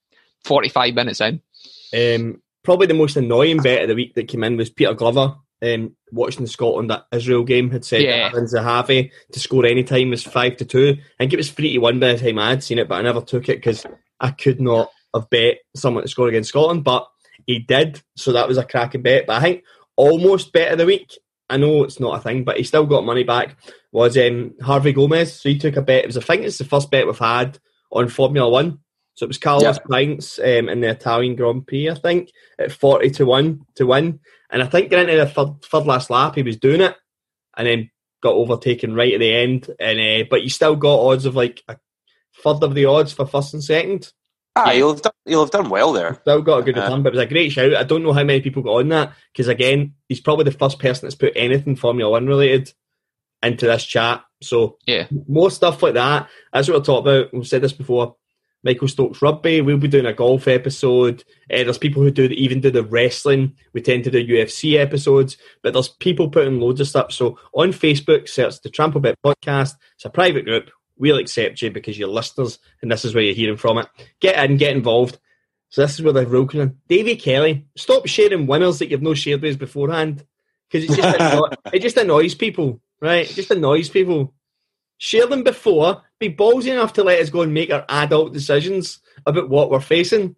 45 0.46 0.94
minutes 0.94 1.20
in. 1.20 1.40
Um, 1.94 2.42
probably 2.62 2.86
the 2.86 2.94
most 2.94 3.16
annoying 3.16 3.58
bet 3.58 3.82
of 3.82 3.88
the 3.88 3.94
week 3.94 4.14
that 4.14 4.28
came 4.28 4.44
in 4.44 4.56
was 4.56 4.70
Peter 4.70 4.94
Glover. 4.94 5.36
Um, 5.62 5.96
watching 6.12 6.42
the 6.42 6.50
Scotland 6.50 6.92
Israel 7.12 7.42
game 7.42 7.70
had 7.70 7.82
said 7.84 8.02
Yeah. 8.02 8.28
that 8.28 8.42
Zahavi 8.42 9.10
to 9.32 9.40
score 9.40 9.64
any 9.64 9.84
time 9.84 10.10
was 10.10 10.22
five 10.22 10.58
to 10.58 10.66
two. 10.66 10.96
I 10.98 11.02
think 11.18 11.32
it 11.32 11.38
was 11.38 11.50
three 11.50 11.72
to 11.72 11.78
one 11.78 11.98
by 11.98 12.12
the 12.12 12.18
time 12.18 12.38
I 12.38 12.50
had 12.50 12.62
seen 12.62 12.78
it, 12.78 12.88
but 12.88 12.96
I 12.96 13.02
never 13.02 13.22
took 13.22 13.48
it 13.48 13.56
because 13.56 13.86
I 14.20 14.32
could 14.32 14.60
not 14.60 14.90
have 15.14 15.30
bet 15.30 15.58
someone 15.74 16.02
to 16.02 16.08
score 16.08 16.28
against 16.28 16.50
Scotland. 16.50 16.84
But 16.84 17.08
he 17.46 17.58
did, 17.58 18.02
so 18.16 18.32
that 18.32 18.48
was 18.48 18.58
a 18.58 18.64
cracking 18.64 19.00
bet. 19.02 19.26
But 19.26 19.36
I 19.36 19.40
think 19.40 19.64
almost 19.96 20.52
bet 20.52 20.72
of 20.72 20.78
the 20.78 20.86
week. 20.86 21.18
I 21.48 21.56
know 21.56 21.84
it's 21.84 22.00
not 22.00 22.18
a 22.18 22.20
thing, 22.20 22.44
but 22.44 22.56
he 22.58 22.64
still 22.64 22.86
got 22.86 23.06
money 23.06 23.22
back. 23.24 23.56
Was 23.92 24.18
um, 24.18 24.54
Harvey 24.60 24.92
Gomez? 24.92 25.40
So 25.40 25.48
he 25.48 25.58
took 25.58 25.76
a 25.76 25.82
bet. 25.82 26.04
It 26.04 26.08
was 26.08 26.16
I 26.18 26.20
think 26.20 26.42
it's 26.42 26.58
the 26.58 26.64
first 26.64 26.90
bet 26.90 27.06
we've 27.06 27.18
had 27.18 27.58
on 27.90 28.08
Formula 28.08 28.48
One. 28.50 28.80
So 29.16 29.24
it 29.24 29.28
was 29.28 29.38
Carlos 29.38 29.78
Sainz 29.78 30.38
um, 30.38 30.68
in 30.68 30.80
the 30.82 30.90
Italian 30.90 31.36
Grand 31.36 31.66
Prix, 31.66 31.88
I 31.90 31.94
think, 31.94 32.30
at 32.58 32.70
forty 32.70 33.10
to 33.12 33.24
one 33.26 33.62
to 33.76 33.86
win. 33.86 34.20
And 34.50 34.62
I 34.62 34.66
think 34.66 34.90
getting 34.90 35.08
into 35.08 35.24
the 35.24 35.30
third, 35.30 35.62
third 35.64 35.86
last 35.86 36.10
lap, 36.10 36.34
he 36.36 36.42
was 36.42 36.58
doing 36.58 36.82
it, 36.82 36.94
and 37.56 37.66
then 37.66 37.90
got 38.22 38.34
overtaken 38.34 38.94
right 38.94 39.14
at 39.14 39.20
the 39.20 39.34
end. 39.34 39.70
And 39.80 39.98
uh, 39.98 40.26
but 40.30 40.42
you 40.42 40.50
still 40.50 40.76
got 40.76 41.00
odds 41.00 41.24
of 41.24 41.34
like 41.34 41.62
a 41.66 41.78
third 42.42 42.62
of 42.62 42.74
the 42.74 42.84
odds 42.84 43.12
for 43.12 43.26
first 43.26 43.54
and 43.54 43.64
second. 43.64 44.12
Ah, 44.54 44.70
Yeah. 44.70 44.78
you'll 44.78 44.92
have 44.92 45.02
done, 45.02 45.12
you'll 45.24 45.44
have 45.44 45.50
done 45.50 45.70
well 45.70 45.92
there. 45.92 46.14
Still 46.20 46.42
got 46.42 46.58
a 46.58 46.62
good 46.62 46.76
Yeah. 46.76 46.84
return, 46.84 47.02
but 47.02 47.14
it 47.14 47.16
was 47.16 47.24
a 47.24 47.28
great 47.28 47.52
shout. 47.52 47.74
I 47.74 47.82
don't 47.84 48.02
know 48.02 48.12
how 48.12 48.24
many 48.24 48.40
people 48.42 48.62
got 48.62 48.76
on 48.78 48.88
that 48.90 49.12
because 49.32 49.48
again, 49.48 49.94
he's 50.08 50.20
probably 50.20 50.44
the 50.44 50.50
first 50.58 50.78
person 50.78 51.06
that's 51.06 51.14
put 51.14 51.32
anything 51.36 51.76
Formula 51.76 52.10
One 52.10 52.26
related 52.26 52.72
into 53.42 53.66
this 53.66 53.84
chat. 53.84 54.24
So 54.42 54.76
Yeah. 54.86 55.06
more 55.26 55.50
stuff 55.50 55.82
like 55.82 55.94
that. 55.94 56.28
That's 56.52 56.68
what 56.68 56.78
we're 56.78 56.84
talking 56.84 57.10
about. 57.12 57.32
We've 57.34 57.46
said 57.46 57.62
this 57.62 57.72
before. 57.72 58.16
Michael 58.66 58.88
Stokes 58.88 59.22
rugby. 59.22 59.60
We'll 59.60 59.78
be 59.78 59.86
doing 59.86 60.06
a 60.06 60.12
golf 60.12 60.48
episode. 60.48 61.22
Uh, 61.44 61.62
there's 61.62 61.78
people 61.78 62.02
who 62.02 62.10
do 62.10 62.24
even 62.24 62.60
do 62.60 62.70
the 62.70 62.82
wrestling. 62.82 63.54
We 63.72 63.80
tend 63.80 64.02
to 64.04 64.10
do 64.10 64.26
UFC 64.26 64.76
episodes, 64.76 65.36
but 65.62 65.72
there's 65.72 65.88
people 65.88 66.28
putting 66.28 66.58
loads 66.58 66.80
of 66.80 66.88
stuff. 66.88 67.12
So 67.12 67.38
on 67.54 67.68
Facebook, 67.68 68.28
search 68.28 68.60
the 68.60 68.68
Trample 68.68 69.00
Bet 69.00 69.22
Podcast. 69.24 69.76
It's 69.94 70.04
a 70.04 70.10
private 70.10 70.44
group. 70.44 70.70
We'll 70.98 71.18
accept 71.18 71.62
you 71.62 71.70
because 71.70 71.96
you're 71.96 72.08
listeners, 72.08 72.58
and 72.82 72.90
this 72.90 73.04
is 73.04 73.14
where 73.14 73.22
you're 73.22 73.34
hearing 73.34 73.56
from 73.56 73.78
it. 73.78 73.86
Get 74.20 74.42
in, 74.44 74.56
get 74.56 74.74
involved. 74.74 75.18
So 75.68 75.82
this 75.82 75.94
is 75.94 76.02
where 76.02 76.12
they're 76.12 76.26
broken 76.26 76.60
in. 76.60 76.78
Davy 76.88 77.14
Kelly, 77.14 77.66
stop 77.76 78.06
sharing 78.06 78.48
winners 78.48 78.80
that 78.80 78.90
you've 78.90 79.02
no 79.02 79.14
shared 79.14 79.42
with 79.42 79.60
beforehand 79.60 80.26
because 80.68 80.90
it 80.90 80.96
just 80.96 81.20
anno- 81.20 81.50
it 81.72 81.82
just 81.82 81.98
annoys 81.98 82.34
people, 82.34 82.80
right? 83.00 83.30
It 83.30 83.34
just 83.34 83.52
annoys 83.52 83.88
people. 83.88 84.34
Share 84.98 85.26
them 85.26 85.42
before. 85.42 86.02
Be 86.18 86.34
ballsy 86.34 86.72
enough 86.72 86.94
to 86.94 87.04
let 87.04 87.20
us 87.20 87.30
go 87.30 87.42
and 87.42 87.52
make 87.52 87.72
our 87.72 87.84
adult 87.88 88.32
decisions 88.32 89.00
about 89.26 89.48
what 89.48 89.70
we're 89.70 89.80
facing. 89.80 90.36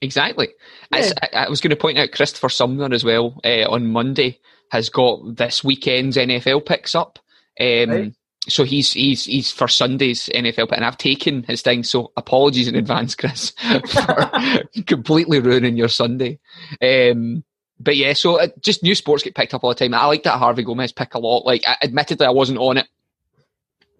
Exactly. 0.00 0.48
As 0.92 1.12
I, 1.22 1.44
I 1.44 1.48
was 1.48 1.60
going 1.60 1.70
to 1.70 1.76
point 1.76 1.98
out, 1.98 2.12
Christopher 2.12 2.48
Sumner 2.48 2.88
as 2.92 3.04
well 3.04 3.38
uh, 3.44 3.68
on 3.68 3.88
Monday 3.88 4.38
has 4.70 4.88
got 4.88 5.36
this 5.36 5.62
weekend's 5.62 6.16
NFL 6.16 6.66
picks 6.66 6.94
up. 6.94 7.18
Um, 7.60 7.90
Right. 7.90 8.14
So 8.48 8.64
he's 8.64 8.90
he's 8.94 9.26
he's 9.26 9.52
for 9.52 9.68
Sunday's 9.68 10.30
NFL 10.34 10.70
pick, 10.70 10.72
and 10.72 10.84
I've 10.84 10.96
taken 10.96 11.42
his 11.42 11.60
thing. 11.60 11.82
So 11.84 12.10
apologies 12.16 12.68
in 12.68 12.74
advance, 12.74 13.14
Chris, 13.14 13.50
for 13.86 14.30
completely 14.86 15.40
ruining 15.40 15.76
your 15.76 15.88
Sunday. 15.88 16.38
Um, 16.80 17.44
but 17.78 17.96
yeah, 17.96 18.14
so 18.14 18.40
uh, 18.40 18.48
just 18.60 18.82
new 18.82 18.94
sports 18.94 19.22
get 19.22 19.34
picked 19.34 19.52
up 19.52 19.62
all 19.62 19.70
the 19.70 19.74
time. 19.74 19.92
I 19.92 20.06
like 20.06 20.22
that 20.22 20.38
Harvey 20.38 20.62
Gomez 20.62 20.90
pick 20.90 21.14
a 21.14 21.18
lot. 21.18 21.44
Like, 21.44 21.64
I, 21.66 21.76
admittedly, 21.82 22.26
I 22.26 22.30
wasn't 22.30 22.58
on 22.58 22.78
it, 22.78 22.86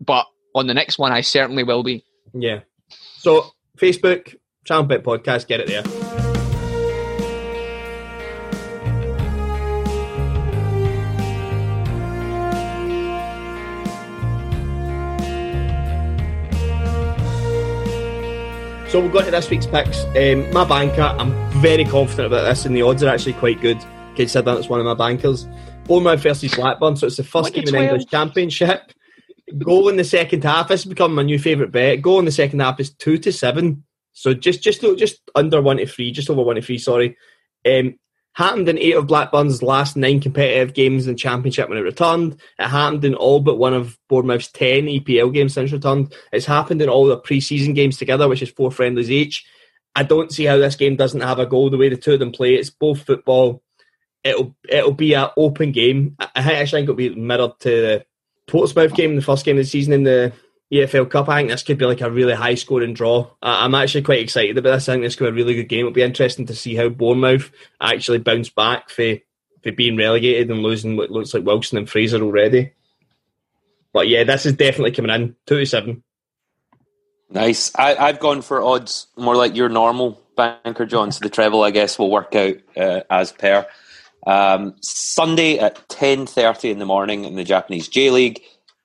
but 0.01 0.27
on 0.55 0.67
the 0.67 0.75
next 0.75 0.99
one, 0.99 1.13
I 1.13 1.21
certainly 1.21 1.63
will 1.63 1.83
be. 1.83 2.05
Yeah. 2.33 2.61
So 3.19 3.53
Facebook, 3.77 4.37
Trample 4.65 4.97
Bet 4.97 5.05
Podcast, 5.05 5.47
get 5.47 5.61
it 5.61 5.69
there. 5.69 5.85
So 18.91 18.99
we'll 18.99 19.09
go 19.09 19.23
to 19.23 19.31
this 19.31 19.49
week's 19.49 19.67
picks. 19.67 20.03
Um, 20.17 20.53
my 20.53 20.65
banker, 20.65 21.03
I'm 21.03 21.31
very 21.61 21.85
confident 21.85 22.27
about 22.27 22.43
this, 22.43 22.67
and 22.67 22.75
the 22.75 22.83
odds 22.83 23.05
are 23.05 23.09
actually 23.09 23.35
quite 23.35 23.61
good, 23.61 23.79
considering 24.17 24.59
it's 24.59 24.69
one 24.69 24.81
of 24.81 24.87
my 24.87 24.95
bankers. 24.95 25.47
Bournemouth 25.85 26.21
versus 26.21 26.53
Blackburn, 26.57 26.97
so 26.97 27.07
it's 27.07 27.17
the 27.17 27.23
first 27.23 27.55
game 27.55 27.63
in 27.63 27.71
12. 27.71 27.85
English 27.85 28.07
Championship. 28.07 28.93
Goal 29.59 29.89
in 29.89 29.97
the 29.97 30.05
second 30.05 30.45
half. 30.45 30.69
This 30.69 30.83
has 30.83 30.89
become 30.89 31.15
my 31.15 31.23
new 31.23 31.39
favourite 31.39 31.73
bet. 31.73 32.03
Goal 32.03 32.19
in 32.19 32.25
the 32.25 32.33
second 32.33 32.61
half 32.61 32.81
is 32.81 32.95
two 32.95 33.19
to 33.19 33.33
seven. 33.33 33.85
So 34.13 34.35
just 34.35 34.63
just 34.63 34.83
just 34.97 35.21
under 35.35 35.61
one 35.61 35.79
to 35.79 35.87
three, 35.87 36.13
just 36.13 36.31
over 36.31 36.43
one 36.43 36.57
to 36.57 36.63
three. 36.63 36.79
Sorry. 36.79 37.17
Um, 37.67 37.99
happened 38.33 38.69
in 38.69 38.79
eight 38.79 38.97
of 38.97 39.07
Blackburn's 39.07 39.63
last 39.63 39.97
nine 39.97 40.21
competitive 40.21 40.75
games 40.75 41.07
in 41.07 41.17
Championship 41.17 41.69
when 41.69 41.79
it 41.79 41.83
returned. 41.83 42.41
It 42.59 42.69
happened 42.69 43.05
in 43.05 43.15
all 43.15 43.41
but 43.41 43.59
one 43.59 43.75
of 43.75 43.99
Bournemouth's 44.09 44.51
ten 44.51 44.87
EPL 44.87 45.33
games 45.33 45.55
since 45.55 45.73
returned. 45.73 46.15
It's 46.33 46.47
happened 46.47 46.83
in 46.83 46.89
all 46.89 47.07
the 47.07 47.19
pre-season 47.19 47.75
games 47.75 47.97
together, 47.97 48.29
which 48.29 48.43
is 48.43 48.51
four 48.51 48.71
friendlies 48.71 49.11
each. 49.11 49.47
I 49.95 50.05
don't 50.05 50.33
see 50.33 50.45
how 50.45 50.59
this 50.59 50.77
game 50.77 50.97
doesn't 50.97 51.21
have 51.21 51.39
a 51.39 51.47
goal 51.47 51.71
the 51.71 51.77
way 51.77 51.89
the 51.89 51.97
two 51.97 52.15
of 52.15 52.21
them 52.21 52.33
play. 52.33 52.55
It's 52.55 52.71
both 52.71 53.03
football. 53.03 53.63
It'll 54.23 54.55
it'll 54.69 54.93
be 54.93 55.15
an 55.15 55.31
open 55.37 55.73
game. 55.73 56.17
I, 56.19 56.29
I 56.37 56.53
actually 56.55 56.81
think 56.81 56.85
it'll 56.85 56.95
be 56.95 57.15
mirrored 57.15 57.59
to 57.61 57.69
the 57.69 58.07
Portsmouth 58.51 58.95
game, 58.95 59.17
the 59.17 59.23
first 59.23 59.45
game 59.45 59.57
of 59.57 59.65
the 59.65 59.69
season 59.69 59.93
in 59.93 60.03
the 60.03 60.33
EFL 60.73 61.11
Cup. 61.11 61.29
I 61.29 61.39
think 61.39 61.51
this 61.51 61.63
could 61.63 61.79
be 61.79 61.87
like 61.87 62.01
a 62.01 62.11
really 62.11 62.35
high 62.35 62.55
scoring 62.55 62.95
draw. 62.95 63.31
I, 63.43 63.65
I'm 63.65 63.75
actually 63.75 64.03
quite 64.03 64.21
excited 64.21 64.57
about 64.59 64.73
this. 64.73 64.89
I 64.89 64.93
think 64.93 65.05
this 65.05 65.17
could 65.17 65.35
be 65.35 65.41
a 65.41 65.45
really 65.45 65.55
good 65.55 65.69
game. 65.69 65.81
It'll 65.81 65.93
be 65.93 66.03
interesting 66.03 66.47
to 66.47 66.55
see 66.55 66.75
how 66.75 66.89
Bournemouth 66.89 67.51
actually 67.81 68.19
bounce 68.19 68.51
back 68.51 68.91
for, 68.91 69.17
for 69.63 69.73
being 69.73 69.97
relegated 69.97 70.51
and 70.51 70.63
losing 70.63 70.97
what 70.97 71.11
looks 71.11 71.35
like 71.35 71.45
Wilson 71.45 71.79
and 71.79 71.89
Fraser 71.89 72.23
already. 72.23 72.73
But 73.93 74.09
yeah, 74.09 74.25
this 74.25 74.47
is 74.47 74.53
definitely 74.53 74.93
coming 74.93 75.11
in. 75.11 75.37
Two 75.47 75.59
to 75.59 75.67
seven. 75.67 76.03
Nice. 77.29 77.73
I, 77.77 77.97
I've 77.97 78.21
gone 78.21 78.43
for 78.43 78.63
odds 78.63 79.07
more 79.17 79.37
like 79.37 79.57
your 79.57 79.69
normal 79.69 80.21
banker, 80.37 80.87
John. 80.87 81.13
So 81.13 81.21
the 81.23 81.31
treble, 81.31 81.63
I 81.63 81.71
guess, 81.71 81.99
will 81.99 82.11
work 82.11 82.35
out 82.35 82.57
uh, 82.77 83.01
as 83.11 83.33
per. 83.33 83.67
Um, 84.27 84.75
Sunday 84.83 85.59
at 85.59 85.89
ten 85.89 86.27
thirty 86.27 86.71
in 86.71 86.79
the 86.79 86.87
morning 86.87 87.25
in 87.25 87.37
the 87.37 87.45
Japanese 87.45 87.89
J 87.89 88.11
League, 88.11 88.43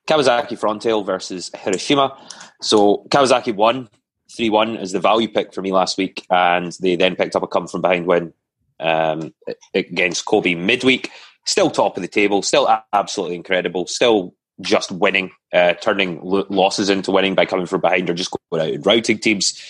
Kawasaki 0.08 0.58
Frontale 0.60 1.06
versus 1.06 1.52
Hiroshima. 1.56 2.18
So 2.62 3.06
Kawasaki 3.10 3.54
won 3.54 3.90
three 4.36 4.50
one 4.50 4.78
as 4.78 4.92
the 4.92 5.00
value 5.00 5.28
pick 5.28 5.54
for 5.54 5.62
me 5.62 5.72
last 5.72 5.98
week, 5.98 6.26
and 6.30 6.72
they 6.82 6.96
then 6.96 7.16
picked 7.16 7.36
up 7.36 7.44
a 7.44 7.48
come 7.48 7.68
from 7.68 7.82
behind 7.82 8.06
win 8.06 8.34
um, 8.80 9.34
against 9.74 10.26
Kobe 10.26 10.56
midweek. 10.56 11.12
Still 11.46 11.70
top 11.70 11.96
of 11.96 12.02
the 12.02 12.08
table, 12.08 12.42
still 12.42 12.68
absolutely 12.92 13.36
incredible, 13.36 13.86
still 13.86 14.34
just 14.62 14.90
winning, 14.90 15.30
uh, 15.54 15.74
turning 15.74 16.20
losses 16.24 16.90
into 16.90 17.12
winning 17.12 17.36
by 17.36 17.46
coming 17.46 17.68
from 17.68 17.82
behind 17.82 18.10
or 18.10 18.14
just 18.14 18.32
going 18.50 18.64
out 18.64 18.74
and 18.74 18.86
routing 18.86 19.20
teams. 19.20 19.62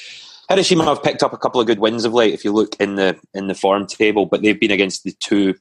Hiroshima 0.49 0.85
have 0.85 1.03
picked 1.03 1.23
up 1.23 1.33
a 1.33 1.37
couple 1.37 1.59
of 1.59 1.67
good 1.67 1.79
wins 1.79 2.05
of 2.05 2.13
late. 2.13 2.33
If 2.33 2.45
you 2.45 2.51
look 2.51 2.75
in 2.79 2.95
the 2.95 3.19
in 3.33 3.47
the 3.47 3.55
form 3.55 3.87
table, 3.87 4.25
but 4.25 4.41
they've 4.41 4.59
been 4.59 4.71
against 4.71 5.03
the 5.03 5.13
two 5.19 5.55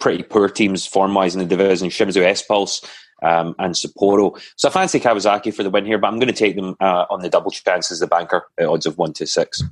pretty 0.00 0.22
poor 0.22 0.48
teams 0.48 0.86
form 0.86 1.14
wise 1.14 1.34
in 1.34 1.40
the 1.40 1.46
division: 1.46 1.88
Shimizu 1.88 2.22
S 2.22 2.42
Pulse 2.42 2.84
um, 3.22 3.54
and 3.58 3.74
Sapporo. 3.74 4.40
So 4.56 4.68
I 4.68 4.72
fancy 4.72 5.00
Kawasaki 5.00 5.52
for 5.54 5.62
the 5.62 5.70
win 5.70 5.86
here, 5.86 5.98
but 5.98 6.08
I'm 6.08 6.18
going 6.18 6.28
to 6.28 6.34
take 6.34 6.56
them 6.56 6.76
uh, 6.80 7.06
on 7.10 7.22
the 7.22 7.28
double 7.28 7.50
chance 7.50 7.90
as 7.90 8.00
the 8.00 8.06
banker 8.06 8.44
at 8.58 8.66
odds 8.66 8.86
of 8.86 8.98
one 8.98 9.12
to 9.14 9.26
six. 9.26 9.62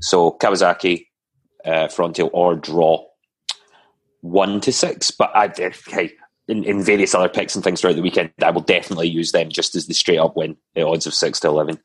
So 0.00 0.32
Kawasaki, 0.32 1.06
uh, 1.64 1.88
Frontale 1.88 2.30
or 2.32 2.54
draw 2.56 3.04
one 4.20 4.60
to 4.60 4.72
six. 4.72 5.10
But 5.10 5.30
I, 5.34 5.52
hey, 5.88 6.12
in, 6.48 6.64
in 6.64 6.82
various 6.82 7.14
other 7.14 7.28
picks 7.28 7.54
and 7.54 7.64
things 7.64 7.80
throughout 7.80 7.96
the 7.96 8.02
weekend, 8.02 8.30
I 8.42 8.50
will 8.50 8.60
definitely 8.60 9.08
use 9.08 9.32
them 9.32 9.48
just 9.50 9.74
as 9.74 9.86
the 9.86 9.94
straight 9.94 10.18
up 10.18 10.36
win 10.36 10.56
at 10.76 10.84
odds 10.84 11.06
of 11.06 11.14
six 11.14 11.40
to 11.40 11.48
eleven. 11.48 11.80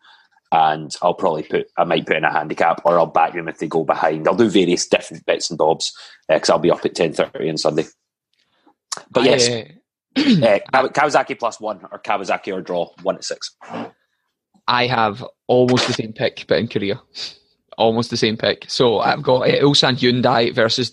And 0.52 0.94
I'll 1.02 1.14
probably 1.14 1.44
put, 1.44 1.68
I 1.78 1.86
might 1.86 2.06
put 2.06 2.18
in 2.18 2.26
a 2.26 2.32
handicap, 2.32 2.82
or 2.84 3.00
I'll 3.00 3.06
back 3.06 3.34
them 3.34 3.48
if 3.48 3.60
they 3.60 3.68
go 3.68 3.86
behind. 3.86 4.28
I'll 4.28 4.36
do 4.36 4.50
various 4.50 4.86
different 4.86 5.26
bits 5.26 5.50
and 5.50 5.58
bobs 5.58 5.94
because 6.28 6.50
uh, 6.50 6.54
I'll 6.54 6.60
be 6.60 6.72
up 6.72 6.86
at 6.86 6.96
ten 6.96 7.14
thirty 7.14 7.50
on 7.50 7.58
Sunday. 7.58 7.86
But 9.10 9.24
yes, 9.24 9.48
uh, 9.48 10.60
uh 10.74 10.88
Kawasaki 10.90 11.40
plus 11.40 11.60
one 11.60 11.80
or 11.92 12.00
Kawasaki 12.00 12.54
or 12.54 12.62
draw 12.62 12.90
one 13.02 13.16
at 13.16 13.24
six. 13.24 13.56
I 14.68 14.88
have 14.88 15.24
almost 15.48 15.88
the 15.88 15.94
same 15.94 16.14
pick, 16.14 16.46
but 16.48 16.60
in 16.60 16.68
Korea. 16.68 17.02
Almost 17.78 18.10
the 18.10 18.18
same 18.18 18.38
pick. 18.38 18.66
So 18.68 19.00
I've 19.00 19.24
got 19.24 19.50
uh, 19.50 19.62
Ulsan 19.62 19.98
Hyundai 19.98 20.54
versus 20.54 20.92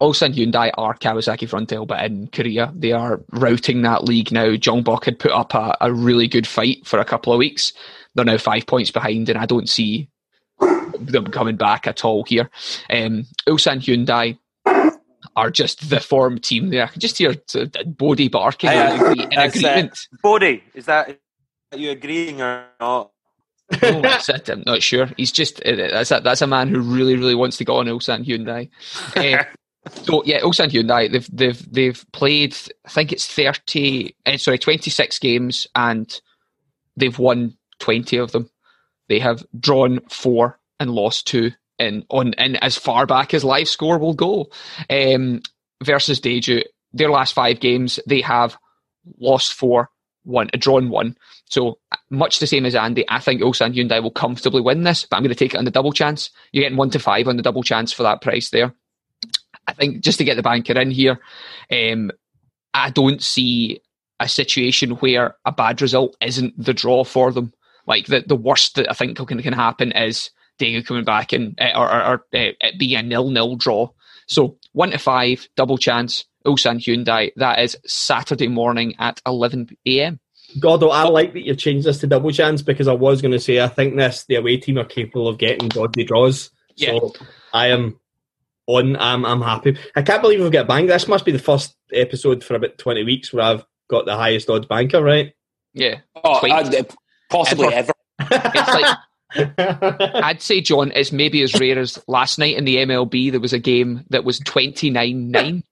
Daegu. 0.00 0.08
Ulsan 0.08 0.34
Hyundai 0.34 0.70
are 0.76 0.94
Kawasaki 0.94 1.48
Frontale, 1.48 1.86
but 1.86 2.04
in 2.04 2.28
Korea 2.28 2.72
they 2.74 2.92
are 2.92 3.20
routing 3.32 3.82
that 3.82 4.04
league 4.04 4.32
now. 4.32 4.50
Jeonbuk 4.50 5.04
had 5.04 5.18
put 5.18 5.32
up 5.32 5.54
a, 5.54 5.76
a 5.80 5.92
really 5.92 6.28
good 6.28 6.46
fight 6.46 6.86
for 6.86 6.98
a 6.98 7.04
couple 7.04 7.32
of 7.32 7.38
weeks. 7.38 7.72
They're 8.14 8.24
now 8.24 8.38
five 8.38 8.66
points 8.66 8.90
behind, 8.90 9.28
and 9.28 9.38
I 9.38 9.46
don't 9.46 9.68
see 9.68 10.08
them 10.98 11.26
coming 11.28 11.56
back 11.56 11.86
at 11.86 12.04
all 12.04 12.24
here. 12.24 12.50
Um, 12.90 13.24
Ulsan 13.46 13.80
Hyundai 13.80 14.38
are 15.36 15.50
just 15.50 15.90
the 15.90 16.00
form 16.00 16.38
team 16.38 16.70
there. 16.70 16.84
I 16.84 16.88
can 16.88 17.00
just 17.00 17.18
hear 17.18 17.34
Bodie 17.86 18.28
barking 18.28 18.70
uh, 18.70 19.14
in, 19.16 19.32
in 19.32 19.38
agreement. 19.38 20.08
Uh, 20.12 20.16
Bodie, 20.22 20.64
is 20.74 20.86
that 20.86 21.18
are 21.72 21.78
you 21.78 21.90
agreeing 21.90 22.40
or 22.40 22.64
not? 22.80 23.10
that's 23.68 24.30
it. 24.30 24.48
I'm 24.48 24.62
not 24.64 24.82
sure. 24.82 25.10
He's 25.18 25.30
just 25.30 25.64
uh, 25.64 25.76
that's 25.76 26.10
a, 26.10 26.20
that's 26.20 26.40
a 26.40 26.46
man 26.46 26.68
who 26.68 26.80
really, 26.80 27.16
really 27.16 27.34
wants 27.34 27.58
to 27.58 27.64
go 27.64 27.76
on 27.76 27.86
Ulsan 27.86 28.26
Hyundai. 28.26 28.70
Uh, 29.16 29.44
so 29.88 30.22
yeah, 30.24 30.40
Ulsan 30.40 30.70
Hyundai 30.70 31.10
they've 31.10 31.28
they've 31.32 31.72
they've 31.72 32.06
played 32.12 32.56
I 32.86 32.90
think 32.90 33.12
it's 33.12 33.26
thirty 33.26 34.16
uh, 34.26 34.36
sorry 34.36 34.58
twenty 34.58 34.90
six 34.90 35.18
games 35.18 35.66
and 35.74 36.20
they've 36.96 37.18
won 37.18 37.56
twenty 37.78 38.16
of 38.16 38.32
them. 38.32 38.50
They 39.08 39.18
have 39.20 39.44
drawn 39.58 40.00
four 40.08 40.58
and 40.80 40.90
lost 40.90 41.26
two 41.26 41.52
in 41.78 42.04
on 42.10 42.34
in 42.34 42.56
as 42.56 42.76
far 42.76 43.06
back 43.06 43.34
as 43.34 43.44
live 43.44 43.68
score 43.68 43.98
will 43.98 44.14
go. 44.14 44.50
Um, 44.90 45.42
versus 45.82 46.20
Daegu, 46.20 46.64
their 46.92 47.10
last 47.10 47.34
five 47.34 47.60
games 47.60 48.00
they 48.06 48.20
have 48.20 48.56
lost 49.18 49.52
four, 49.52 49.90
one, 50.24 50.50
a 50.52 50.58
drawn 50.58 50.90
one. 50.90 51.16
So 51.46 51.78
much 52.10 52.38
the 52.38 52.46
same 52.46 52.66
as 52.66 52.74
Andy, 52.74 53.04
I 53.08 53.20
think 53.20 53.40
Ulsan 53.40 53.74
Hyundai 53.74 54.02
will 54.02 54.10
comfortably 54.10 54.60
win 54.60 54.82
this, 54.82 55.04
but 55.04 55.16
I'm 55.16 55.22
going 55.22 55.30
to 55.30 55.38
take 55.38 55.54
it 55.54 55.58
on 55.58 55.64
the 55.64 55.70
double 55.70 55.92
chance. 55.92 56.30
You're 56.52 56.62
getting 56.64 56.76
one 56.76 56.90
to 56.90 56.98
five 56.98 57.28
on 57.28 57.36
the 57.36 57.42
double 57.42 57.62
chance 57.62 57.92
for 57.92 58.02
that 58.02 58.20
price 58.20 58.50
there. 58.50 58.74
I 59.68 59.72
think 59.74 60.00
just 60.00 60.18
to 60.18 60.24
get 60.24 60.36
the 60.36 60.42
banker 60.42 60.72
in 60.78 60.90
here, 60.90 61.20
um, 61.70 62.10
I 62.72 62.90
don't 62.90 63.22
see 63.22 63.80
a 64.18 64.28
situation 64.28 64.92
where 64.92 65.36
a 65.44 65.52
bad 65.52 65.80
result 65.82 66.16
isn't 66.20 66.54
the 66.58 66.74
draw 66.74 67.04
for 67.04 67.30
them. 67.30 67.52
Like 67.86 68.06
the, 68.06 68.24
the 68.26 68.34
worst 68.36 68.74
that 68.74 68.90
I 68.90 68.94
think 68.94 69.16
can, 69.18 69.42
can 69.42 69.52
happen 69.52 69.92
is 69.92 70.30
Daegu 70.58 70.84
coming 70.84 71.04
back 71.04 71.32
and 71.32 71.58
uh, 71.60 71.72
or, 71.76 71.92
or, 71.92 72.04
or 72.04 72.14
uh, 72.34 72.52
it 72.60 72.78
being 72.78 72.96
a 72.96 73.02
nil 73.02 73.30
nil 73.30 73.56
draw. 73.56 73.90
So 74.26 74.58
one 74.72 74.90
to 74.90 74.98
five, 74.98 75.48
double 75.54 75.78
chance, 75.78 76.24
Ulsan 76.46 76.80
Hyundai. 76.80 77.30
That 77.36 77.60
is 77.60 77.76
Saturday 77.86 78.48
morning 78.48 78.94
at 78.98 79.20
eleven 79.26 79.68
a.m. 79.86 80.18
Gordo, 80.58 80.88
I 80.88 81.04
like 81.04 81.34
that 81.34 81.44
you've 81.44 81.58
changed 81.58 81.86
this 81.86 81.98
to 82.00 82.06
double 82.06 82.30
chance 82.30 82.62
because 82.62 82.88
I 82.88 82.94
was 82.94 83.20
going 83.20 83.32
to 83.32 83.40
say 83.40 83.60
I 83.60 83.68
think 83.68 83.96
this 83.96 84.24
the 84.28 84.36
away 84.36 84.56
team 84.56 84.78
are 84.78 84.84
capable 84.84 85.28
of 85.28 85.38
getting 85.38 85.68
godly 85.68 86.04
draws. 86.04 86.50
Yeah. 86.76 86.98
So 86.98 87.12
I 87.52 87.68
am 87.68 88.00
on. 88.68 88.96
I'm 88.96 89.24
I'm 89.26 89.42
happy. 89.42 89.76
I 89.96 90.02
can't 90.02 90.22
believe 90.22 90.40
we've 90.40 90.52
got 90.52 90.68
banged. 90.68 90.88
This 90.88 91.08
must 91.08 91.24
be 91.24 91.32
the 91.32 91.38
first 91.38 91.74
episode 91.92 92.44
for 92.44 92.54
about 92.54 92.78
twenty 92.78 93.02
weeks 93.02 93.32
where 93.32 93.44
I've 93.44 93.64
got 93.88 94.06
the 94.06 94.14
highest 94.14 94.48
odds 94.48 94.66
banker, 94.66 95.02
right? 95.02 95.32
Yeah. 95.74 96.00
Oh, 96.22 96.34
uh, 96.34 96.82
possibly 97.30 97.74
ever. 97.74 97.92
ever. 98.20 98.42
it's 98.54 98.68
like 98.68 98.98
I'd 100.24 100.42
say, 100.42 100.60
John, 100.60 100.92
it's 100.94 101.12
maybe 101.12 101.42
as 101.42 101.58
rare 101.58 101.78
as 101.78 101.98
last 102.06 102.38
night 102.38 102.56
in 102.56 102.64
the 102.64 102.76
MLB. 102.76 103.30
There 103.30 103.40
was 103.40 103.52
a 103.52 103.58
game 103.58 104.04
that 104.10 104.24
was 104.24 104.38
twenty 104.40 104.90
nine 104.90 105.30
nine. 105.30 105.64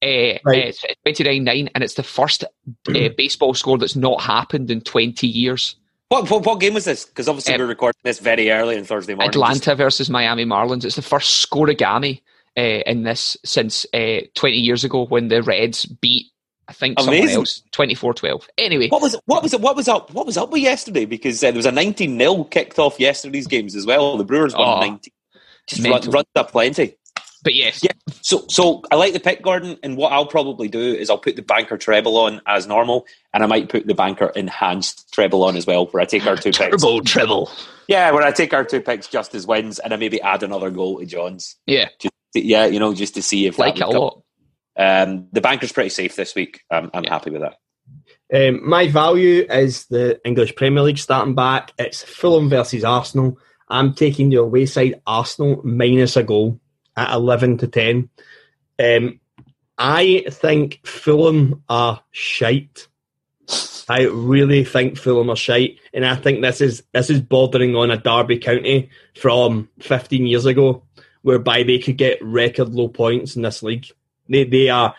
Uh, 0.00 0.38
right. 0.44 0.78
uh, 0.88 0.94
29 1.02 1.70
and 1.74 1.82
it's 1.82 1.94
the 1.94 2.04
first 2.04 2.44
uh, 2.44 3.08
baseball 3.16 3.52
score 3.52 3.76
that's 3.76 3.96
not 3.96 4.20
happened 4.20 4.70
in 4.70 4.80
20 4.80 5.26
years. 5.26 5.74
What, 6.08 6.30
what, 6.30 6.46
what 6.46 6.60
game 6.60 6.74
was 6.74 6.84
this? 6.84 7.04
Because 7.04 7.28
obviously 7.28 7.54
uh, 7.54 7.58
we're 7.58 7.66
recording 7.66 7.98
this 8.04 8.20
very 8.20 8.48
early 8.52 8.78
on 8.78 8.84
Thursday 8.84 9.14
morning. 9.14 9.30
Atlanta 9.30 9.74
versus 9.74 10.08
Miami 10.08 10.44
Marlins. 10.44 10.84
It's 10.84 10.94
the 10.94 11.02
first 11.02 11.40
score 11.40 11.66
scorigami 11.66 12.18
uh, 12.18 12.22
in 12.60 13.02
this 13.02 13.36
since 13.44 13.86
uh, 13.94 14.20
20 14.34 14.56
years 14.56 14.84
ago 14.84 15.06
when 15.06 15.28
the 15.28 15.42
Reds 15.42 15.84
beat 15.86 16.26
I 16.68 16.74
think 16.74 17.00
Amazing. 17.00 17.28
someone 17.28 17.40
else 17.40 17.62
24-12. 17.72 18.46
Anyway, 18.58 18.88
what 18.88 19.00
was 19.00 19.16
what 19.24 19.42
was 19.42 19.54
it, 19.54 19.60
what 19.62 19.74
was 19.74 19.88
up 19.88 20.12
what 20.12 20.26
was 20.26 20.36
up 20.36 20.50
with 20.50 20.60
yesterday? 20.60 21.06
Because 21.06 21.42
uh, 21.42 21.46
there 21.50 21.56
was 21.56 21.66
a 21.66 21.72
19 21.72 22.18
0 22.18 22.44
kicked 22.44 22.78
off 22.78 23.00
yesterday's 23.00 23.46
games 23.46 23.74
as 23.74 23.86
well. 23.86 24.18
The 24.18 24.24
Brewers 24.24 24.54
won 24.54 24.68
oh, 24.68 24.80
19. 24.80 25.12
Just 25.66 25.84
run, 25.86 26.02
run 26.10 26.24
up 26.36 26.50
plenty. 26.50 26.98
But 27.42 27.54
yes, 27.54 27.82
yeah. 27.82 27.92
So 28.20 28.44
so 28.48 28.82
I 28.90 28.96
like 28.96 29.14
the 29.14 29.20
pick, 29.20 29.42
Gordon. 29.42 29.78
And 29.82 29.96
what 29.96 30.12
I'll 30.12 30.26
probably 30.26 30.68
do 30.68 30.80
is 30.80 31.08
I'll 31.08 31.18
put 31.18 31.36
the 31.36 31.42
banker 31.42 31.78
treble 31.78 32.18
on 32.18 32.42
as 32.46 32.66
normal, 32.66 33.06
and 33.32 33.42
I 33.42 33.46
might 33.46 33.70
put 33.70 33.86
the 33.86 33.94
banker 33.94 34.26
enhanced 34.36 35.10
treble 35.12 35.44
on 35.44 35.56
as 35.56 35.66
well, 35.66 35.86
where 35.86 36.02
I 36.02 36.06
take 36.06 36.26
our 36.26 36.36
two 36.36 36.50
Turbo 36.50 36.72
picks. 36.72 36.82
Turbo 36.82 37.00
treble. 37.00 37.50
Yeah, 37.86 38.10
where 38.10 38.22
I 38.22 38.32
take 38.32 38.52
our 38.52 38.64
two 38.64 38.82
picks 38.82 39.06
just 39.06 39.34
as 39.34 39.46
wins, 39.46 39.78
and 39.78 39.94
I 39.94 39.96
maybe 39.96 40.20
add 40.20 40.42
another 40.42 40.70
goal 40.70 40.98
to 40.98 41.06
John's. 41.06 41.56
Yeah. 41.64 41.88
Just 41.98 42.12
yeah, 42.34 42.66
you 42.66 42.78
know, 42.78 42.94
just 42.94 43.14
to 43.14 43.22
see 43.22 43.46
if 43.46 43.58
like 43.58 43.76
it 43.76 43.82
a 43.82 43.88
lot. 43.88 44.22
Um, 44.76 45.28
the 45.32 45.40
banker's 45.40 45.72
pretty 45.72 45.90
safe 45.90 46.14
this 46.14 46.34
week. 46.34 46.60
I'm, 46.70 46.90
I'm 46.94 47.04
yeah. 47.04 47.10
happy 47.10 47.30
with 47.30 47.42
that. 47.42 47.56
Um, 48.32 48.68
my 48.68 48.88
value 48.88 49.46
is 49.50 49.86
the 49.86 50.20
English 50.24 50.54
Premier 50.54 50.82
League 50.82 50.98
starting 50.98 51.34
back. 51.34 51.72
It's 51.78 52.02
Fulham 52.02 52.48
versus 52.48 52.84
Arsenal. 52.84 53.38
I'm 53.68 53.94
taking 53.94 54.30
the 54.30 54.36
away 54.36 54.66
side 54.66 55.00
Arsenal 55.06 55.60
minus 55.64 56.16
a 56.16 56.22
goal 56.22 56.60
at 56.96 57.12
11 57.12 57.58
to 57.58 57.68
10. 57.68 58.08
Um, 58.78 59.20
I 59.78 60.24
think 60.30 60.86
Fulham 60.86 61.62
are 61.68 62.02
shite. 62.10 62.88
I 63.88 64.02
really 64.02 64.64
think 64.64 64.98
Fulham 64.98 65.30
are 65.30 65.36
shite, 65.36 65.78
and 65.94 66.04
I 66.04 66.14
think 66.14 66.42
this 66.42 66.60
is 66.60 66.82
this 66.92 67.08
is 67.08 67.22
bordering 67.22 67.74
on 67.74 67.90
a 67.90 67.96
Derby 67.96 68.38
County 68.38 68.90
from 69.16 69.70
15 69.80 70.26
years 70.26 70.44
ago, 70.44 70.82
whereby 71.28 71.62
they 71.62 71.78
could 71.78 71.98
get 71.98 72.24
record 72.24 72.70
low 72.70 72.88
points 72.88 73.36
in 73.36 73.42
this 73.42 73.62
league. 73.62 73.86
They 74.30 74.44
they 74.44 74.70
are. 74.70 74.94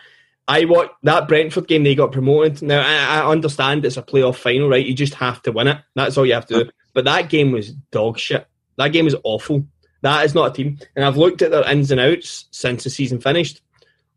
I 0.46 0.64
watched 0.64 0.94
that 1.02 1.26
Brentford 1.26 1.66
game. 1.66 1.82
They 1.82 1.96
got 1.96 2.12
promoted. 2.12 2.62
Now 2.62 2.80
I, 2.80 3.18
I 3.18 3.26
understand 3.28 3.84
it's 3.84 3.96
a 3.96 4.02
playoff 4.02 4.36
final, 4.36 4.68
right? 4.68 4.86
You 4.86 4.94
just 4.94 5.14
have 5.14 5.42
to 5.42 5.50
win 5.50 5.66
it. 5.66 5.78
That's 5.96 6.16
all 6.16 6.24
you 6.24 6.34
have 6.34 6.46
to 6.46 6.64
do. 6.64 6.70
But 6.94 7.04
that 7.06 7.30
game 7.30 7.50
was 7.50 7.72
dog 7.90 8.16
shit. 8.16 8.46
That 8.76 8.92
game 8.92 9.06
was 9.06 9.16
awful. 9.24 9.66
That 10.02 10.24
is 10.24 10.34
not 10.34 10.52
a 10.52 10.54
team. 10.54 10.78
And 10.94 11.04
I've 11.04 11.16
looked 11.16 11.42
at 11.42 11.50
their 11.50 11.68
ins 11.68 11.90
and 11.90 12.00
outs 12.00 12.46
since 12.52 12.84
the 12.84 12.90
season 12.90 13.20
finished. 13.20 13.60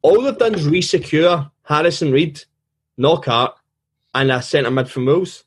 All 0.04 0.21
they've 0.21 0.38
done 0.38 0.54
is 0.54 0.67
resecure 0.67 1.49
Harrison 1.63 2.12
Reed, 2.12 2.43
Knockaert, 2.97 3.54
and 4.13 4.32
a 4.32 4.41
centre 4.41 4.71
mid 4.71 4.89
from 4.89 5.08
Wolves. 5.08 5.45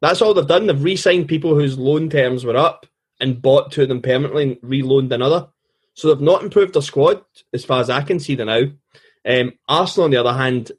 That's 0.00 0.22
all 0.22 0.32
they've 0.32 0.46
done. 0.46 0.66
They've 0.66 0.82
re-signed 0.82 1.28
people 1.28 1.54
whose 1.54 1.78
loan 1.78 2.08
terms 2.08 2.44
were 2.44 2.56
up 2.56 2.86
and 3.20 3.40
bought 3.40 3.72
two 3.72 3.82
of 3.82 3.88
them 3.88 4.02
permanently 4.02 4.42
and 4.42 4.58
re-loaned 4.62 5.12
another. 5.12 5.48
So 5.94 6.08
they've 6.08 6.20
not 6.20 6.42
improved 6.42 6.74
their 6.74 6.82
squad 6.82 7.24
as 7.52 7.64
far 7.64 7.80
as 7.80 7.90
I 7.90 8.02
can 8.02 8.18
see 8.18 8.34
them 8.34 8.48
now. 8.48 8.62
Um, 9.26 9.52
Arsenal, 9.68 10.04
on 10.04 10.10
the 10.10 10.18
other 10.18 10.34
hand, 10.34 10.72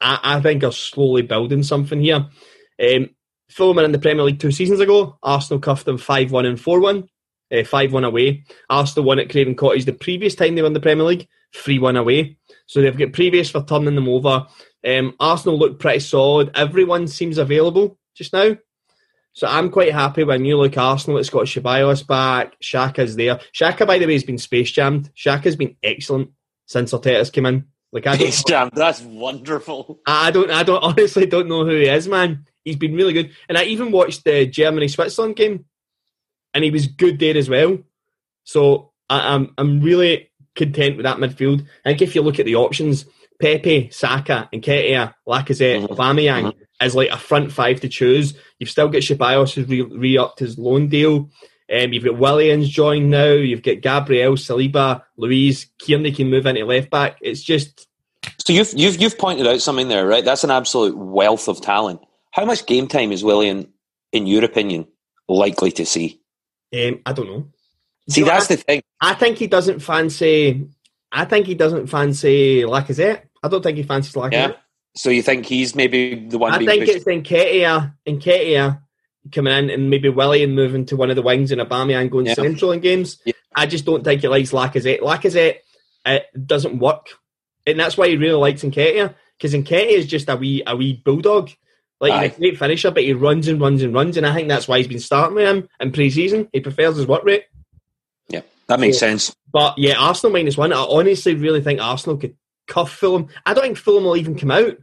I, 0.00 0.18
I, 0.22 0.40
think 0.40 0.62
are 0.62 0.72
slowly 0.72 1.22
building 1.22 1.62
something 1.62 2.00
here. 2.00 2.28
Um, 2.80 3.10
Fulham 3.48 3.78
in 3.78 3.92
the 3.92 3.98
Premier 3.98 4.24
League 4.24 4.40
two 4.40 4.50
seasons 4.50 4.80
ago. 4.80 5.18
Arsenal 5.22 5.60
cuffed 5.60 5.86
them 5.86 5.98
5 5.98 6.30
1 6.30 6.46
and 6.46 6.60
4 6.60 6.80
1, 6.80 7.08
uh, 7.52 7.64
5 7.64 7.92
1 7.92 8.04
away. 8.04 8.44
Arsenal 8.68 9.06
won 9.06 9.18
at 9.18 9.30
Craven 9.30 9.54
Cottage 9.54 9.86
the 9.86 9.92
previous 9.92 10.34
time 10.34 10.54
they 10.54 10.62
won 10.62 10.74
the 10.74 10.80
Premier 10.80 11.06
League, 11.06 11.28
3 11.54 11.78
1 11.78 11.96
away. 11.96 12.36
So 12.66 12.82
they've 12.82 12.96
got 12.96 13.12
previous 13.12 13.50
for 13.50 13.64
turning 13.64 13.94
them 13.94 14.08
over. 14.08 14.46
Um, 14.86 15.14
Arsenal 15.18 15.58
look 15.58 15.78
pretty 15.78 16.00
solid. 16.00 16.50
Everyone 16.54 17.08
seems 17.08 17.38
available 17.38 17.98
just 18.14 18.32
now. 18.32 18.56
So 19.38 19.46
I'm 19.46 19.70
quite 19.70 19.92
happy 19.92 20.24
when 20.24 20.44
you 20.44 20.56
look 20.56 20.76
Arsenal, 20.76 21.18
it's 21.18 21.30
got 21.30 21.44
Ceballos 21.44 22.04
back, 22.04 22.58
Xhaka's 22.60 23.14
there. 23.14 23.36
Xhaka, 23.54 23.86
by 23.86 23.98
the 23.98 24.06
way, 24.06 24.14
has 24.14 24.24
been 24.24 24.36
space 24.36 24.72
jammed. 24.72 25.14
Xhaka's 25.14 25.54
been 25.54 25.76
excellent 25.80 26.30
since 26.66 26.92
Arteta's 26.92 27.30
came 27.30 27.46
in. 27.46 27.66
Like 27.92 28.08
I 28.08 28.16
Space 28.16 28.42
Jam, 28.42 28.68
that's 28.72 29.00
wonderful. 29.00 30.00
I 30.04 30.32
don't, 30.32 30.50
I 30.50 30.64
don't 30.64 30.82
honestly 30.82 31.24
don't 31.26 31.46
know 31.46 31.64
who 31.64 31.76
he 31.76 31.86
is, 31.86 32.08
man. 32.08 32.46
He's 32.64 32.74
been 32.74 32.96
really 32.96 33.12
good, 33.12 33.30
and 33.48 33.56
I 33.56 33.62
even 33.66 33.92
watched 33.92 34.24
the 34.24 34.44
Germany 34.44 34.88
Switzerland 34.88 35.36
game, 35.36 35.66
and 36.52 36.64
he 36.64 36.72
was 36.72 36.88
good 36.88 37.20
there 37.20 37.36
as 37.36 37.48
well. 37.48 37.78
So 38.42 38.90
I, 39.08 39.36
I'm, 39.36 39.54
I'm 39.56 39.80
really 39.82 40.32
content 40.56 40.96
with 40.96 41.04
that 41.04 41.18
midfield. 41.18 41.64
I 41.84 41.90
think 41.90 42.02
if 42.02 42.16
you 42.16 42.22
look 42.22 42.40
at 42.40 42.44
the 42.46 42.56
options, 42.56 43.04
Pepe, 43.40 43.90
Saka, 43.90 44.48
and 44.52 44.62
Nketiah, 44.62 45.14
Lacazette, 45.28 45.86
Mhm. 45.86 45.88
Aubameyang 45.90 46.54
is 46.82 46.94
like 46.94 47.10
a 47.10 47.18
front 47.18 47.52
five 47.52 47.80
to 47.80 47.88
choose. 47.88 48.34
You've 48.58 48.70
still 48.70 48.88
got 48.88 49.02
Ceballos 49.02 49.52
who's 49.52 49.68
re- 49.68 49.82
re-upped 49.82 50.38
his 50.38 50.58
loan 50.58 50.88
deal. 50.88 51.30
Um, 51.70 51.92
you've 51.92 52.04
got 52.04 52.18
Willian's 52.18 52.68
joined 52.68 53.10
now. 53.10 53.32
You've 53.32 53.62
got 53.62 53.82
Gabriel, 53.82 54.34
Saliba, 54.34 55.02
Luiz, 55.16 55.66
Tierney 55.80 56.12
can 56.12 56.30
move 56.30 56.46
into 56.46 56.64
left 56.64 56.90
back. 56.90 57.18
It's 57.20 57.42
just 57.42 57.86
So 58.46 58.52
you've 58.52 58.72
you've 58.74 59.00
you've 59.00 59.18
pointed 59.18 59.46
out 59.46 59.60
something 59.60 59.88
there, 59.88 60.06
right? 60.06 60.24
That's 60.24 60.44
an 60.44 60.50
absolute 60.50 60.96
wealth 60.96 61.48
of 61.48 61.60
talent. 61.60 62.00
How 62.30 62.44
much 62.44 62.66
game 62.66 62.86
time 62.88 63.12
is 63.12 63.22
Willian, 63.24 63.72
in 64.12 64.26
your 64.26 64.44
opinion, 64.44 64.86
likely 65.28 65.70
to 65.72 65.84
see? 65.84 66.20
um, 66.74 67.00
I 67.04 67.12
don't 67.12 67.26
know. 67.26 67.48
See, 68.08 68.20
You 68.20 68.26
know, 68.26 68.32
that's 68.32 68.50
I, 68.50 68.54
the 68.54 68.62
thing. 68.62 68.82
I 69.00 69.14
think 69.14 69.36
he 69.38 69.46
doesn't 69.46 69.80
fancy. 69.80 70.68
I 71.12 71.24
think 71.24 71.46
he 71.46 71.54
doesn't 71.54 71.88
fancy 71.88 72.62
Lacazette. 72.62 73.22
I 73.42 73.48
don't 73.48 73.62
think 73.62 73.76
he 73.76 73.82
fancies 73.82 74.14
Lacazette. 74.14 74.32
Yeah. 74.32 74.52
So 74.96 75.10
you 75.10 75.22
think 75.22 75.46
he's 75.46 75.74
maybe 75.74 76.14
the 76.14 76.38
one 76.38 76.52
I 76.52 76.58
think 76.58 76.84
pushed? 76.84 76.96
it's 76.96 77.04
Nketiah, 77.04 77.94
Nketiah 78.06 78.80
coming 79.32 79.52
in 79.56 79.70
and 79.70 79.90
maybe 79.90 80.08
Willian 80.08 80.54
moving 80.54 80.86
to 80.86 80.96
one 80.96 81.10
of 81.10 81.16
the 81.16 81.22
wings 81.22 81.52
and 81.52 81.60
Aubameyang 81.60 82.10
going 82.10 82.26
Yeah. 82.26 82.34
central 82.34 82.72
in 82.72 82.80
games. 82.80 83.18
Yeah. 83.24 83.34
I 83.54 83.66
just 83.66 83.84
don't 83.84 84.02
think 84.02 84.22
he 84.22 84.28
likes 84.28 84.52
Lacazette. 84.52 85.00
Lacazette 85.00 85.56
it 86.06 86.24
doesn't 86.46 86.78
work, 86.78 87.08
and 87.66 87.78
that's 87.78 87.96
why 87.98 88.08
he 88.08 88.16
really 88.16 88.38
likes 88.38 88.62
Nketiah 88.62 89.14
because 89.36 89.52
Nketiah 89.54 89.90
is 89.90 90.06
just 90.06 90.28
a 90.28 90.36
wee 90.36 90.62
a 90.66 90.74
wee 90.74 90.94
bulldog. 91.04 91.50
Like 92.00 92.22
he's 92.22 92.32
a 92.36 92.38
great 92.40 92.58
finisher, 92.58 92.90
but 92.90 93.02
he 93.02 93.12
runs 93.12 93.48
and 93.48 93.60
runs 93.60 93.82
and 93.82 93.92
runs, 93.92 94.16
and 94.16 94.24
I 94.26 94.32
think 94.34 94.48
that's 94.48 94.66
why 94.68 94.78
he's 94.78 94.86
been 94.86 95.00
starting 95.00 95.34
with 95.34 95.46
him 95.48 95.68
in 95.80 95.90
pre-season. 95.92 96.48
He 96.52 96.60
prefers 96.60 96.96
his 96.96 97.06
work 97.06 97.24
rate. 97.24 97.44
Yeah, 98.28 98.42
that 98.68 98.80
makes 98.80 98.98
So- 98.98 99.06
sense. 99.06 99.34
But 99.52 99.74
yeah, 99.78 99.94
Arsenal 99.98 100.32
minus 100.32 100.56
one. 100.56 100.72
I 100.72 100.76
honestly 100.78 101.34
really 101.34 101.60
think 101.60 101.80
Arsenal 101.80 102.16
could 102.16 102.36
cuff 102.68 102.92
Fulham. 102.92 103.28
I 103.44 103.54
don't 103.54 103.64
think 103.64 103.78
Fulham 103.78 104.04
will 104.04 104.16
even 104.16 104.38
come 104.38 104.50
out. 104.50 104.76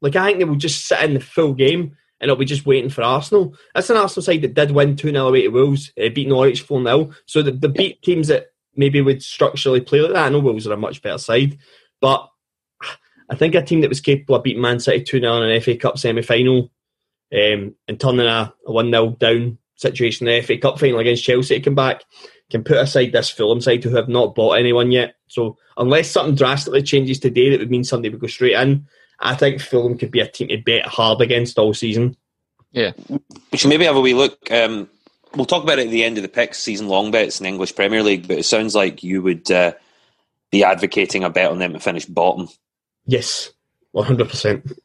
Like 0.00 0.16
I 0.16 0.26
think 0.26 0.38
they 0.38 0.44
will 0.44 0.56
just 0.56 0.86
sit 0.86 1.02
in 1.02 1.14
the 1.14 1.20
full 1.20 1.54
game 1.54 1.96
and 2.20 2.30
it'll 2.30 2.36
be 2.36 2.44
just 2.44 2.66
waiting 2.66 2.90
for 2.90 3.02
Arsenal. 3.02 3.54
That's 3.74 3.90
an 3.90 3.96
Arsenal 3.96 4.22
side 4.22 4.42
that 4.42 4.54
did 4.54 4.70
win 4.70 4.96
2 4.96 5.10
0 5.10 5.28
away 5.28 5.42
to 5.42 5.48
Wolves, 5.48 5.92
uh, 6.00 6.08
beat 6.08 6.28
Norwich 6.28 6.62
4 6.62 6.82
0. 6.82 7.10
So 7.26 7.42
the, 7.42 7.52
the 7.52 7.68
beat 7.68 8.00
teams 8.02 8.28
that 8.28 8.46
maybe 8.74 9.00
would 9.00 9.22
structurally 9.22 9.80
play 9.80 10.00
like 10.00 10.12
that. 10.12 10.26
I 10.26 10.28
know 10.28 10.38
Wolves 10.38 10.66
are 10.66 10.72
a 10.72 10.76
much 10.76 11.02
better 11.02 11.18
side, 11.18 11.58
but 12.00 12.28
I 13.28 13.34
think 13.34 13.54
a 13.54 13.62
team 13.62 13.80
that 13.80 13.88
was 13.88 14.00
capable 14.00 14.36
of 14.36 14.44
beating 14.44 14.62
Man 14.62 14.80
City 14.80 15.02
2 15.02 15.20
0 15.20 15.42
in 15.42 15.50
an 15.50 15.60
FA 15.60 15.76
Cup 15.76 15.98
semi 15.98 16.22
final 16.22 16.70
um, 17.32 17.74
and 17.88 17.98
turning 17.98 18.26
a, 18.26 18.52
a 18.66 18.72
1 18.72 18.90
0 18.90 19.16
down 19.18 19.58
situation 19.76 20.28
in 20.28 20.40
the 20.40 20.46
FA 20.46 20.58
Cup 20.58 20.78
final 20.78 21.00
against 21.00 21.24
Chelsea 21.24 21.56
to 21.56 21.60
come 21.60 21.74
back 21.74 22.04
can 22.52 22.62
put 22.62 22.76
aside 22.76 23.12
this 23.12 23.30
Fulham 23.30 23.60
side 23.60 23.82
who 23.82 23.96
have 23.96 24.08
not 24.08 24.34
bought 24.34 24.52
anyone 24.52 24.92
yet. 24.92 25.16
So 25.26 25.56
unless 25.76 26.10
something 26.10 26.36
drastically 26.36 26.82
changes 26.82 27.18
today 27.18 27.50
that 27.50 27.58
would 27.58 27.70
mean 27.70 27.82
somebody 27.82 28.10
would 28.10 28.20
go 28.20 28.26
straight 28.28 28.54
in, 28.54 28.86
I 29.18 29.34
think 29.34 29.60
Fulham 29.60 29.98
could 29.98 30.10
be 30.10 30.20
a 30.20 30.28
team 30.28 30.48
to 30.48 30.58
bet 30.58 30.86
hard 30.86 31.20
against 31.20 31.58
all 31.58 31.74
season. 31.74 32.16
Yeah, 32.70 32.92
we 33.50 33.58
should 33.58 33.68
maybe 33.68 33.84
have 33.84 33.96
a 33.96 34.00
wee 34.00 34.14
look. 34.14 34.50
Um, 34.50 34.88
we'll 35.34 35.46
talk 35.46 35.62
about 35.62 35.78
it 35.78 35.86
at 35.86 35.90
the 35.90 36.04
end 36.04 36.16
of 36.18 36.22
the 36.22 36.28
picks, 36.28 36.58
season 36.58 36.88
long 36.88 37.10
bets 37.10 37.40
in 37.40 37.46
English 37.46 37.74
Premier 37.74 38.02
League. 38.02 38.28
But 38.28 38.38
it 38.38 38.44
sounds 38.44 38.74
like 38.74 39.02
you 39.02 39.22
would 39.22 39.50
uh, 39.50 39.72
be 40.50 40.64
advocating 40.64 41.24
a 41.24 41.30
bet 41.30 41.50
on 41.50 41.58
them 41.58 41.72
to 41.72 41.80
finish 41.80 42.06
bottom. 42.06 42.48
Yes, 43.04 43.50
100%. 43.94 44.78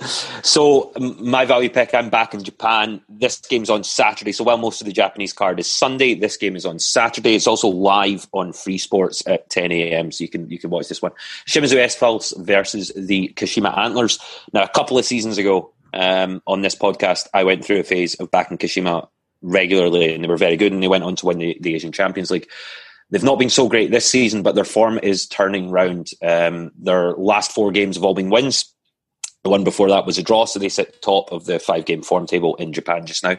So 0.00 0.92
my 0.98 1.44
value 1.44 1.68
pick, 1.68 1.94
I'm 1.94 2.10
back 2.10 2.32
in 2.34 2.42
Japan. 2.42 3.02
This 3.08 3.38
game's 3.40 3.70
on 3.70 3.84
Saturday. 3.84 4.32
So 4.32 4.44
while 4.44 4.56
most 4.56 4.80
of 4.80 4.86
the 4.86 4.92
Japanese 4.92 5.32
card 5.32 5.60
is 5.60 5.70
Sunday, 5.70 6.14
this 6.14 6.36
game 6.36 6.56
is 6.56 6.64
on 6.64 6.78
Saturday. 6.78 7.34
It's 7.34 7.46
also 7.46 7.68
live 7.68 8.26
on 8.32 8.52
Free 8.52 8.78
Sports 8.78 9.22
at 9.26 9.50
10 9.50 9.72
a.m. 9.72 10.10
So 10.12 10.24
you 10.24 10.28
can 10.28 10.48
you 10.48 10.58
can 10.58 10.70
watch 10.70 10.88
this 10.88 11.02
one. 11.02 11.12
Shimizu 11.46 11.76
S 11.76 11.96
Pulse 11.96 12.32
versus 12.38 12.92
the 12.96 13.32
Kashima 13.36 13.76
Antlers. 13.76 14.18
Now, 14.52 14.62
a 14.62 14.68
couple 14.68 14.98
of 14.98 15.04
seasons 15.04 15.38
ago 15.38 15.72
um, 15.92 16.42
on 16.46 16.62
this 16.62 16.74
podcast, 16.74 17.28
I 17.34 17.44
went 17.44 17.64
through 17.64 17.80
a 17.80 17.84
phase 17.84 18.14
of 18.14 18.30
backing 18.30 18.58
Kashima 18.58 19.08
regularly, 19.42 20.14
and 20.14 20.24
they 20.24 20.28
were 20.28 20.36
very 20.36 20.56
good, 20.56 20.72
and 20.72 20.82
they 20.82 20.88
went 20.88 21.04
on 21.04 21.16
to 21.16 21.26
win 21.26 21.38
the, 21.38 21.58
the 21.60 21.74
Asian 21.74 21.92
Champions 21.92 22.30
League. 22.30 22.48
They've 23.10 23.22
not 23.22 23.38
been 23.38 23.50
so 23.50 23.68
great 23.68 23.90
this 23.90 24.08
season, 24.08 24.42
but 24.42 24.54
their 24.54 24.64
form 24.64 24.98
is 25.02 25.26
turning 25.26 25.70
round. 25.70 26.10
Um, 26.22 26.70
their 26.78 27.12
last 27.14 27.52
four 27.52 27.72
games 27.72 27.96
have 27.96 28.04
all 28.04 28.14
been 28.14 28.30
wins. 28.30 28.72
The 29.42 29.50
one 29.50 29.64
before 29.64 29.88
that 29.88 30.04
was 30.04 30.18
a 30.18 30.22
draw, 30.22 30.44
so 30.44 30.58
they 30.58 30.68
sit 30.68 31.00
top 31.02 31.32
of 31.32 31.46
the 31.46 31.58
five 31.58 31.86
game 31.86 32.02
form 32.02 32.26
table 32.26 32.56
in 32.56 32.72
Japan 32.72 33.06
just 33.06 33.24
now. 33.24 33.36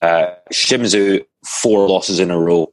Uh, 0.00 0.34
Shimizu 0.52 1.24
four 1.46 1.88
losses 1.88 2.18
in 2.18 2.30
a 2.30 2.38
row, 2.38 2.72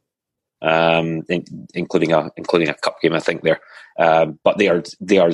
um, 0.62 1.24
in, 1.28 1.68
including 1.74 2.14
a 2.14 2.32
including 2.38 2.70
a 2.70 2.74
cup 2.74 3.02
game, 3.02 3.14
I 3.14 3.20
think 3.20 3.42
there. 3.42 3.60
Um, 4.00 4.40
but 4.44 4.58
they 4.58 4.70
are 4.70 4.84
they 5.02 5.18
are 5.18 5.32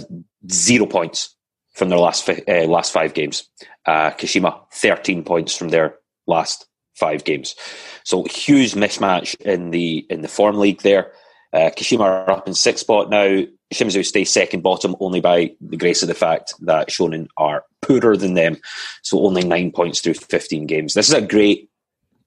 zero 0.52 0.88
points 0.88 1.36
from 1.74 1.90
their 1.90 2.00
last 2.00 2.26
fi- 2.26 2.44
uh, 2.48 2.66
last 2.66 2.92
five 2.92 3.14
games. 3.14 3.48
Uh, 3.86 4.12
Kashima 4.12 4.60
thirteen 4.74 5.24
points 5.24 5.56
from 5.56 5.70
their 5.70 5.98
last 6.26 6.66
five 6.96 7.24
games. 7.24 7.56
So 8.04 8.24
huge 8.24 8.74
mismatch 8.74 9.36
in 9.42 9.70
the 9.70 10.06
in 10.10 10.22
the 10.22 10.28
form 10.28 10.58
league 10.58 10.82
there. 10.82 11.12
Uh, 11.54 11.70
Kashima 11.70 12.02
are 12.02 12.32
up 12.32 12.48
in 12.48 12.54
sixth 12.56 12.82
spot 12.82 13.10
now. 13.10 13.44
Shimizu 13.74 14.06
stay 14.06 14.24
second 14.24 14.62
bottom 14.62 14.96
only 15.00 15.22
by 15.22 15.56
the 15.60 15.78
grace 15.78 16.02
of 16.02 16.08
the 16.08 16.14
fact 16.14 16.54
that 16.62 16.90
Shonan 16.90 17.28
are 17.38 17.66
poorer 17.82 18.16
than 18.16 18.36
them. 18.36 18.58
So 19.02 19.26
only 19.26 19.44
nine 19.44 19.72
points 19.72 20.02
through 20.02 20.16
15 20.16 20.68
games. 20.68 20.94
This 20.94 21.08
is 21.08 21.14
a 21.14 21.22
great 21.22 21.70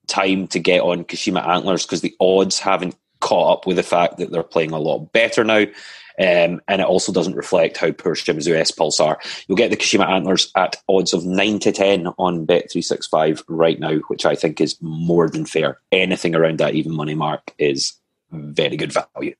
time 0.07 0.47
to 0.47 0.59
get 0.59 0.81
on 0.81 1.05
Kashima 1.05 1.47
Antlers 1.47 1.85
because 1.85 2.01
the 2.01 2.15
odds 2.19 2.59
haven't 2.59 2.95
caught 3.21 3.59
up 3.59 3.67
with 3.67 3.77
the 3.77 3.83
fact 3.83 4.17
that 4.17 4.31
they're 4.31 4.43
playing 4.43 4.71
a 4.71 4.79
lot 4.79 5.11
better 5.11 5.43
now. 5.43 5.65
Um, 6.19 6.59
and 6.67 6.81
it 6.81 6.87
also 6.87 7.13
doesn't 7.13 7.37
reflect 7.37 7.77
how 7.77 7.91
poor 7.93 8.13
Shimizu 8.13 8.53
S 8.53 8.71
Pulse 8.71 8.99
are. 8.99 9.19
You'll 9.47 9.55
get 9.55 9.71
the 9.71 9.77
Kashima 9.77 10.05
Antlers 10.05 10.51
at 10.55 10.75
odds 10.89 11.13
of 11.13 11.25
9 11.25 11.59
to 11.59 11.71
10 11.71 12.07
on 12.17 12.45
Bet365 12.45 13.43
right 13.47 13.79
now, 13.79 13.95
which 14.09 14.25
I 14.25 14.35
think 14.35 14.59
is 14.59 14.75
more 14.81 15.29
than 15.29 15.45
fair. 15.45 15.79
Anything 15.93 16.35
around 16.35 16.59
that 16.59 16.75
even 16.75 16.93
money 16.93 17.15
mark 17.15 17.53
is 17.57 17.93
very 18.31 18.75
good 18.75 18.91
value. 18.91 19.33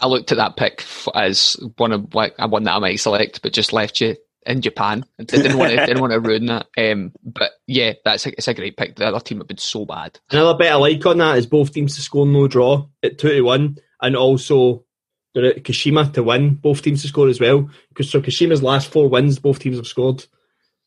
I 0.00 0.06
looked 0.06 0.32
at 0.32 0.38
that 0.38 0.56
pick 0.56 0.84
as 1.14 1.56
one 1.76 1.92
of 1.92 2.14
like 2.14 2.34
a 2.38 2.48
one 2.48 2.64
that 2.64 2.74
I 2.74 2.78
might 2.78 3.00
select, 3.00 3.42
but 3.42 3.52
just 3.52 3.72
left 3.72 4.00
you 4.00 4.16
in 4.46 4.62
Japan. 4.62 5.04
I 5.18 5.24
didn't 5.24 5.58
want 5.58 5.72
to 5.72 5.76
didn't 5.86 6.00
want 6.00 6.12
to 6.12 6.20
ruin 6.20 6.46
that. 6.46 6.66
Um, 6.76 7.12
but 7.22 7.52
yeah, 7.66 7.94
that's 8.04 8.26
a, 8.26 8.30
it's 8.30 8.48
a 8.48 8.54
great 8.54 8.76
pick. 8.76 8.96
The 8.96 9.06
other 9.06 9.20
team 9.20 9.38
have 9.38 9.48
been 9.48 9.58
so 9.58 9.84
bad. 9.84 10.18
Another 10.30 10.56
bit 10.56 10.72
I 10.72 10.76
like 10.76 11.04
on 11.06 11.18
that 11.18 11.38
is 11.38 11.46
both 11.46 11.72
teams 11.72 11.96
to 11.96 12.02
score 12.02 12.26
no 12.26 12.48
draw 12.48 12.86
at 13.02 13.18
2 13.18 13.28
to 13.28 13.40
1, 13.42 13.76
and 14.02 14.16
also 14.16 14.84
they're 15.34 15.46
at 15.46 15.64
Kashima 15.64 16.12
to 16.14 16.22
win, 16.22 16.54
both 16.54 16.82
teams 16.82 17.02
to 17.02 17.08
score 17.08 17.28
as 17.28 17.40
well. 17.40 17.68
Because 17.88 18.10
so 18.10 18.20
Kashima's 18.20 18.62
last 18.62 18.90
four 18.90 19.08
wins, 19.08 19.38
both 19.38 19.58
teams 19.58 19.76
have 19.76 19.86
scored. 19.86 20.24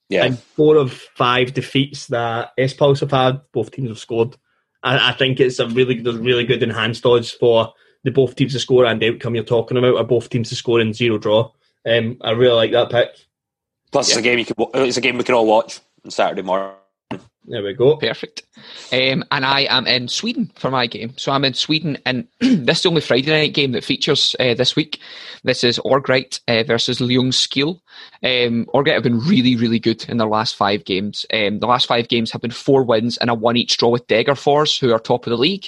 Yeah. 0.10 0.26
And 0.26 0.38
four 0.38 0.76
of 0.76 0.92
five 0.92 1.54
defeats 1.54 2.08
that 2.08 2.52
S 2.58 2.74
Pulse 2.74 3.00
have 3.00 3.12
had, 3.12 3.42
both 3.54 3.72
teams 3.72 3.90
have 3.90 4.00
scored. 4.00 4.36
I, 4.84 5.10
I 5.10 5.14
think 5.14 5.40
it's 5.40 5.60
a 5.60 5.68
really 5.68 6.02
there's 6.02 6.18
really 6.18 6.44
good 6.44 6.62
enhanced 6.62 7.06
odds 7.06 7.32
for 7.32 7.74
the 8.04 8.12
both 8.12 8.36
teams 8.36 8.54
to 8.54 8.60
score 8.60 8.86
and 8.86 9.02
the 9.02 9.10
outcome 9.10 9.36
you're 9.36 9.44
talking 9.44 9.78
about 9.78 9.98
are 9.98 10.04
both 10.04 10.30
teams 10.30 10.50
to 10.50 10.56
score 10.56 10.80
in 10.80 10.94
zero 10.94 11.18
draw. 11.18 11.52
Um, 11.86 12.18
I 12.22 12.32
really 12.32 12.56
like 12.56 12.72
that 12.72 12.90
pick. 12.90 13.10
Plus, 13.92 14.10
it's 14.10 14.18
a 14.18 14.22
game 14.22 14.40
you 14.40 14.46
can. 14.46 14.56
It's 14.74 14.98
a 14.98 15.02
game 15.02 15.18
we 15.18 15.24
can 15.24 15.36
all 15.36 15.46
watch 15.46 15.80
on 16.04 16.12
Saturday 16.12 16.42
morning. 16.42 16.74
There 17.46 17.62
we 17.62 17.74
go. 17.74 17.98
Perfect. 17.98 18.44
Um, 18.94 19.26
and 19.32 19.46
I 19.46 19.62
am 19.70 19.86
in 19.86 20.08
Sweden 20.08 20.52
for 20.56 20.72
my 20.72 20.88
game. 20.88 21.14
So 21.18 21.32
I'm 21.32 21.44
in 21.44 21.54
Sweden, 21.54 21.98
and 22.06 22.26
this 22.40 22.78
is 22.78 22.84
the 22.84 22.90
only 22.90 23.02
Friday 23.02 23.32
night 23.32 23.54
game 23.54 23.74
that 23.74 23.84
features 23.84 24.34
uh, 24.40 24.54
this 24.54 24.78
week. 24.78 25.00
This 25.44 25.64
is 25.66 25.78
Örgryte 25.80 26.40
uh, 26.48 26.64
versus 26.64 27.00
Ljungskile. 27.00 27.82
Um, 28.24 28.66
Örgryte 28.74 28.94
have 28.94 29.04
been 29.04 29.20
really, 29.20 29.58
really 29.58 29.80
good 29.80 30.06
in 30.08 30.18
their 30.18 30.28
last 30.28 30.56
five 30.56 30.86
games. 30.86 31.26
Um, 31.34 31.60
the 31.60 31.68
last 31.68 31.86
five 31.86 32.08
games 32.08 32.32
have 32.32 32.42
been 32.42 32.52
four 32.52 32.84
wins 32.84 33.18
and 33.18 33.30
a 33.30 33.34
one 33.34 33.58
each 33.58 33.78
draw 33.78 33.90
with 33.90 34.08
Degerfors, 34.08 34.80
who 34.80 34.94
are 34.94 35.00
top 35.00 35.28
of 35.28 35.32
the 35.32 35.38
league. 35.38 35.68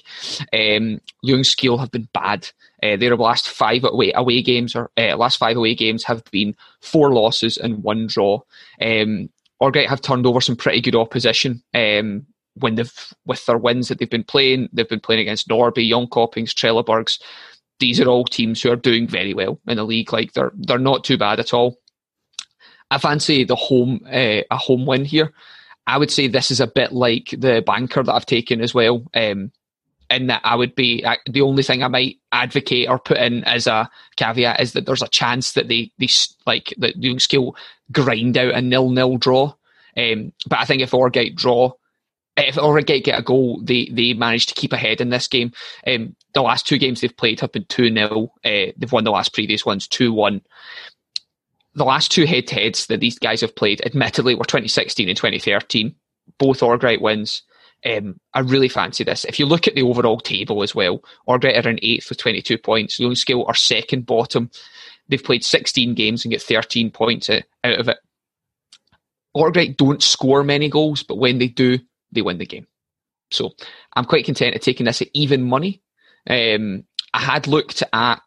Um, 0.53 1.01
Ljungskile 1.25 1.79
have 1.79 1.91
been 1.91 2.07
bad. 2.13 2.49
Uh, 2.83 2.95
their 2.95 3.17
last 3.17 3.49
five 3.49 3.83
away 3.83 4.11
away 4.13 4.41
games 4.41 4.75
or 4.75 4.91
uh, 4.97 5.17
last 5.17 5.37
five 5.37 5.57
away 5.57 5.73
games 5.73 6.03
have 6.03 6.23
been 6.31 6.55
four 6.81 7.11
losses 7.13 7.57
and 7.57 7.83
one 7.83 8.05
draw. 8.07 8.39
Um, 8.81 9.29
Örgryte 9.61 9.87
have 9.87 10.01
turned 10.01 10.25
over 10.25 10.41
some 10.41 10.55
pretty 10.55 10.81
good 10.81 10.95
opposition. 10.95 11.63
Um, 11.73 12.25
when 12.55 12.75
they've 12.75 13.13
with 13.25 13.45
their 13.45 13.57
wins 13.57 13.87
that 13.87 13.99
they've 13.99 14.09
been 14.09 14.23
playing, 14.23 14.69
they've 14.71 14.87
been 14.87 14.99
playing 14.99 15.21
against 15.21 15.47
Norrby, 15.49 15.89
Jönköpings, 15.89 16.53
Trelleborgs. 16.53 17.21
These 17.79 17.99
are 17.99 18.07
all 18.07 18.23
teams 18.23 18.61
who 18.61 18.71
are 18.71 18.77
doing 18.77 19.07
very 19.07 19.33
well 19.33 19.59
in 19.67 19.77
the 19.77 19.83
league. 19.83 20.13
Like 20.13 20.33
they're 20.33 20.53
they're 20.55 20.77
not 20.77 21.03
too 21.03 21.17
bad 21.17 21.39
at 21.39 21.53
all. 21.53 21.77
I 22.91 22.97
fancy 22.97 23.43
the 23.43 23.55
home 23.55 24.01
uh, 24.05 24.41
a 24.49 24.57
home 24.57 24.85
win 24.85 25.05
here. 25.05 25.33
I 25.87 25.97
would 25.97 26.11
say 26.11 26.27
this 26.27 26.51
is 26.51 26.59
a 26.59 26.67
bit 26.67 26.93
like 26.93 27.29
the 27.37 27.63
banker 27.65 28.03
that 28.03 28.13
I've 28.13 28.25
taken 28.25 28.61
as 28.61 28.73
well. 28.73 29.05
Um, 29.13 29.51
and 30.09 30.29
that 30.29 30.41
I 30.43 30.55
would 30.55 30.75
be 30.75 31.05
I, 31.05 31.17
the 31.27 31.41
only 31.41 31.63
thing 31.63 31.83
I 31.83 31.87
might 31.87 32.17
advocate 32.31 32.89
or 32.89 32.99
put 32.99 33.17
in 33.17 33.43
as 33.45 33.67
a 33.67 33.89
caveat 34.15 34.59
is 34.59 34.73
that 34.73 34.85
there's 34.85 35.01
a 35.01 35.07
chance 35.07 35.53
that 35.53 35.67
they 35.67 35.91
they 35.97 36.09
like 36.45 36.73
that 36.77 36.99
Ljungskile 36.99 37.53
grind 37.91 38.37
out 38.37 38.53
a 38.53 38.61
nil 38.61 38.89
nil 38.89 39.17
draw. 39.17 39.53
Um, 39.97 40.33
but 40.47 40.59
I 40.59 40.65
think 40.65 40.81
if 40.81 40.91
Örgryte 40.91 41.35
draw, 41.35 41.71
if 42.37 42.55
Örgryte 42.55 43.03
get 43.03 43.19
a 43.19 43.23
goal, 43.23 43.61
they 43.63 43.89
they 43.91 44.13
manage 44.13 44.47
to 44.47 44.53
keep 44.53 44.73
ahead 44.73 45.01
in 45.01 45.09
this 45.09 45.27
game. 45.27 45.51
Um, 45.87 46.15
the 46.33 46.41
last 46.41 46.67
two 46.67 46.77
games 46.77 47.01
they've 47.01 47.15
played 47.15 47.39
have 47.39 47.51
been 47.51 47.65
two 47.65 47.93
0 47.93 48.31
uh, 48.43 48.71
They've 48.77 48.91
won 48.91 49.05
the 49.05 49.11
last 49.11 49.33
previous 49.33 49.65
ones 49.65 49.87
two 49.87 50.13
one. 50.13 50.41
The 51.75 51.85
last 51.85 52.11
two 52.11 52.25
head 52.25 52.47
to 52.47 52.55
heads 52.55 52.87
that 52.87 53.01
these 53.01 53.19
guys 53.19 53.41
have 53.41 53.55
played, 53.55 53.85
admittedly, 53.85 54.35
were 54.35 54.45
2016 54.45 55.09
and 55.09 55.17
2013. 55.17 55.93
Both 56.37 56.61
Örgryte 56.61 57.01
wins. 57.01 57.41
Um, 57.85 58.19
I 58.33 58.39
really 58.39 58.69
fancy 58.69 59.03
this. 59.03 59.25
If 59.25 59.39
you 59.39 59.45
look 59.45 59.67
at 59.67 59.75
the 59.75 59.83
overall 59.83 60.19
table 60.19 60.63
as 60.63 60.73
well, 60.73 61.03
Örgryte 61.29 61.63
are 61.63 61.69
in 61.69 61.79
eighth 61.83 62.09
with 62.09 62.17
22 62.17 62.57
points. 62.57 62.99
Skill 63.13 63.45
are 63.47 63.53
second 63.53 64.05
bottom. 64.05 64.49
They've 65.07 65.23
played 65.23 65.43
16 65.43 65.93
games 65.93 66.25
and 66.25 66.31
get 66.31 66.41
13 66.41 66.89
points 66.89 67.29
out 67.29 67.43
of 67.63 67.87
it. 67.87 67.97
Örgryte 69.37 69.77
don't 69.77 70.01
score 70.01 70.43
many 70.43 70.69
goals, 70.69 71.03
but 71.03 71.17
when 71.17 71.37
they 71.37 71.47
do, 71.47 71.77
they 72.11 72.21
win 72.21 72.39
the 72.39 72.45
game. 72.45 72.65
So 73.31 73.51
I'm 73.95 74.05
quite 74.05 74.25
content 74.25 74.55
at 74.55 74.61
taking 74.61 74.85
this 74.85 75.01
at 75.01 75.09
even 75.13 75.43
money. 75.43 75.81
Um, 76.27 76.85
I 77.13 77.19
had 77.19 77.47
looked 77.47 77.83
at 77.93 78.21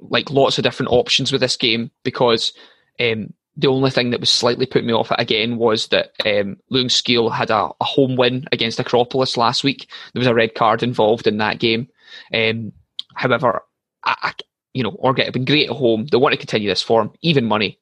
like 0.00 0.30
lots 0.30 0.58
of 0.58 0.64
different 0.64 0.92
options 0.92 1.32
with 1.32 1.40
this 1.40 1.56
game 1.56 1.90
because 2.04 2.52
um, 3.00 3.32
the 3.58 3.68
only 3.68 3.90
thing 3.90 4.10
that 4.10 4.20
was 4.20 4.30
slightly 4.30 4.66
put 4.66 4.84
me 4.84 4.92
off 4.92 5.10
it 5.10 5.20
again 5.20 5.56
was 5.56 5.88
that 5.88 6.12
um, 6.24 6.56
Ljungskile 6.70 7.32
had 7.32 7.50
a, 7.50 7.70
a, 7.80 7.84
home 7.84 8.14
win 8.14 8.46
against 8.52 8.78
Akropolis 8.78 9.36
last 9.36 9.64
week. 9.64 9.90
There 10.12 10.20
was 10.20 10.28
a 10.28 10.34
red 10.34 10.54
card 10.54 10.84
involved 10.84 11.26
in 11.26 11.38
that 11.38 11.58
game. 11.58 11.88
Um, 12.32 12.72
however, 13.14 13.62
I, 14.04 14.14
I, 14.22 14.32
you 14.72 14.84
know, 14.84 14.92
Örgryte 14.92 15.24
have 15.24 15.32
been 15.32 15.44
great 15.44 15.68
at 15.68 15.76
home. 15.76 16.06
They 16.06 16.16
want 16.16 16.34
to 16.34 16.38
continue 16.38 16.68
this 16.68 16.82
form. 16.82 17.12
Even 17.20 17.46
money, 17.46 17.80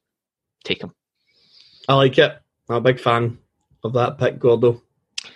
take 0.63 0.79
them. 0.79 0.95
I 1.87 1.93
like 1.93 2.17
it. 2.17 2.35
I'm 2.67 2.77
a 2.77 2.81
big 2.81 2.99
fan 2.99 3.37
of 3.83 3.93
that 3.93 4.17
pick, 4.17 4.39
Gordo. 4.39 4.81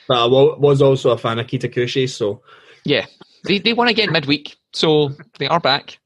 But 0.07 0.23
I 0.23 0.25
was 0.25 0.81
also 0.81 1.11
a 1.11 1.19
fan 1.19 1.37
of 1.37 1.45
Kitakyushu, 1.45 2.09
so. 2.09 2.41
Yeah, 2.83 3.05
they, 3.43 3.59
they 3.59 3.73
won 3.73 3.89
again 3.89 4.11
midweek, 4.11 4.57
so 4.73 5.11
they 5.37 5.45
are 5.45 5.59
back. 5.59 5.99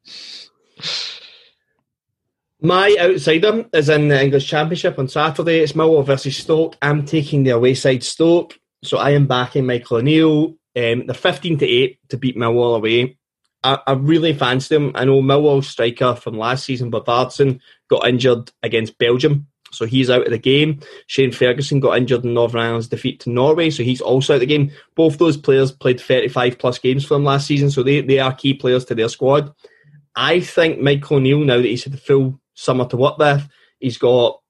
My 2.65 2.97
outsider 2.99 3.63
is 3.73 3.89
in 3.89 4.08
the 4.08 4.19
English 4.19 4.47
Championship 4.47 4.97
on 4.97 5.08
Saturday. 5.08 5.60
It's 5.60 5.73
Millwall 5.73 6.04
versus 6.04 6.36
Stoke. 6.36 6.75
I'm 6.82 7.06
taking 7.06 7.43
the 7.43 7.51
away 7.51 7.75
side 7.75 8.04
Stoke, 8.04 8.58
so 8.84 8.97
I 8.97 9.12
am 9.12 9.28
backing 9.28 9.67
Michael 9.67 9.97
O'Neill. 9.97 10.56
Um, 10.75 11.06
they're 11.06 11.13
15 11.13 11.60
to 11.60 11.67
8 11.67 11.99
to 12.10 12.17
beat 12.17 12.36
Millwall 12.36 12.75
away. 12.75 13.19
I, 13.63 13.78
I 13.86 13.91
really 13.91 14.34
fancy 14.34 14.73
them. 14.73 14.93
I 14.95 15.06
know 15.06 15.21
Millwall 15.21 15.63
striker 15.63 16.15
from 16.15 16.39
last 16.39 16.65
season, 16.65 16.89
Bodvarsson, 16.89 17.60
got 17.88 18.08
injured 18.08 18.51
against 18.63 18.97
Belgium, 18.97 19.45
so 19.71 19.86
he's 19.86 20.10
out 20.10 20.25
of 20.25 20.32
the 20.32 20.39
game. 20.39 20.80
Shane 21.06 21.32
Ferguson 21.32 21.80
got 21.80 21.99
injured 21.99 22.25
in 22.25 22.34
Northern 22.34 22.62
Ireland's 22.62 22.88
defeat 22.88 23.19
to 23.19 23.30
Norway, 23.30 23.69
so 23.69 23.84
he's 23.84 24.01
also 24.01 24.34
out 24.34 24.38
of 24.38 24.39
the 24.39 24.47
game. 24.47 24.71
Both 24.95 25.19
those 25.19 25.38
players 25.38 25.71
played 25.71 26.01
35 26.01 26.58
plus 26.58 26.80
games 26.80 27.06
for 27.06 27.13
them 27.13 27.25
last 27.25 27.45
season, 27.45 27.69
so 27.69 27.84
they, 27.84 28.01
they 28.01 28.17
are 28.17 28.34
key 28.34 28.56
players 28.56 28.86
to 28.86 28.95
their 28.95 29.10
squad. 29.10 29.54
I 30.15 30.39
think 30.39 30.80
Michael 30.80 31.17
O'Neill, 31.17 31.41
now 31.41 31.58
that 31.58 31.65
he's 31.65 31.84
had 31.84 31.93
the 31.93 31.97
full 31.97 32.39
summer 32.55 32.87
to 32.87 32.97
work 32.97 33.17
with. 33.17 33.47
He's 33.79 33.97
got 33.97 34.41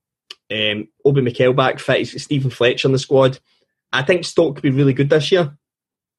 um, 0.51 0.87
Obi 1.03 1.21
Mikel 1.21 1.53
back 1.53 1.79
fit. 1.79 1.97
He's 1.97 2.13
got 2.13 2.21
Steven 2.21 2.51
Fletcher 2.51 2.87
in 2.87 2.93
the 2.93 2.99
squad. 2.99 3.39
I 3.91 4.03
think 4.03 4.25
Stoke 4.25 4.55
could 4.55 4.63
be 4.63 4.71
really 4.71 4.93
good 4.93 5.09
this 5.09 5.31
year. 5.31 5.57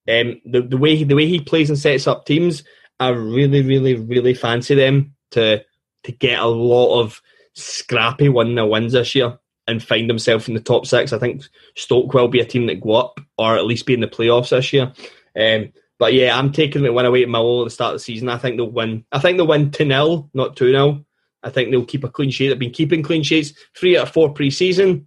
Um, 0.09 0.41
the 0.45 0.63
the 0.63 0.77
way 0.77 0.97
he, 0.97 1.05
the 1.05 1.17
way 1.17 1.27
he 1.27 1.41
plays 1.41 1.69
and 1.69 1.79
sets 1.79 2.07
up 2.07 2.27
teams, 2.27 2.63
I 3.01 3.09
really, 3.09 3.63
really, 3.63 3.95
really 3.95 4.35
fancy 4.35 4.75
them 4.75 5.15
to 5.33 5.65
to 6.05 6.13
get 6.13 6.39
a 6.39 6.47
lot 6.47 7.01
of 7.01 7.21
scrappy 7.55 8.29
one 8.29 8.55
0 8.55 8.67
wins 8.67 8.93
this 8.93 9.15
year 9.15 9.39
and 9.67 9.83
find 9.83 10.09
themselves 10.09 10.49
in 10.49 10.55
the 10.55 10.61
top 10.61 10.87
six. 10.87 11.13
I 11.13 11.19
think 11.19 11.43
Stoke 11.75 12.13
will 12.15 12.29
be 12.29 12.41
a 12.41 12.45
team 12.45 12.67
that 12.67 12.81
go 12.81 12.93
up 12.93 13.21
or 13.37 13.57
at 13.57 13.67
least 13.67 13.87
be 13.87 13.95
in 13.95 14.01
the 14.01 14.07
playoffs 14.07 14.51
this 14.51 14.73
year. 14.73 14.93
Um, 15.39 15.73
but 15.99 16.13
yeah, 16.13 16.39
I'm 16.39 16.53
taking 16.53 16.83
them 16.83 16.95
win 16.95 17.07
away 17.07 17.23
at 17.23 17.29
Millwall 17.29 17.63
at 17.63 17.65
the 17.65 17.71
start 17.71 17.95
of 17.95 18.01
the 18.01 18.05
season. 18.05 18.29
I 18.29 18.39
think 18.39 18.57
they'll 18.57 18.71
win. 18.71 19.05
I 19.13 19.19
think 19.19 19.37
they'll 19.39 19.47
win 19.47 19.71
2 19.71 19.87
0, 19.87 20.31
not 20.35 20.57
2 20.57 20.71
0. 20.71 21.06
I 21.47 21.51
think 21.51 21.71
they'll 21.71 21.85
keep 21.85 22.05
a 22.05 22.09
clean 22.09 22.31
sheet. 22.31 22.49
They've 22.49 22.59
been 22.59 22.71
keeping 22.71 23.03
clean 23.03 23.23
sheets 23.23 23.53
three 23.75 23.97
out 23.97 24.09
of 24.09 24.13
four 24.13 24.33
pre-season. 24.33 25.07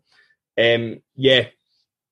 Um, 0.58 1.02
yeah, 1.16 1.48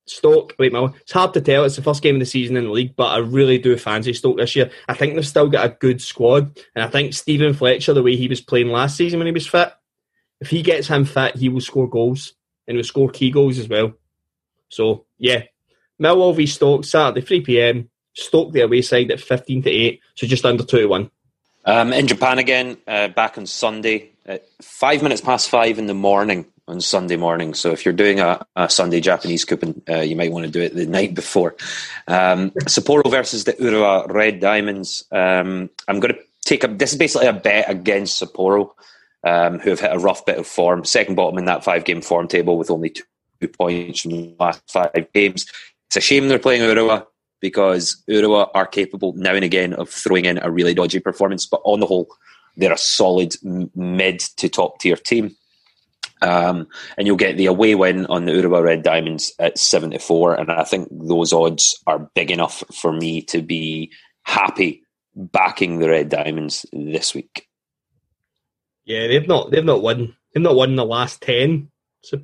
Stoke. 0.05 0.55
Wait, 0.59 0.71
my, 0.71 0.85
it's 1.01 1.11
hard 1.11 1.33
to 1.33 1.41
tell. 1.41 1.63
It's 1.63 1.75
the 1.75 1.81
first 1.81 2.03
game 2.03 2.15
of 2.15 2.19
the 2.19 2.25
season 2.25 2.57
in 2.57 2.65
the 2.65 2.71
league, 2.71 2.95
but 2.95 3.07
I 3.07 3.17
really 3.17 3.57
do 3.57 3.75
fancy 3.77 4.13
Stoke 4.13 4.37
this 4.37 4.55
year. 4.55 4.69
I 4.87 4.93
think 4.93 5.15
they've 5.15 5.25
still 5.25 5.49
got 5.49 5.65
a 5.65 5.77
good 5.79 6.01
squad, 6.01 6.59
and 6.75 6.83
I 6.83 6.87
think 6.87 7.13
Steven 7.13 7.53
Fletcher, 7.53 7.93
the 7.93 8.03
way 8.03 8.15
he 8.15 8.27
was 8.27 8.41
playing 8.41 8.67
last 8.67 8.97
season 8.97 9.19
when 9.19 9.27
he 9.27 9.33
was 9.33 9.47
fit, 9.47 9.73
if 10.39 10.49
he 10.49 10.61
gets 10.61 10.87
him 10.87 11.05
fit, 11.05 11.35
he 11.35 11.49
will 11.49 11.61
score 11.61 11.89
goals 11.89 12.33
and 12.67 12.77
will 12.77 12.83
score 12.83 13.09
key 13.09 13.31
goals 13.31 13.57
as 13.57 13.67
well. 13.67 13.93
So 14.69 15.05
yeah, 15.17 15.43
Millwall 16.01 16.35
v 16.35 16.45
Stoke 16.45 16.85
Saturday 16.85 17.21
three 17.21 17.41
pm. 17.41 17.89
Stoke 18.13 18.51
the 18.51 18.61
away 18.61 18.81
side 18.81 19.11
at 19.11 19.19
fifteen 19.19 19.61
to 19.63 19.69
eight, 19.69 20.01
so 20.15 20.25
just 20.25 20.45
under 20.45 20.63
two 20.63 20.79
to 20.79 20.87
one. 20.87 21.11
Um, 21.65 21.91
in 21.91 22.07
Japan 22.07 22.39
again, 22.39 22.77
uh, 22.87 23.09
back 23.09 23.37
on 23.37 23.45
Sunday 23.45 24.13
at 24.27 24.45
five 24.61 25.01
minutes 25.01 25.21
past 25.21 25.49
five 25.49 25.79
in 25.79 25.87
the 25.87 25.93
morning 25.93 26.45
on 26.67 26.81
Sunday 26.81 27.15
morning. 27.15 27.53
So 27.53 27.71
if 27.71 27.85
you're 27.85 27.93
doing 27.93 28.19
a, 28.19 28.45
a 28.55 28.69
Sunday 28.69 28.99
Japanese 28.99 29.45
coupon, 29.45 29.81
uh, 29.89 30.01
you 30.01 30.15
might 30.15 30.31
want 30.31 30.45
to 30.45 30.51
do 30.51 30.61
it 30.61 30.75
the 30.75 30.85
night 30.85 31.15
before. 31.15 31.55
Um, 32.07 32.51
Sapporo 32.65 33.09
versus 33.09 33.45
the 33.45 33.53
Urawa 33.53 34.11
Red 34.11 34.39
Diamonds. 34.39 35.05
Um, 35.11 35.69
I'm 35.87 35.99
going 35.99 36.13
to 36.13 36.19
take 36.43 36.63
a. 36.63 36.67
This 36.67 36.91
is 36.91 36.99
basically 36.99 37.27
a 37.27 37.33
bet 37.33 37.69
against 37.69 38.21
Sapporo, 38.21 38.71
um, 39.23 39.59
who 39.59 39.69
have 39.69 39.79
hit 39.79 39.95
a 39.95 39.99
rough 39.99 40.25
bit 40.25 40.37
of 40.37 40.45
form, 40.45 40.83
second 40.83 41.15
bottom 41.15 41.37
in 41.37 41.45
that 41.45 41.63
five 41.63 41.85
game 41.85 42.01
form 42.01 42.27
table 42.27 42.57
with 42.57 42.69
only 42.69 42.89
two 42.89 43.47
points 43.47 44.01
from 44.01 44.11
the 44.11 44.35
last 44.39 44.61
five 44.69 45.07
games. 45.13 45.45
It's 45.87 45.97
a 45.97 46.01
shame 46.01 46.27
they're 46.27 46.39
playing 46.39 46.63
Urawa 46.63 47.05
because 47.39 48.03
Urawa 48.09 48.49
are 48.53 48.65
capable 48.65 49.13
now 49.13 49.33
and 49.33 49.45
again 49.45 49.73
of 49.73 49.89
throwing 49.89 50.25
in 50.25 50.37
a 50.39 50.51
really 50.51 50.73
dodgy 50.73 50.99
performance, 50.99 51.45
but 51.45 51.61
on 51.63 51.79
the 51.79 51.85
whole, 51.85 52.09
they're 52.57 52.73
a 52.73 52.77
solid 52.77 53.35
mid 53.43 54.19
to 54.19 54.49
top 54.49 54.79
tier 54.79 54.97
team. 54.97 55.35
Um, 56.21 56.67
and 56.97 57.05
you'll 57.05 57.15
get 57.15 57.37
the 57.37 57.45
away 57.45 57.75
win 57.75 58.07
on 58.07 58.25
the 58.25 58.31
Urawa 58.31 58.63
Red 58.63 58.81
Diamonds 58.81 59.33
at 59.37 59.59
74. 59.59 60.33
And 60.33 60.51
I 60.51 60.63
think 60.63 60.89
those 60.91 61.31
odds 61.31 61.79
are 61.85 62.09
big 62.15 62.31
enough 62.31 62.63
for 62.73 62.91
me 62.91 63.21
to 63.23 63.41
be 63.41 63.91
happy 64.23 64.83
backing 65.15 65.79
the 65.79 65.89
Red 65.89 66.09
Diamonds 66.09 66.65
this 66.73 67.13
week. 67.13 67.47
Yeah, 68.85 69.07
they've 69.07 69.27
not 69.27 69.51
they've 69.51 69.65
not 69.65 69.81
won 69.81 70.15
they've 70.33 70.41
not 70.41 70.55
won 70.55 70.75
the 70.75 70.85
last 70.85 71.21
ten. 71.21 71.69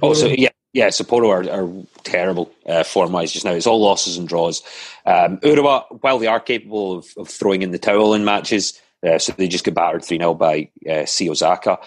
Also, 0.02 0.30
yeah, 0.30 0.50
yeah, 0.72 0.88
Sapporo 0.88 1.30
are, 1.30 1.50
are 1.52 1.86
terrible 2.04 2.52
uh, 2.65 2.84
form 2.84 3.12
wise 3.12 3.34
just 3.34 3.43
now. 3.43 3.52
It's 3.52 3.67
all 3.67 3.82
losses 3.82 4.17
and 4.17 4.28
draws. 4.28 4.63
Um, 5.06 5.38
Urawa, 5.39 6.02
while 6.02 6.19
they 6.19 6.28
are 6.28 6.39
capable 6.39 7.00
of, 7.00 7.08
of 7.17 7.28
throwing 7.28 7.63
in 7.63 7.72
the 7.72 7.80
towel 7.80 8.13
in 8.13 8.24
matches, 8.24 8.80
uh, 9.06 9.20
so 9.20 9.34
they 9.34 9.48
just 9.48 9.66
got 9.66 9.74
battered 9.74 10.04
3 10.04 10.18
0 10.18 10.34
by 10.34 10.70
uh, 10.89 11.06
C. 11.06 11.30
Osaka. 11.30 11.80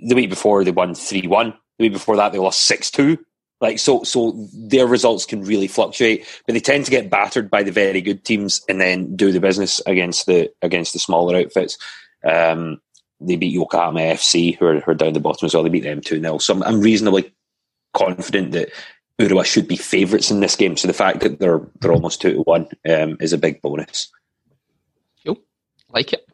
The 0.00 0.14
week 0.14 0.30
before, 0.30 0.64
they 0.64 0.70
won 0.70 0.94
3 0.94 1.26
1. 1.26 1.54
The 1.78 1.84
week 1.84 1.92
before 1.92 2.16
that, 2.16 2.32
they 2.32 2.38
lost 2.38 2.64
6 2.66 2.90
2. 2.90 3.18
Like 3.60 3.78
so, 3.78 4.02
so 4.04 4.48
their 4.54 4.86
results 4.86 5.26
can 5.26 5.42
really 5.42 5.68
fluctuate, 5.68 6.26
but 6.46 6.54
they 6.54 6.60
tend 6.60 6.86
to 6.86 6.90
get 6.90 7.10
battered 7.10 7.50
by 7.50 7.62
the 7.62 7.72
very 7.72 8.00
good 8.00 8.24
teams 8.24 8.62
and 8.70 8.80
then 8.80 9.14
do 9.14 9.32
the 9.32 9.40
business 9.40 9.82
against 9.84 10.24
the 10.24 10.50
against 10.62 10.94
the 10.94 10.98
smaller 10.98 11.36
outfits. 11.36 11.76
Um, 12.24 12.80
they 13.20 13.36
beat 13.36 13.52
Yokohama 13.52 14.00
FC, 14.00 14.56
who 14.56 14.64
are, 14.64 14.80
who 14.80 14.92
are 14.92 14.94
down 14.94 15.12
the 15.12 15.20
bottom 15.20 15.44
as 15.44 15.52
well. 15.52 15.62
They 15.62 15.68
beat 15.68 15.82
them 15.82 16.00
2 16.00 16.22
0. 16.22 16.38
So 16.38 16.54
I'm, 16.54 16.62
I'm 16.62 16.80
reasonably 16.80 17.34
confident 17.92 18.52
that 18.52 18.70
Urawa 19.18 19.44
should 19.44 19.68
be 19.68 19.76
favourites 19.76 20.30
in 20.30 20.40
this 20.40 20.56
game. 20.56 20.78
So 20.78 20.88
the 20.88 20.94
fact 20.94 21.20
that 21.20 21.38
they're 21.38 21.60
they're 21.80 21.92
almost 21.92 22.22
two 22.22 22.32
to 22.32 22.40
one 22.40 22.66
um, 22.88 23.18
is 23.20 23.34
a 23.34 23.38
big 23.38 23.60
bonus. 23.60 24.10
Cool, 25.26 25.36
like 25.92 26.14
it. 26.14 26.29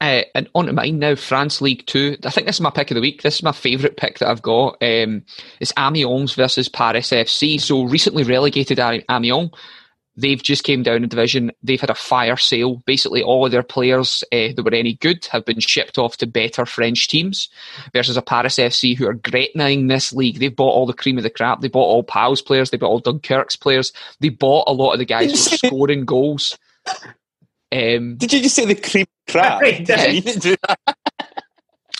Uh, 0.00 0.22
and 0.34 0.48
on 0.54 0.66
to 0.66 0.72
mine 0.72 0.98
now, 0.98 1.14
France 1.14 1.60
League 1.60 1.86
Two. 1.86 2.16
I 2.24 2.30
think 2.30 2.46
this 2.46 2.56
is 2.56 2.60
my 2.60 2.70
pick 2.70 2.90
of 2.90 2.94
the 2.94 3.00
week. 3.00 3.22
This 3.22 3.36
is 3.36 3.42
my 3.42 3.52
favourite 3.52 3.96
pick 3.96 4.18
that 4.18 4.28
I've 4.28 4.42
got. 4.42 4.82
Um, 4.82 5.24
it's 5.60 5.72
Amiens 5.78 6.34
versus 6.34 6.68
Paris 6.68 7.10
FC. 7.10 7.60
So 7.60 7.84
recently 7.84 8.22
relegated 8.22 8.78
Amiens, 8.78 9.50
They've 10.20 10.42
just 10.42 10.64
came 10.64 10.82
down 10.82 11.04
a 11.04 11.06
division. 11.06 11.52
They've 11.62 11.80
had 11.80 11.90
a 11.90 11.94
fire 11.94 12.36
sale. 12.36 12.82
Basically, 12.84 13.22
all 13.22 13.46
of 13.46 13.52
their 13.52 13.62
players 13.62 14.24
uh, 14.32 14.52
that 14.54 14.62
were 14.64 14.74
any 14.74 14.94
good 14.94 15.24
have 15.26 15.44
been 15.44 15.60
shipped 15.60 15.98
off 15.98 16.16
to 16.18 16.26
better 16.26 16.66
French 16.66 17.08
teams 17.08 17.48
versus 17.92 18.16
a 18.16 18.22
Paris 18.22 18.56
FC 18.56 18.96
who 18.96 19.06
are 19.06 19.14
gretnaing 19.14 19.88
this 19.88 20.12
league. 20.12 20.38
They've 20.38 20.54
bought 20.54 20.74
all 20.74 20.86
the 20.86 20.92
cream 20.92 21.16
of 21.16 21.22
the 21.22 21.30
crap. 21.30 21.60
They 21.60 21.68
bought 21.68 21.86
all 21.86 22.02
Pals 22.02 22.42
players. 22.42 22.70
They 22.70 22.76
bought 22.76 22.90
all 22.90 23.00
Dunkirk's 23.00 23.56
players. 23.56 23.92
They 24.20 24.28
bought 24.28 24.64
a 24.66 24.72
lot 24.72 24.92
of 24.92 24.98
the 24.98 25.04
guys 25.04 25.32
who 25.32 25.50
were 25.52 25.68
scoring 25.68 26.04
goals. 26.04 26.58
Um, 27.72 28.16
Did 28.16 28.32
you 28.32 28.42
just 28.42 28.56
say 28.56 28.64
the 28.64 28.74
cream 28.74 29.06
crap? 29.28 29.62
Yeah. 29.88 30.56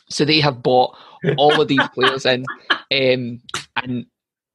so 0.09 0.25
they 0.25 0.41
have 0.41 0.63
bought 0.63 0.97
all 1.37 1.61
of 1.61 1.69
these 1.69 1.87
players 1.95 2.27
in, 2.27 2.45
um, 2.71 3.41
and 3.77 4.07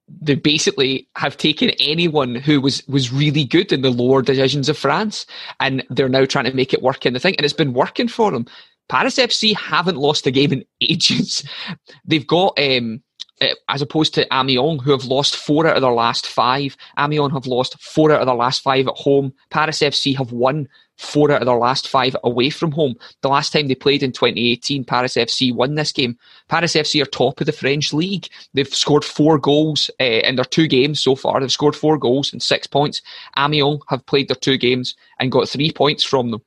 they 0.07 0.35
basically 0.35 1.07
have 1.15 1.37
taken 1.37 1.71
anyone 1.79 2.35
who 2.35 2.61
was 2.61 2.85
was 2.87 3.11
really 3.11 3.45
good 3.45 3.71
in 3.71 3.81
the 3.81 3.91
lower 3.91 4.21
divisions 4.21 4.69
of 4.69 4.77
France, 4.77 5.25
and 5.59 5.83
they're 5.89 6.09
now 6.09 6.25
trying 6.25 6.45
to 6.45 6.53
make 6.53 6.73
it 6.73 6.81
work 6.81 7.05
in 7.05 7.13
the 7.13 7.19
thing, 7.19 7.35
and 7.37 7.45
it's 7.45 7.53
been 7.53 7.73
working 7.73 8.07
for 8.07 8.31
them. 8.31 8.45
Paris 8.87 9.15
FC 9.15 9.55
haven't 9.55 9.97
lost 9.97 10.27
a 10.27 10.31
game 10.31 10.53
in 10.53 10.65
ages. 10.81 11.43
They've 12.05 12.27
got. 12.27 12.59
Um, 12.59 13.01
uh, 13.41 13.47
as 13.67 13.81
opposed 13.81 14.13
to 14.13 14.25
Amiens, 14.33 14.81
who 14.81 14.91
have 14.91 15.03
lost 15.03 15.35
four 15.35 15.67
out 15.67 15.75
of 15.75 15.81
their 15.81 15.91
last 15.91 16.25
five. 16.25 16.77
Amiens 16.97 17.33
have 17.33 17.45
lost 17.45 17.77
four 17.81 18.09
out 18.09 18.21
of 18.21 18.27
their 18.27 18.35
last 18.35 18.61
five 18.61 18.87
at 18.87 18.95
home. 18.95 19.33
Paris 19.49 19.79
FC 19.79 20.15
have 20.15 20.31
won 20.31 20.69
four 20.97 21.31
out 21.31 21.41
of 21.41 21.45
their 21.45 21.55
last 21.55 21.87
five 21.87 22.15
away 22.23 22.49
from 22.49 22.71
home. 22.71 22.95
The 23.21 23.29
last 23.29 23.51
time 23.51 23.67
they 23.67 23.75
played 23.75 24.03
in 24.03 24.11
2018, 24.11 24.83
Paris 24.85 25.15
FC 25.15 25.53
won 25.53 25.75
this 25.75 25.91
game. 25.91 26.17
Paris 26.47 26.73
FC 26.73 27.01
are 27.01 27.05
top 27.05 27.39
of 27.39 27.45
the 27.45 27.51
French 27.51 27.93
league. 27.93 28.27
They've 28.53 28.67
scored 28.67 29.03
four 29.03 29.37
goals 29.37 29.89
uh, 29.99 30.03
in 30.03 30.35
their 30.35 30.45
two 30.45 30.67
games 30.67 30.99
so 30.99 31.15
far. 31.15 31.39
They've 31.39 31.51
scored 31.51 31.75
four 31.75 31.97
goals 31.97 32.31
and 32.31 32.41
six 32.41 32.67
points. 32.67 33.01
Amiens 33.37 33.81
have 33.89 34.05
played 34.05 34.29
their 34.29 34.35
two 34.35 34.57
games 34.57 34.95
and 35.19 35.31
got 35.31 35.49
three 35.49 35.71
points 35.71 36.03
from 36.03 36.31
them. 36.31 36.41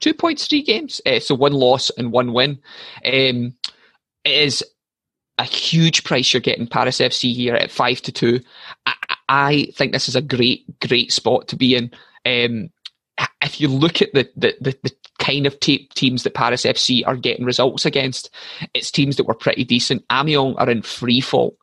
Two 0.00 0.14
points, 0.14 0.46
three 0.46 0.62
games. 0.62 1.00
Uh, 1.06 1.20
so 1.20 1.34
one 1.34 1.52
loss 1.52 1.90
and 1.90 2.12
one 2.12 2.32
win. 2.32 2.58
Um, 3.04 3.54
it 4.24 4.32
is 4.32 4.64
a 5.38 5.44
huge 5.44 6.04
price 6.04 6.32
you're 6.32 6.40
getting 6.40 6.66
Paris 6.66 6.98
FC 6.98 7.34
here 7.34 7.54
at 7.54 7.70
five 7.70 8.00
to 8.02 8.12
two. 8.12 8.40
I, 8.86 8.94
I 9.28 9.68
think 9.74 9.92
this 9.92 10.08
is 10.08 10.16
a 10.16 10.22
great, 10.22 10.64
great 10.80 11.12
spot 11.12 11.48
to 11.48 11.56
be 11.56 11.74
in. 11.76 11.90
Um, 12.24 12.70
if 13.42 13.60
you 13.60 13.68
look 13.68 14.02
at 14.02 14.12
the, 14.12 14.28
the, 14.36 14.54
the, 14.60 14.78
the 14.82 14.92
kind 15.18 15.46
of 15.46 15.58
te- 15.60 15.88
teams 15.94 16.22
that 16.22 16.34
Paris 16.34 16.64
FC 16.64 17.02
are 17.06 17.16
getting 17.16 17.44
results 17.44 17.86
against, 17.86 18.30
it's 18.74 18.90
teams 18.90 19.16
that 19.16 19.24
were 19.24 19.34
pretty 19.34 19.64
decent. 19.64 20.04
Amiens 20.10 20.56
are 20.58 20.70
in 20.70 20.82
free 20.82 21.20
fall. 21.20 21.56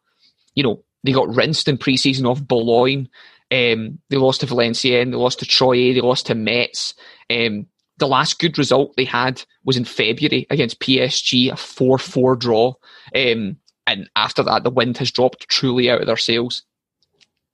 You 0.55 0.63
know, 0.63 0.83
they 1.03 1.11
got 1.11 1.33
rinsed 1.33 1.67
in 1.67 1.77
pre-season 1.77 2.25
off 2.25 2.41
Boulogne. 2.41 3.09
Um, 3.51 3.99
they 4.09 4.17
lost 4.17 4.41
to 4.41 4.47
Valenciennes. 4.47 5.11
They 5.11 5.17
lost 5.17 5.39
to 5.39 5.45
Troyes. 5.45 5.95
They 5.95 6.01
lost 6.01 6.27
to 6.27 6.35
Metz. 6.35 6.95
Um, 7.29 7.67
the 7.97 8.07
last 8.07 8.39
good 8.39 8.57
result 8.57 8.95
they 8.95 9.05
had 9.05 9.43
was 9.63 9.77
in 9.77 9.85
February 9.85 10.47
against 10.49 10.79
PSG, 10.79 11.51
a 11.51 11.55
4-4 11.55 12.39
draw. 12.39 12.73
Um, 13.15 13.57
and 13.85 14.09
after 14.15 14.41
that, 14.43 14.63
the 14.63 14.71
wind 14.71 14.97
has 14.97 15.11
dropped 15.11 15.47
truly 15.49 15.89
out 15.89 16.01
of 16.01 16.07
their 16.07 16.17
sails. 16.17 16.63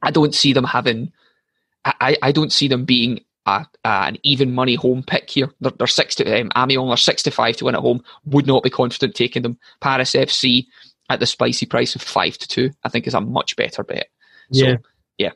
I 0.01 0.11
don't 0.11 0.33
see 0.33 0.53
them 0.53 0.63
having. 0.63 1.11
I, 1.83 2.17
I 2.21 2.31
don't 2.31 2.51
see 2.51 2.67
them 2.67 2.85
being 2.85 3.21
a, 3.49 3.65
an 3.85 4.17
even 4.23 4.53
money 4.53 4.75
home 4.75 5.03
pick 5.03 5.29
here. 5.29 5.49
They're, 5.61 5.71
they're 5.77 5.87
six 5.87 6.15
to 6.15 6.41
um, 6.41 6.51
Amiens 6.55 6.89
are 6.91 6.97
six 6.97 7.23
to 7.23 7.31
five 7.31 7.57
to 7.57 7.65
win 7.65 7.75
at 7.75 7.81
home. 7.81 8.03
Would 8.25 8.47
not 8.47 8.63
be 8.63 8.69
confident 8.69 9.15
taking 9.15 9.43
them. 9.43 9.57
Paris 9.81 10.13
FC 10.13 10.65
at 11.09 11.19
the 11.19 11.25
spicy 11.25 11.65
price 11.65 11.95
of 11.95 12.01
five 12.01 12.37
to 12.37 12.47
two, 12.47 12.71
I 12.83 12.89
think 12.89 13.07
is 13.07 13.13
a 13.13 13.21
much 13.21 13.55
better 13.55 13.83
bet. 13.83 14.07
So, 14.51 14.65
Yeah. 14.65 14.77
yeah, 15.17 15.31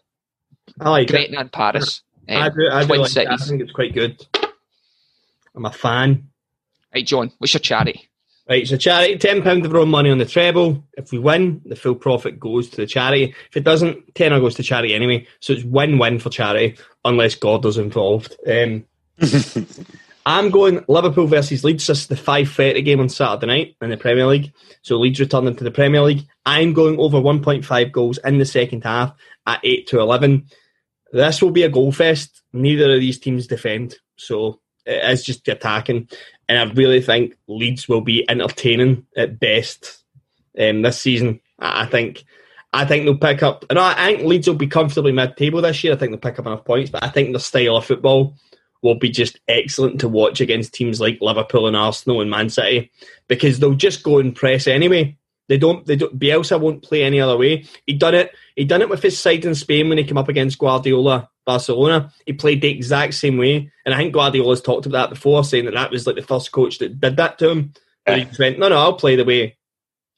I 0.79 0.89
like 0.89 1.11
it. 1.11 1.33
And 1.33 1.51
Paris. 1.51 2.01
I 2.29 2.47
um, 2.47 2.53
do, 2.55 2.69
I 2.71 2.85
do 2.85 2.95
like. 2.95 3.17
I 3.17 3.37
think 3.37 3.61
it's 3.61 3.71
quite 3.71 3.93
good. 3.93 4.25
I'm 5.55 5.65
a 5.65 5.71
fan. 5.71 6.29
Hey, 6.93 7.03
John, 7.03 7.31
what's 7.37 7.53
your 7.53 7.59
charity? 7.59 8.09
Right, 8.49 8.67
so 8.67 8.75
charity, 8.75 9.17
ten 9.17 9.41
pound 9.41 9.65
of 9.65 9.73
our 9.73 9.79
own 9.79 9.89
money 9.89 10.09
on 10.09 10.17
the 10.17 10.25
treble. 10.25 10.83
If 10.97 11.13
we 11.13 11.17
win, 11.19 11.61
the 11.65 11.77
full 11.77 11.95
profit 11.95 12.41
goes 12.41 12.69
to 12.71 12.77
the 12.77 12.85
charity. 12.85 13.33
If 13.49 13.57
it 13.57 13.63
doesn't, 13.63 14.15
tenner 14.15 14.41
goes 14.41 14.55
to 14.55 14.63
charity 14.63 14.93
anyway. 14.93 15.25
So 15.39 15.53
it's 15.53 15.63
win-win 15.63 16.19
for 16.19 16.29
charity, 16.29 16.77
unless 17.05 17.35
Gordo's 17.35 17.77
involved. 17.77 18.35
Um, 18.45 18.85
I'm 20.25 20.49
going 20.49 20.83
Liverpool 20.89 21.27
versus 21.27 21.63
Leeds. 21.63 21.87
This 21.87 22.01
is 22.01 22.07
the 22.07 22.17
five 22.17 22.49
thirty 22.49 22.81
game 22.81 22.99
on 22.99 23.07
Saturday 23.07 23.47
night 23.47 23.75
in 23.81 23.89
the 23.89 23.97
Premier 23.97 24.25
League. 24.25 24.51
So 24.81 24.97
Leeds 24.97 25.21
returning 25.21 25.55
to 25.55 25.63
the 25.63 25.71
Premier 25.71 26.01
League. 26.01 26.27
I'm 26.45 26.73
going 26.73 26.99
over 26.99 27.19
1.5 27.19 27.91
goals 27.93 28.19
in 28.25 28.39
the 28.39 28.45
second 28.45 28.83
half 28.83 29.13
at 29.47 29.61
eight 29.63 29.87
to 29.87 30.01
eleven. 30.01 30.47
This 31.13 31.41
will 31.41 31.51
be 31.51 31.63
a 31.63 31.69
goal 31.69 31.93
fest. 31.93 32.41
Neither 32.51 32.93
of 32.93 32.99
these 32.99 33.19
teams 33.19 33.47
defend, 33.47 33.95
so 34.17 34.59
it 34.85 35.03
is 35.11 35.23
just 35.23 35.47
attacking. 35.47 36.09
And 36.53 36.69
I 36.69 36.73
really 36.73 37.01
think 37.01 37.35
Leeds 37.47 37.89
will 37.89 38.01
be 38.01 38.29
entertaining 38.29 39.07
at 39.17 39.39
best 39.39 40.03
um, 40.59 40.83
this 40.83 41.01
season. 41.01 41.39
I 41.57 41.87
think. 41.87 42.23
I 42.75 42.85
think 42.85 43.05
they'll 43.05 43.17
pick 43.17 43.41
up. 43.41 43.65
And 43.69 43.79
I 43.79 44.07
think 44.07 44.23
Leeds 44.23 44.47
will 44.47 44.55
be 44.55 44.67
comfortably 44.67 45.11
mid-table 45.11 45.61
this 45.61 45.83
year. 45.83 45.93
I 45.93 45.95
think 45.95 46.11
they'll 46.11 46.19
pick 46.19 46.39
up 46.39 46.45
enough 46.45 46.65
points, 46.65 46.89
but 46.89 47.03
I 47.03 47.09
think 47.09 47.31
the 47.31 47.39
style 47.39 47.77
of 47.77 47.85
football 47.85 48.35
will 48.83 48.95
be 48.95 49.09
just 49.09 49.39
excellent 49.47 49.99
to 50.01 50.07
watch 50.07 50.41
against 50.41 50.73
teams 50.73 50.99
like 50.99 51.19
Liverpool 51.21 51.67
and 51.67 51.75
Arsenal 51.75 52.21
and 52.21 52.29
Man 52.29 52.49
City 52.49 52.91
because 53.27 53.59
they'll 53.59 53.73
just 53.73 54.03
go 54.03 54.19
and 54.19 54.35
press 54.35 54.67
anyway. 54.67 55.15
They 55.49 55.57
don't. 55.57 55.85
They 55.85 55.95
don't. 55.95 56.17
Bielsa 56.17 56.59
won't 56.59 56.83
play 56.83 57.03
any 57.03 57.19
other 57.19 57.37
way. 57.37 57.65
He 57.85 57.93
done 57.93 58.15
it. 58.15 58.31
He 58.55 58.65
done 58.65 58.81
it 58.81 58.89
with 58.89 59.03
his 59.03 59.19
side 59.19 59.45
in 59.45 59.55
Spain 59.55 59.89
when 59.89 59.97
he 59.97 60.03
came 60.03 60.17
up 60.17 60.29
against 60.29 60.57
Guardiola, 60.57 61.29
Barcelona. 61.45 62.13
He 62.25 62.33
played 62.33 62.61
the 62.61 62.69
exact 62.69 63.15
same 63.15 63.37
way, 63.37 63.71
and 63.85 63.93
I 63.93 63.97
think 63.97 64.13
Guardiola's 64.13 64.61
talked 64.61 64.85
about 64.85 65.09
that 65.09 65.15
before, 65.15 65.43
saying 65.43 65.65
that 65.65 65.73
that 65.73 65.91
was 65.91 66.07
like 66.07 66.15
the 66.15 66.21
first 66.21 66.51
coach 66.51 66.77
that 66.79 66.99
did 66.99 67.17
that 67.17 67.39
to 67.39 67.49
him. 67.49 67.73
And 68.05 68.23
he 68.23 68.27
went, 68.39 68.59
"No, 68.59 68.69
no, 68.69 68.77
I'll 68.77 68.93
play 68.93 69.15
the 69.15 69.25
way 69.25 69.57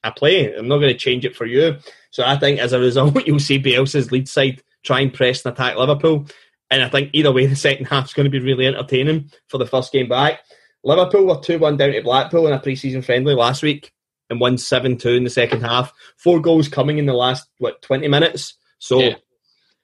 I 0.04 0.12
play. 0.12 0.54
I'm 0.54 0.68
not 0.68 0.78
going 0.78 0.94
to 0.94 1.00
change 1.00 1.26
it 1.26 1.36
for 1.36 1.46
you." 1.46 1.78
So 2.12 2.24
I 2.24 2.38
think 2.38 2.60
as 2.60 2.74
a 2.74 2.80
result, 2.80 3.26
you'll 3.26 3.40
see 3.40 3.62
Bielsa's 3.62 4.12
Leeds 4.12 4.32
side 4.32 4.62
try 4.84 5.00
and 5.00 5.14
press 5.14 5.44
and 5.44 5.54
attack 5.54 5.76
Liverpool. 5.76 6.28
And 6.70 6.84
I 6.84 6.90
think 6.90 7.12
either 7.14 7.32
way, 7.32 7.48
the 7.48 7.56
second 7.56 7.86
half's 7.86 8.14
going 8.14 8.26
to 8.26 8.30
be 8.30 8.40
really 8.40 8.68
entertaining 8.68 9.32
for 9.50 9.58
the 9.58 9.66
first 9.66 9.92
game 9.92 10.08
back. 10.08 10.42
Liverpool 10.84 11.26
were 11.26 11.42
2 11.42 11.58
1 11.58 11.78
down 11.78 11.92
to 11.94 12.02
Blackpool 12.04 12.46
in 12.46 12.54
a 12.54 12.60
pre 12.60 12.76
season 12.76 13.02
friendly 13.02 13.34
last 13.34 13.64
week 13.64 13.92
and 14.30 14.40
won 14.40 14.58
7 14.58 14.98
2 14.98 15.10
in 15.10 15.24
the 15.24 15.30
second 15.30 15.62
half. 15.62 15.94
Four 16.18 16.40
goals 16.42 16.68
coming 16.68 16.98
in 16.98 17.06
the 17.06 17.14
last, 17.14 17.48
what, 17.60 17.82
20 17.82 18.08
minutes. 18.08 18.56
So 18.80 19.00
Yeah. 19.00 19.16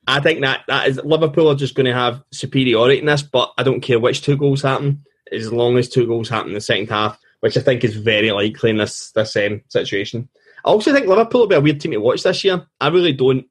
I 0.07 0.19
think 0.19 0.41
that, 0.41 0.61
that 0.67 0.87
is 0.87 0.99
Liverpool 1.03 1.47
are 1.49 1.55
just 1.55 1.75
going 1.75 1.85
to 1.85 1.93
have 1.93 2.23
superiority 2.31 2.99
in 2.99 3.05
this, 3.05 3.21
but 3.21 3.53
I 3.57 3.63
don't 3.63 3.81
care 3.81 3.99
which 3.99 4.21
two 4.23 4.35
goals 4.35 4.63
happen, 4.63 5.03
as 5.31 5.53
long 5.53 5.77
as 5.77 5.87
two 5.89 6.07
goals 6.07 6.27
happen 6.27 6.49
in 6.49 6.53
the 6.55 6.61
second 6.61 6.89
half, 6.89 7.19
which 7.41 7.55
I 7.55 7.61
think 7.61 7.83
is 7.83 7.95
very 7.95 8.31
likely 8.31 8.71
in 8.71 8.77
this, 8.77 9.11
this 9.11 9.35
um, 9.35 9.61
situation. 9.69 10.27
I 10.65 10.69
also 10.69 10.91
think 10.91 11.05
Liverpool 11.07 11.41
will 11.41 11.47
be 11.47 11.55
a 11.55 11.61
weird 11.61 11.79
team 11.79 11.91
to 11.91 11.97
watch 11.97 12.23
this 12.23 12.43
year. 12.43 12.65
I 12.79 12.87
really 12.89 13.13
don't. 13.13 13.45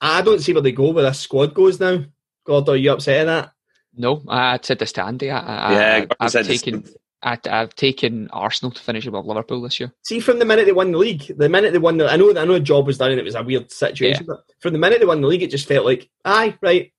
I 0.00 0.22
don't 0.22 0.40
see 0.40 0.52
where 0.54 0.62
they 0.62 0.72
go 0.72 0.90
where 0.90 1.04
this 1.04 1.20
squad 1.20 1.52
goes 1.54 1.78
now. 1.78 2.04
God, 2.44 2.68
are 2.70 2.76
you 2.76 2.92
upset 2.92 3.20
at 3.20 3.24
that? 3.26 3.52
No, 3.94 4.22
I 4.28 4.58
said 4.62 4.78
this 4.78 4.92
to 4.92 5.04
Andy. 5.04 5.30
I, 5.30 5.38
I, 5.40 5.72
Yeah, 5.72 6.04
I, 6.18 6.24
I've 6.24 6.30
said 6.30 6.46
this- 6.46 6.62
taken. 6.62 6.84
I, 7.22 7.38
I've 7.50 7.74
taken 7.74 8.28
Arsenal 8.32 8.72
to 8.72 8.82
finish 8.82 9.06
above 9.06 9.26
Liverpool 9.26 9.60
this 9.60 9.78
year. 9.78 9.92
See, 10.02 10.20
from 10.20 10.38
the 10.38 10.44
minute 10.44 10.66
they 10.66 10.72
won 10.72 10.92
the 10.92 10.98
league, 10.98 11.36
the 11.36 11.48
minute 11.48 11.72
they 11.72 11.78
won 11.78 11.98
the, 11.98 12.10
I 12.10 12.16
know, 12.16 12.30
I 12.30 12.44
know 12.44 12.54
a 12.54 12.60
job 12.60 12.86
was 12.86 12.98
done 12.98 13.10
and 13.10 13.20
it 13.20 13.24
was 13.24 13.34
a 13.34 13.42
weird 13.42 13.70
situation, 13.70 14.26
but 14.26 14.44
from 14.60 14.72
the 14.72 14.78
minute 14.78 15.00
they 15.00 15.06
won 15.06 15.20
the 15.20 15.28
league, 15.28 15.42
it 15.42 15.50
just 15.50 15.68
felt 15.68 15.84
like, 15.84 16.08
aye, 16.24 16.56
right. 16.62 16.92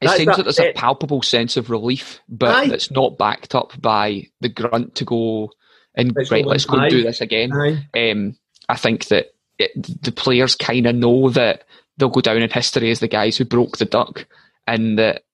It 0.00 0.08
seems 0.10 0.36
that 0.36 0.36
that 0.38 0.42
there's 0.44 0.58
a 0.58 0.72
palpable 0.72 1.22
sense 1.22 1.58
of 1.58 1.68
relief, 1.68 2.20
but 2.26 2.54
Aye. 2.54 2.72
it's 2.72 2.90
not 2.90 3.18
backed 3.18 3.54
up 3.54 3.78
by 3.78 4.28
the 4.40 4.48
grunt 4.48 4.94
to 4.94 5.04
go 5.04 5.50
and 5.94 6.14
Let's 6.16 6.30
right, 6.30 6.42
go 6.42 6.50
let's 6.50 6.64
go 6.64 6.78
and 6.78 6.90
do 6.90 7.02
this 7.02 7.20
again. 7.20 7.52
Um, 7.94 8.36
I 8.68 8.76
think 8.76 9.06
that 9.06 9.34
it, 9.58 10.02
the 10.02 10.12
players 10.12 10.54
kind 10.54 10.86
of 10.86 10.94
know 10.94 11.28
that 11.30 11.64
they'll 11.98 12.08
go 12.08 12.22
down 12.22 12.40
in 12.40 12.48
history 12.48 12.90
as 12.90 13.00
the 13.00 13.08
guys 13.08 13.36
who 13.36 13.44
broke 13.44 13.76
the 13.78 13.84
duck, 13.84 14.26
and 14.66 14.98
that. 14.98 15.24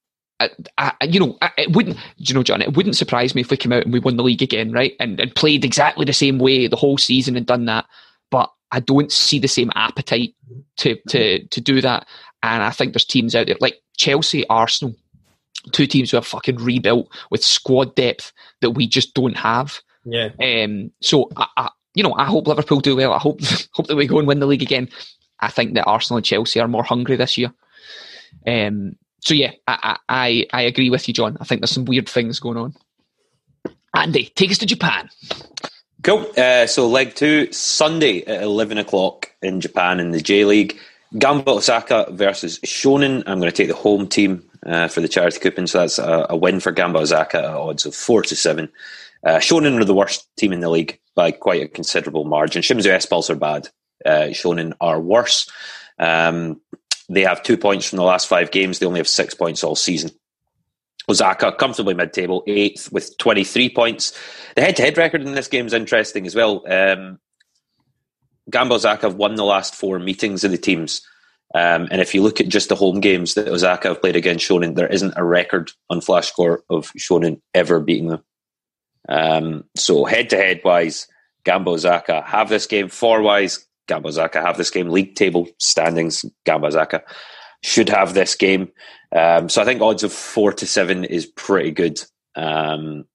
I, 0.40 0.50
I, 0.78 0.92
you 1.02 1.18
know, 1.18 1.38
I, 1.40 1.50
it 1.56 1.72
wouldn't. 1.72 1.96
You 2.16 2.34
know, 2.34 2.42
John, 2.42 2.62
it 2.62 2.76
wouldn't 2.76 2.96
surprise 2.96 3.34
me 3.34 3.40
if 3.40 3.50
we 3.50 3.56
came 3.56 3.72
out 3.72 3.84
and 3.84 3.92
we 3.92 4.00
won 4.00 4.16
the 4.16 4.22
league 4.22 4.42
again, 4.42 4.72
right? 4.72 4.94
And, 5.00 5.18
and 5.18 5.34
played 5.34 5.64
exactly 5.64 6.04
the 6.04 6.12
same 6.12 6.38
way 6.38 6.66
the 6.66 6.76
whole 6.76 6.98
season 6.98 7.36
and 7.36 7.46
done 7.46 7.64
that. 7.66 7.86
But 8.30 8.50
I 8.70 8.80
don't 8.80 9.12
see 9.12 9.38
the 9.38 9.48
same 9.48 9.72
appetite 9.74 10.34
to 10.78 10.96
to 11.08 11.44
to 11.46 11.60
do 11.60 11.80
that. 11.80 12.06
And 12.42 12.62
I 12.62 12.70
think 12.70 12.92
there's 12.92 13.04
teams 13.04 13.34
out 13.34 13.46
there 13.46 13.56
like 13.60 13.80
Chelsea, 13.96 14.46
Arsenal, 14.48 14.94
two 15.72 15.86
teams 15.86 16.10
who 16.10 16.16
have 16.16 16.26
fucking 16.26 16.56
rebuilt 16.56 17.08
with 17.30 17.44
squad 17.44 17.94
depth 17.94 18.32
that 18.60 18.70
we 18.70 18.86
just 18.86 19.14
don't 19.14 19.36
have. 19.36 19.80
Yeah. 20.04 20.30
Um, 20.40 20.92
so 21.00 21.30
I, 21.36 21.46
I, 21.56 21.70
you 21.94 22.02
know, 22.02 22.14
I 22.14 22.26
hope 22.26 22.46
Liverpool 22.46 22.80
do 22.80 22.96
well. 22.96 23.12
I 23.12 23.18
hope 23.18 23.40
hope 23.72 23.86
that 23.86 23.96
we 23.96 24.06
go 24.06 24.18
and 24.18 24.28
win 24.28 24.40
the 24.40 24.46
league 24.46 24.62
again. 24.62 24.88
I 25.40 25.48
think 25.48 25.74
that 25.74 25.86
Arsenal 25.86 26.18
and 26.18 26.26
Chelsea 26.26 26.60
are 26.60 26.68
more 26.68 26.84
hungry 26.84 27.16
this 27.16 27.36
year. 27.36 27.52
Um, 28.46 28.96
so 29.26 29.34
yeah, 29.34 29.50
I, 29.66 29.98
I 30.08 30.46
I 30.52 30.62
agree 30.62 30.88
with 30.88 31.08
you, 31.08 31.14
John. 31.14 31.36
I 31.40 31.44
think 31.44 31.60
there's 31.60 31.72
some 31.72 31.84
weird 31.84 32.08
things 32.08 32.38
going 32.38 32.56
on. 32.56 32.74
Andy, 33.92 34.30
take 34.36 34.52
us 34.52 34.58
to 34.58 34.66
Japan. 34.66 35.10
Cool. 36.04 36.30
Uh, 36.36 36.68
so 36.68 36.86
leg 36.86 37.16
two, 37.16 37.50
Sunday 37.50 38.22
at 38.24 38.42
11 38.42 38.78
o'clock 38.78 39.32
in 39.42 39.60
Japan 39.60 39.98
in 39.98 40.12
the 40.12 40.20
J 40.20 40.44
League. 40.44 40.78
Gamba 41.18 41.50
Osaka 41.50 42.06
versus 42.10 42.60
Shonan. 42.60 43.24
I'm 43.26 43.40
going 43.40 43.50
to 43.50 43.56
take 43.56 43.68
the 43.68 43.74
home 43.74 44.06
team 44.06 44.48
uh, 44.64 44.86
for 44.86 45.00
the 45.00 45.08
charity 45.08 45.40
coupon, 45.40 45.66
so 45.66 45.80
that's 45.80 45.98
a, 45.98 46.26
a, 46.30 46.36
win 46.36 46.60
for 46.60 46.70
Gamba 46.70 47.00
Osaka 47.00 47.38
at 47.38 47.44
odds 47.46 47.86
of 47.86 47.94
four 47.94 48.22
to 48.22 48.36
seven. 48.36 48.68
Uh, 49.24 49.38
Shonan 49.38 49.80
are 49.80 49.84
the 49.84 49.94
worst 49.94 50.28
team 50.36 50.52
in 50.52 50.60
the 50.60 50.70
league 50.70 51.00
by 51.16 51.32
quite 51.32 51.62
a 51.62 51.68
considerable 51.68 52.24
margin. 52.24 52.62
Shimizu 52.62 52.90
S 52.90 53.06
Pulse 53.06 53.30
are 53.30 53.34
bad. 53.34 53.68
Uh, 54.04 54.28
Shonan 54.30 54.74
are 54.80 55.00
worse. 55.00 55.50
Um, 55.98 56.60
they 57.08 57.22
have 57.22 57.42
two 57.42 57.56
points 57.56 57.88
from 57.88 57.98
the 57.98 58.04
last 58.04 58.28
five 58.28 58.50
games. 58.50 58.78
They 58.78 58.86
only 58.86 59.00
have 59.00 59.08
six 59.08 59.34
points 59.34 59.62
all 59.62 59.76
season. 59.76 60.10
Osaka 61.08 61.52
comfortably 61.52 61.94
mid-table, 61.94 62.42
eighth 62.46 62.90
with 62.90 63.16
23 63.18 63.70
points. 63.70 64.18
The 64.56 64.62
head-to-head 64.62 64.98
record 64.98 65.22
in 65.22 65.34
this 65.34 65.48
game 65.48 65.66
is 65.66 65.72
interesting 65.72 66.26
as 66.26 66.34
well. 66.34 66.64
Um, 66.68 67.20
Gamba 68.50 68.74
Osaka 68.74 69.08
have 69.08 69.16
won 69.16 69.36
the 69.36 69.44
last 69.44 69.74
four 69.74 69.98
meetings 69.98 70.44
of 70.44 70.50
the 70.50 70.58
teams. 70.58 71.02
Um, 71.54 71.88
and 71.90 72.00
if 72.00 72.14
you 72.14 72.22
look 72.22 72.40
at 72.40 72.48
just 72.48 72.68
the 72.68 72.74
home 72.74 73.00
games 73.00 73.34
that 73.34 73.48
Osaka 73.48 73.88
have 73.88 74.00
played 74.00 74.16
against 74.16 74.48
Shonan, 74.48 74.74
there 74.74 74.88
isn't 74.88 75.14
a 75.16 75.24
record 75.24 75.70
on 75.88 76.00
Flash 76.00 76.28
Score 76.28 76.64
of 76.68 76.92
Shonan 76.98 77.40
ever 77.54 77.80
beating 77.80 78.08
them. 78.08 78.24
Um, 79.08 79.64
so 79.76 80.04
head 80.04 80.30
to 80.30 80.36
head 80.36 80.60
wise, 80.64 81.06
Gamba 81.44 81.70
Osaka 81.70 82.22
have 82.22 82.48
this 82.48 82.66
game. 82.66 82.88
Four 82.88 83.22
wise, 83.22 83.64
Gamba 83.86 84.08
Osaka 84.08 84.40
have 84.40 84.56
this 84.56 84.70
game. 84.70 84.88
League 84.88 85.14
table 85.14 85.48
standings, 85.58 86.24
Gamba 86.44 86.68
Osaka 86.68 87.02
should 87.62 87.88
have 87.88 88.14
this 88.14 88.34
game. 88.34 88.68
Um, 89.14 89.48
so 89.48 89.62
I 89.62 89.64
think 89.64 89.80
odds 89.80 90.02
of 90.02 90.12
four 90.12 90.52
to 90.52 90.66
seven 90.66 91.04
is 91.04 91.26
pretty 91.26 91.70
good. 91.70 92.00
Um, 92.34 93.06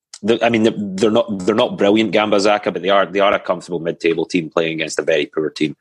I 0.42 0.50
mean, 0.50 0.96
they're 0.96 1.12
not 1.12 1.46
they're 1.46 1.56
not 1.56 1.78
brilliant 1.78 2.12
Gamba 2.12 2.36
Osaka, 2.36 2.72
but 2.72 2.82
they 2.82 2.90
are 2.90 3.06
they 3.06 3.20
are 3.20 3.34
a 3.34 3.40
comfortable 3.40 3.80
mid-table 3.80 4.26
team 4.26 4.50
playing 4.50 4.74
against 4.74 5.00
a 5.00 5.04
very 5.04 5.26
poor 5.26 5.50
team. 5.50 5.76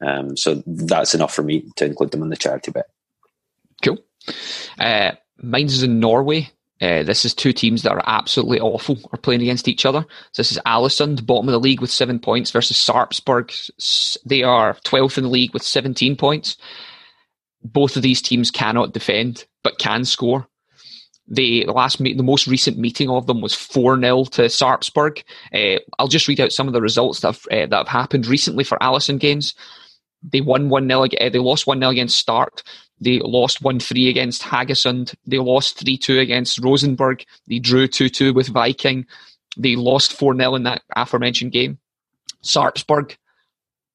Um, 0.00 0.36
so 0.36 0.62
that's 0.66 1.14
enough 1.14 1.34
for 1.34 1.42
me 1.42 1.64
to 1.76 1.84
include 1.84 2.10
them 2.10 2.22
in 2.22 2.30
the 2.30 2.36
charity 2.36 2.70
bet. 2.70 2.86
Cool. 3.82 3.98
Uh, 4.78 5.12
mine's 5.36 5.74
is 5.74 5.82
in 5.82 6.00
Norway. 6.00 6.50
Uh, 6.82 7.04
this 7.04 7.24
is 7.24 7.32
two 7.32 7.52
teams 7.52 7.82
that 7.82 7.92
are 7.92 8.02
absolutely 8.06 8.58
awful 8.58 8.98
are 9.12 9.18
playing 9.18 9.40
against 9.40 9.68
each 9.68 9.86
other. 9.86 10.04
So 10.32 10.42
this 10.42 10.50
is 10.50 10.58
Alesund, 10.66 11.24
bottom 11.24 11.48
of 11.48 11.52
the 11.52 11.60
league 11.60 11.80
with 11.80 11.90
seven 11.90 12.18
points, 12.18 12.50
versus 12.50 12.76
Sarpsborg. 12.76 13.52
They 14.26 14.42
are 14.42 14.74
12th 14.74 15.16
in 15.16 15.24
the 15.24 15.30
league 15.30 15.54
with 15.54 15.62
17 15.62 16.16
points. 16.16 16.56
Both 17.62 17.96
of 17.96 18.02
these 18.02 18.20
teams 18.20 18.50
cannot 18.50 18.92
defend, 18.92 19.46
but 19.62 19.78
can 19.78 20.04
score. 20.04 20.48
The 21.28 21.64
last 21.66 22.00
meet, 22.00 22.16
the 22.16 22.24
most 22.24 22.48
recent 22.48 22.76
meeting 22.76 23.08
of 23.08 23.28
them 23.28 23.40
was 23.40 23.54
4 23.54 24.00
0 24.00 24.24
to 24.24 24.42
Sarpsborg. 24.42 25.22
Uh, 25.54 25.78
I'll 26.00 26.08
just 26.08 26.26
read 26.26 26.40
out 26.40 26.52
some 26.52 26.66
of 26.66 26.74
the 26.74 26.82
results 26.82 27.20
that 27.20 27.28
have, 27.28 27.46
uh, 27.52 27.66
that 27.66 27.78
have 27.78 27.88
happened 27.88 28.26
recently 28.26 28.64
for 28.64 28.76
Alesund 28.78 29.20
games. 29.20 29.54
They 30.24 30.40
won 30.40 30.68
1 30.68 30.88
0, 30.88 31.02
uh, 31.04 31.06
they 31.28 31.38
lost 31.38 31.68
1 31.68 31.78
0 31.78 31.90
against 31.90 32.18
Start. 32.18 32.64
They 33.02 33.18
lost 33.18 33.62
1 33.62 33.80
3 33.80 34.08
against 34.08 34.42
Haugesund. 34.42 35.14
They 35.26 35.38
lost 35.38 35.78
3 35.80 35.98
2 35.98 36.20
against 36.20 36.62
Rosenborg. 36.62 37.24
They 37.48 37.58
drew 37.58 37.88
2 37.88 38.08
2 38.08 38.32
with 38.32 38.48
Viking. 38.48 39.06
They 39.56 39.74
lost 39.74 40.12
4 40.12 40.36
0 40.36 40.54
in 40.54 40.62
that 40.62 40.82
aforementioned 40.94 41.52
game. 41.52 41.78
Sarpsborg, 42.44 43.16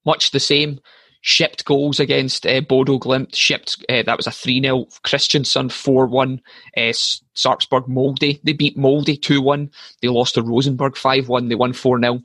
much 0.04 0.30
the 0.30 0.40
same 0.40 0.80
shipped 1.22 1.64
goals 1.64 1.98
against 1.98 2.46
uh, 2.46 2.60
Bodo 2.60 2.98
Glimt. 2.98 3.34
Shipped 3.34 3.82
uh, 3.88 4.02
that 4.02 4.16
was 4.16 4.26
a 4.26 4.30
three 4.30 4.60
0 4.60 4.86
Kristiansund 5.04 5.72
four 5.72 6.06
one. 6.06 6.40
Uh, 6.76 6.92
Sarpsborg 7.34 7.88
Molde 7.88 8.38
they 8.44 8.52
beat 8.52 8.76
Molde 8.76 9.20
two 9.22 9.40
one. 9.40 9.70
They 10.02 10.08
lost 10.08 10.34
to 10.34 10.42
Rosenborg 10.42 10.96
five 10.96 11.28
one. 11.28 11.48
They 11.48 11.54
won 11.54 11.72
four 11.72 11.98
0 11.98 12.20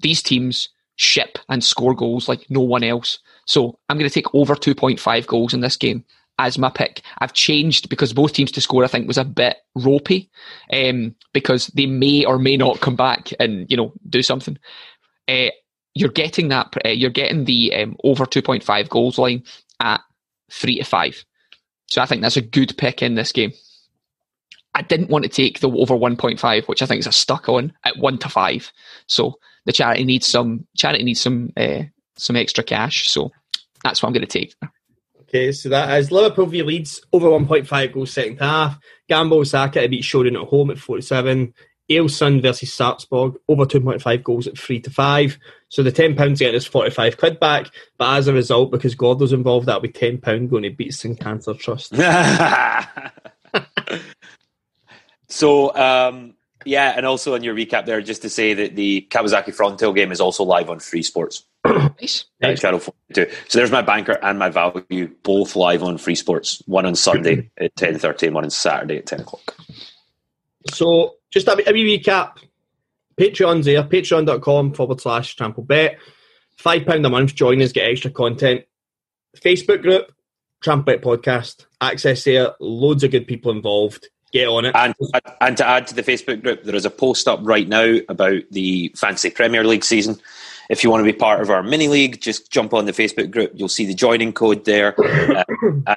These 0.00 0.22
teams 0.22 0.68
ship 0.94 1.38
and 1.48 1.64
score 1.64 1.94
goals 1.94 2.28
like 2.28 2.46
no 2.48 2.60
one 2.60 2.84
else. 2.84 3.18
So 3.46 3.78
I'm 3.88 3.98
going 3.98 4.08
to 4.08 4.14
take 4.14 4.34
over 4.34 4.54
two 4.54 4.74
point 4.74 5.00
five 5.00 5.26
goals 5.26 5.54
in 5.54 5.60
this 5.60 5.76
game 5.76 6.04
as 6.38 6.58
my 6.58 6.70
pick. 6.70 7.02
I've 7.18 7.34
changed 7.34 7.88
because 7.88 8.12
both 8.12 8.32
teams 8.32 8.52
to 8.52 8.60
score 8.60 8.84
I 8.84 8.88
think 8.88 9.06
was 9.06 9.18
a 9.18 9.24
bit 9.24 9.58
ropey 9.74 10.30
um, 10.72 11.14
because 11.32 11.68
they 11.68 11.86
may 11.86 12.24
or 12.24 12.38
may 12.38 12.56
not 12.56 12.80
come 12.80 12.96
back 12.96 13.30
and 13.38 13.70
you 13.70 13.76
know 13.76 13.92
do 14.08 14.22
something. 14.22 14.58
Uh, 15.28 15.50
you're 15.94 16.10
getting 16.10 16.48
that 16.48 16.74
uh, 16.84 16.88
you're 16.88 17.10
getting 17.10 17.44
the 17.44 17.74
um, 17.74 17.96
over 18.04 18.24
2.5 18.24 18.88
goals 18.88 19.18
line 19.18 19.42
at 19.80 20.00
3 20.50 20.78
to 20.78 20.84
5 20.84 21.24
so 21.86 22.02
i 22.02 22.06
think 22.06 22.22
that's 22.22 22.36
a 22.36 22.42
good 22.42 22.76
pick 22.76 23.02
in 23.02 23.14
this 23.14 23.32
game 23.32 23.52
i 24.74 24.82
didn't 24.82 25.10
want 25.10 25.24
to 25.24 25.28
take 25.28 25.60
the 25.60 25.70
over 25.70 25.94
1.5 25.94 26.68
which 26.68 26.82
i 26.82 26.86
think 26.86 27.00
is 27.00 27.06
a 27.06 27.12
stuck 27.12 27.48
on 27.48 27.72
at 27.84 27.96
1 27.98 28.18
to 28.18 28.28
5 28.28 28.72
so 29.06 29.34
the 29.66 29.72
charity 29.72 30.04
needs 30.04 30.26
some 30.26 30.66
charity 30.76 31.04
needs 31.04 31.20
some 31.20 31.50
uh, 31.56 31.82
some 32.20 32.36
extra 32.36 32.64
cash 32.64 33.08
so 33.08 33.30
that's 33.84 34.02
what 34.02 34.08
i'm 34.08 34.12
going 34.12 34.26
to 34.26 34.38
take 34.38 34.54
Okay, 35.32 35.52
so 35.52 35.68
that 35.68 35.96
is 35.96 36.10
Liverpool 36.10 36.46
v 36.46 36.64
Leeds 36.64 37.02
over 37.12 37.28
1.5 37.28 37.92
goals 37.92 38.10
second 38.10 38.38
half. 38.38 38.76
Gamba 39.08 39.36
Osaka 39.36 39.80
to 39.82 39.88
beat 39.88 40.02
Shonan 40.02 40.34
at 40.34 40.48
home 40.48 40.72
at 40.72 40.78
47. 40.78 41.54
Alesund 41.90 42.42
versus 42.42 42.70
Sarpsborg 42.70 43.36
over 43.48 43.64
2.5 43.64 44.22
goals 44.22 44.46
at 44.46 44.56
3 44.56 44.80
to 44.80 44.90
5. 44.90 45.38
So 45.68 45.82
the 45.82 45.92
£10 45.92 46.16
getting 46.38 46.54
is 46.54 46.66
45 46.66 47.16
quid 47.16 47.40
back. 47.40 47.66
But 47.98 48.16
as 48.16 48.28
a 48.28 48.32
result, 48.32 48.70
because 48.70 48.94
Gordo's 48.94 49.32
involved, 49.32 49.66
that'll 49.66 49.80
be 49.80 49.88
£10 49.88 50.48
going 50.48 50.62
to 50.62 50.70
Beatson 50.70 51.18
Cancer 51.18 51.54
Trust. 51.54 51.94
so, 55.28 55.74
um, 55.76 56.34
yeah, 56.64 56.94
and 56.96 57.06
also 57.06 57.34
on 57.34 57.42
your 57.42 57.54
recap 57.54 57.86
there, 57.86 58.00
just 58.00 58.22
to 58.22 58.30
say 58.30 58.54
that 58.54 58.76
the 58.76 59.06
Kawasaki 59.10 59.54
Frontale 59.56 59.94
game 59.94 60.12
is 60.12 60.20
also 60.20 60.44
live 60.44 60.70
on 60.70 60.78
Free 60.78 61.02
Sports. 61.02 61.44
Nice. 61.64 62.24
Channel 62.40 62.80
42. 62.80 63.30
So 63.48 63.58
there's 63.58 63.70
my 63.70 63.82
banker 63.82 64.18
and 64.22 64.38
my 64.38 64.48
value, 64.48 65.10
both 65.22 65.56
live 65.56 65.82
on 65.82 65.98
Free 65.98 66.14
Sports. 66.14 66.62
One 66.66 66.86
on 66.86 66.94
Sunday 66.94 67.50
at 67.58 67.74
10.30 67.76 68.28
and 68.28 68.34
one 68.34 68.44
on 68.44 68.50
Saturday 68.50 68.98
at 68.98 69.06
10 69.06 69.20
o'clock. 69.20 69.56
So 70.72 71.16
just 71.30 71.48
a, 71.48 71.52
a 71.68 71.72
wee 71.72 71.98
recap. 71.98 72.38
Patreon's 73.18 73.66
there, 73.66 73.82
patreon.com 73.82 74.72
forward 74.72 75.00
slash 75.00 75.36
trample 75.36 75.62
bet. 75.62 75.98
£5 76.58 77.06
a 77.06 77.10
month, 77.10 77.34
join 77.34 77.60
us, 77.62 77.72
get 77.72 77.90
extra 77.90 78.10
content. 78.10 78.64
Facebook 79.36 79.82
group, 79.82 80.12
Trample 80.60 80.94
Bet 80.94 81.02
Podcast. 81.02 81.66
Access 81.80 82.24
there, 82.24 82.52
loads 82.60 83.04
of 83.04 83.10
good 83.10 83.26
people 83.26 83.50
involved. 83.52 84.08
Get 84.32 84.48
on 84.48 84.64
it. 84.64 84.76
And, 84.76 84.94
and 85.40 85.56
to 85.56 85.66
add 85.66 85.86
to 85.88 85.94
the 85.94 86.02
Facebook 86.02 86.42
group, 86.42 86.62
there 86.62 86.74
is 86.74 86.84
a 86.84 86.90
post 86.90 87.26
up 87.26 87.40
right 87.42 87.66
now 87.66 87.96
about 88.08 88.42
the 88.50 88.94
Fantasy 88.96 89.30
Premier 89.30 89.64
League 89.64 89.84
season. 89.84 90.20
If 90.70 90.84
you 90.84 90.90
want 90.90 91.04
to 91.04 91.12
be 91.12 91.18
part 91.18 91.40
of 91.40 91.50
our 91.50 91.64
mini 91.64 91.88
league, 91.88 92.20
just 92.20 92.50
jump 92.52 92.72
on 92.72 92.84
the 92.84 92.92
Facebook 92.92 93.32
group. 93.32 93.50
You'll 93.54 93.68
see 93.68 93.86
the 93.86 93.94
joining 93.94 94.32
code 94.32 94.64
there, 94.64 94.94
uh, 95.36 95.42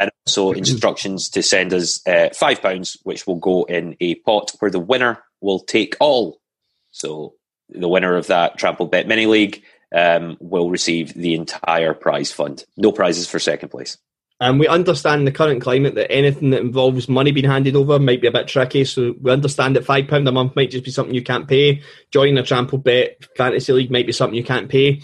and 0.01 0.11
also 0.25 0.51
instructions 0.51 1.29
to 1.29 1.43
send 1.43 1.73
us 1.73 2.05
uh, 2.07 2.29
five 2.33 2.59
pounds, 2.59 2.97
which 3.03 3.27
will 3.27 3.35
go 3.35 3.65
in 3.65 3.95
a 3.99 4.15
pot 4.15 4.51
where 4.57 4.71
the 4.71 4.79
winner 4.79 5.23
will 5.41 5.59
take 5.59 5.95
all. 5.99 6.41
So 6.89 7.35
the 7.69 7.87
winner 7.87 8.15
of 8.15 8.27
that 8.27 8.57
Trample 8.57 8.87
Bet 8.87 9.07
mini 9.07 9.27
league 9.27 9.61
um, 9.93 10.37
will 10.39 10.71
receive 10.71 11.13
the 11.13 11.35
entire 11.35 11.93
prize 11.93 12.31
fund. 12.31 12.65
No 12.75 12.91
prizes 12.91 13.27
for 13.27 13.37
second 13.37 13.69
place. 13.69 13.99
And 14.43 14.59
we 14.59 14.67
understand 14.67 15.25
the 15.25 15.31
current 15.31 15.61
climate 15.61 15.95
that 15.95 16.11
anything 16.11 16.49
that 16.49 16.59
involves 16.59 17.07
money 17.07 17.31
being 17.31 17.49
handed 17.49 17.77
over 17.77 17.97
might 17.97 18.19
be 18.19 18.27
a 18.27 18.31
bit 18.31 18.49
tricky. 18.49 18.83
So 18.83 19.15
we 19.21 19.31
understand 19.31 19.77
that 19.77 19.85
five 19.85 20.09
pound 20.09 20.27
a 20.27 20.33
month 20.33 20.53
might 20.57 20.69
just 20.69 20.83
be 20.83 20.91
something 20.91 21.15
you 21.15 21.23
can't 21.23 21.47
pay. 21.47 21.81
Joining 22.11 22.37
a 22.37 22.43
trample 22.43 22.77
bet 22.77 23.23
fantasy 23.37 23.71
league 23.71 23.89
might 23.89 24.05
be 24.05 24.11
something 24.11 24.35
you 24.35 24.43
can't 24.43 24.67
pay. 24.67 25.01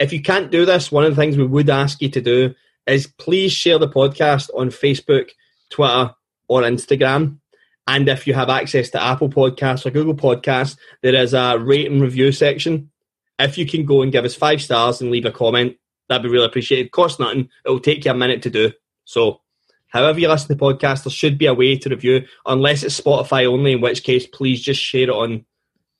If 0.00 0.12
you 0.12 0.20
can't 0.20 0.50
do 0.50 0.66
this, 0.66 0.90
one 0.90 1.04
of 1.04 1.14
the 1.14 1.22
things 1.22 1.36
we 1.36 1.46
would 1.46 1.70
ask 1.70 2.02
you 2.02 2.08
to 2.08 2.20
do 2.20 2.52
is 2.84 3.06
please 3.06 3.52
share 3.52 3.78
the 3.78 3.88
podcast 3.88 4.50
on 4.56 4.70
Facebook, 4.70 5.30
Twitter, 5.70 6.12
or 6.48 6.62
Instagram. 6.62 7.38
And 7.86 8.08
if 8.08 8.26
you 8.26 8.34
have 8.34 8.50
access 8.50 8.90
to 8.90 9.00
Apple 9.00 9.28
Podcasts 9.28 9.86
or 9.86 9.92
Google 9.92 10.16
Podcasts, 10.16 10.76
there 11.00 11.14
is 11.14 11.32
a 11.32 11.56
rate 11.60 11.88
and 11.88 12.02
review 12.02 12.32
section. 12.32 12.90
If 13.38 13.56
you 13.56 13.66
can 13.66 13.84
go 13.84 14.02
and 14.02 14.10
give 14.10 14.24
us 14.24 14.34
five 14.34 14.60
stars 14.60 15.00
and 15.00 15.12
leave 15.12 15.26
a 15.26 15.30
comment, 15.30 15.76
that'd 16.08 16.24
be 16.24 16.28
really 16.28 16.46
appreciated. 16.46 16.90
Cost 16.90 17.20
nothing. 17.20 17.50
It'll 17.64 17.78
take 17.78 18.04
you 18.04 18.10
a 18.10 18.14
minute 18.14 18.42
to 18.42 18.50
do. 18.50 18.72
So, 19.10 19.40
however 19.88 20.20
you 20.20 20.28
listen 20.28 20.46
to 20.48 20.54
the 20.54 20.60
podcast, 20.60 21.02
there 21.02 21.10
should 21.10 21.36
be 21.36 21.46
a 21.46 21.54
way 21.54 21.76
to 21.76 21.88
review, 21.88 22.26
unless 22.46 22.84
it's 22.84 23.00
Spotify 23.00 23.44
only, 23.44 23.72
in 23.72 23.80
which 23.80 24.04
case, 24.04 24.24
please 24.24 24.62
just 24.62 24.80
share 24.80 25.02
it 25.02 25.10
on 25.10 25.44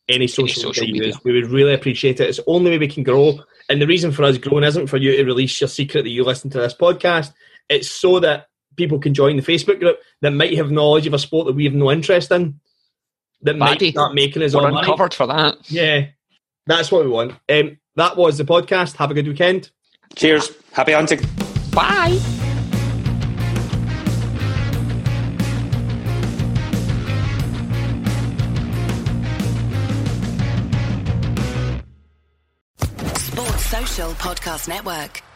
any 0.08 0.28
social, 0.28 0.62
any 0.62 0.74
social 0.74 0.86
media. 0.86 1.06
Use. 1.08 1.24
We 1.24 1.32
would 1.32 1.50
really 1.50 1.74
appreciate 1.74 2.20
it. 2.20 2.28
It's 2.28 2.38
the 2.38 2.44
only 2.46 2.70
way 2.70 2.78
we 2.78 2.86
can 2.86 3.02
grow. 3.02 3.40
And 3.68 3.82
the 3.82 3.88
reason 3.88 4.12
for 4.12 4.22
us 4.22 4.38
growing 4.38 4.62
isn't 4.62 4.86
for 4.86 4.96
you 4.96 5.16
to 5.16 5.24
release 5.24 5.60
your 5.60 5.66
secret 5.66 6.02
that 6.04 6.10
you 6.10 6.22
listen 6.22 6.50
to 6.50 6.58
this 6.58 6.74
podcast. 6.74 7.32
It's 7.68 7.90
so 7.90 8.20
that 8.20 8.46
people 8.76 9.00
can 9.00 9.12
join 9.12 9.36
the 9.36 9.42
Facebook 9.42 9.80
group 9.80 9.98
that 10.20 10.30
might 10.30 10.56
have 10.56 10.70
knowledge 10.70 11.08
of 11.08 11.14
a 11.14 11.18
sport 11.18 11.48
that 11.48 11.54
we 11.54 11.64
have 11.64 11.74
no 11.74 11.90
interest 11.90 12.30
in. 12.30 12.60
That 13.42 13.56
might 13.56 13.80
start 13.80 14.14
making 14.14 14.42
us 14.42 14.54
We're 14.54 14.60
all 14.60 14.78
uncovered 14.78 14.98
money. 14.98 15.14
for 15.16 15.26
that. 15.26 15.68
Yeah, 15.68 16.08
that's 16.66 16.92
what 16.92 17.04
we 17.04 17.10
want. 17.10 17.32
Um, 17.48 17.78
that 17.96 18.16
was 18.16 18.38
the 18.38 18.44
podcast. 18.44 18.96
Have 18.96 19.10
a 19.10 19.14
good 19.14 19.26
weekend. 19.26 19.70
Cheers. 20.14 20.52
Happy 20.72 20.92
hunting. 20.92 21.20
Bye. 21.72 22.49
Podcast 34.08 34.66
Network. 34.66 35.29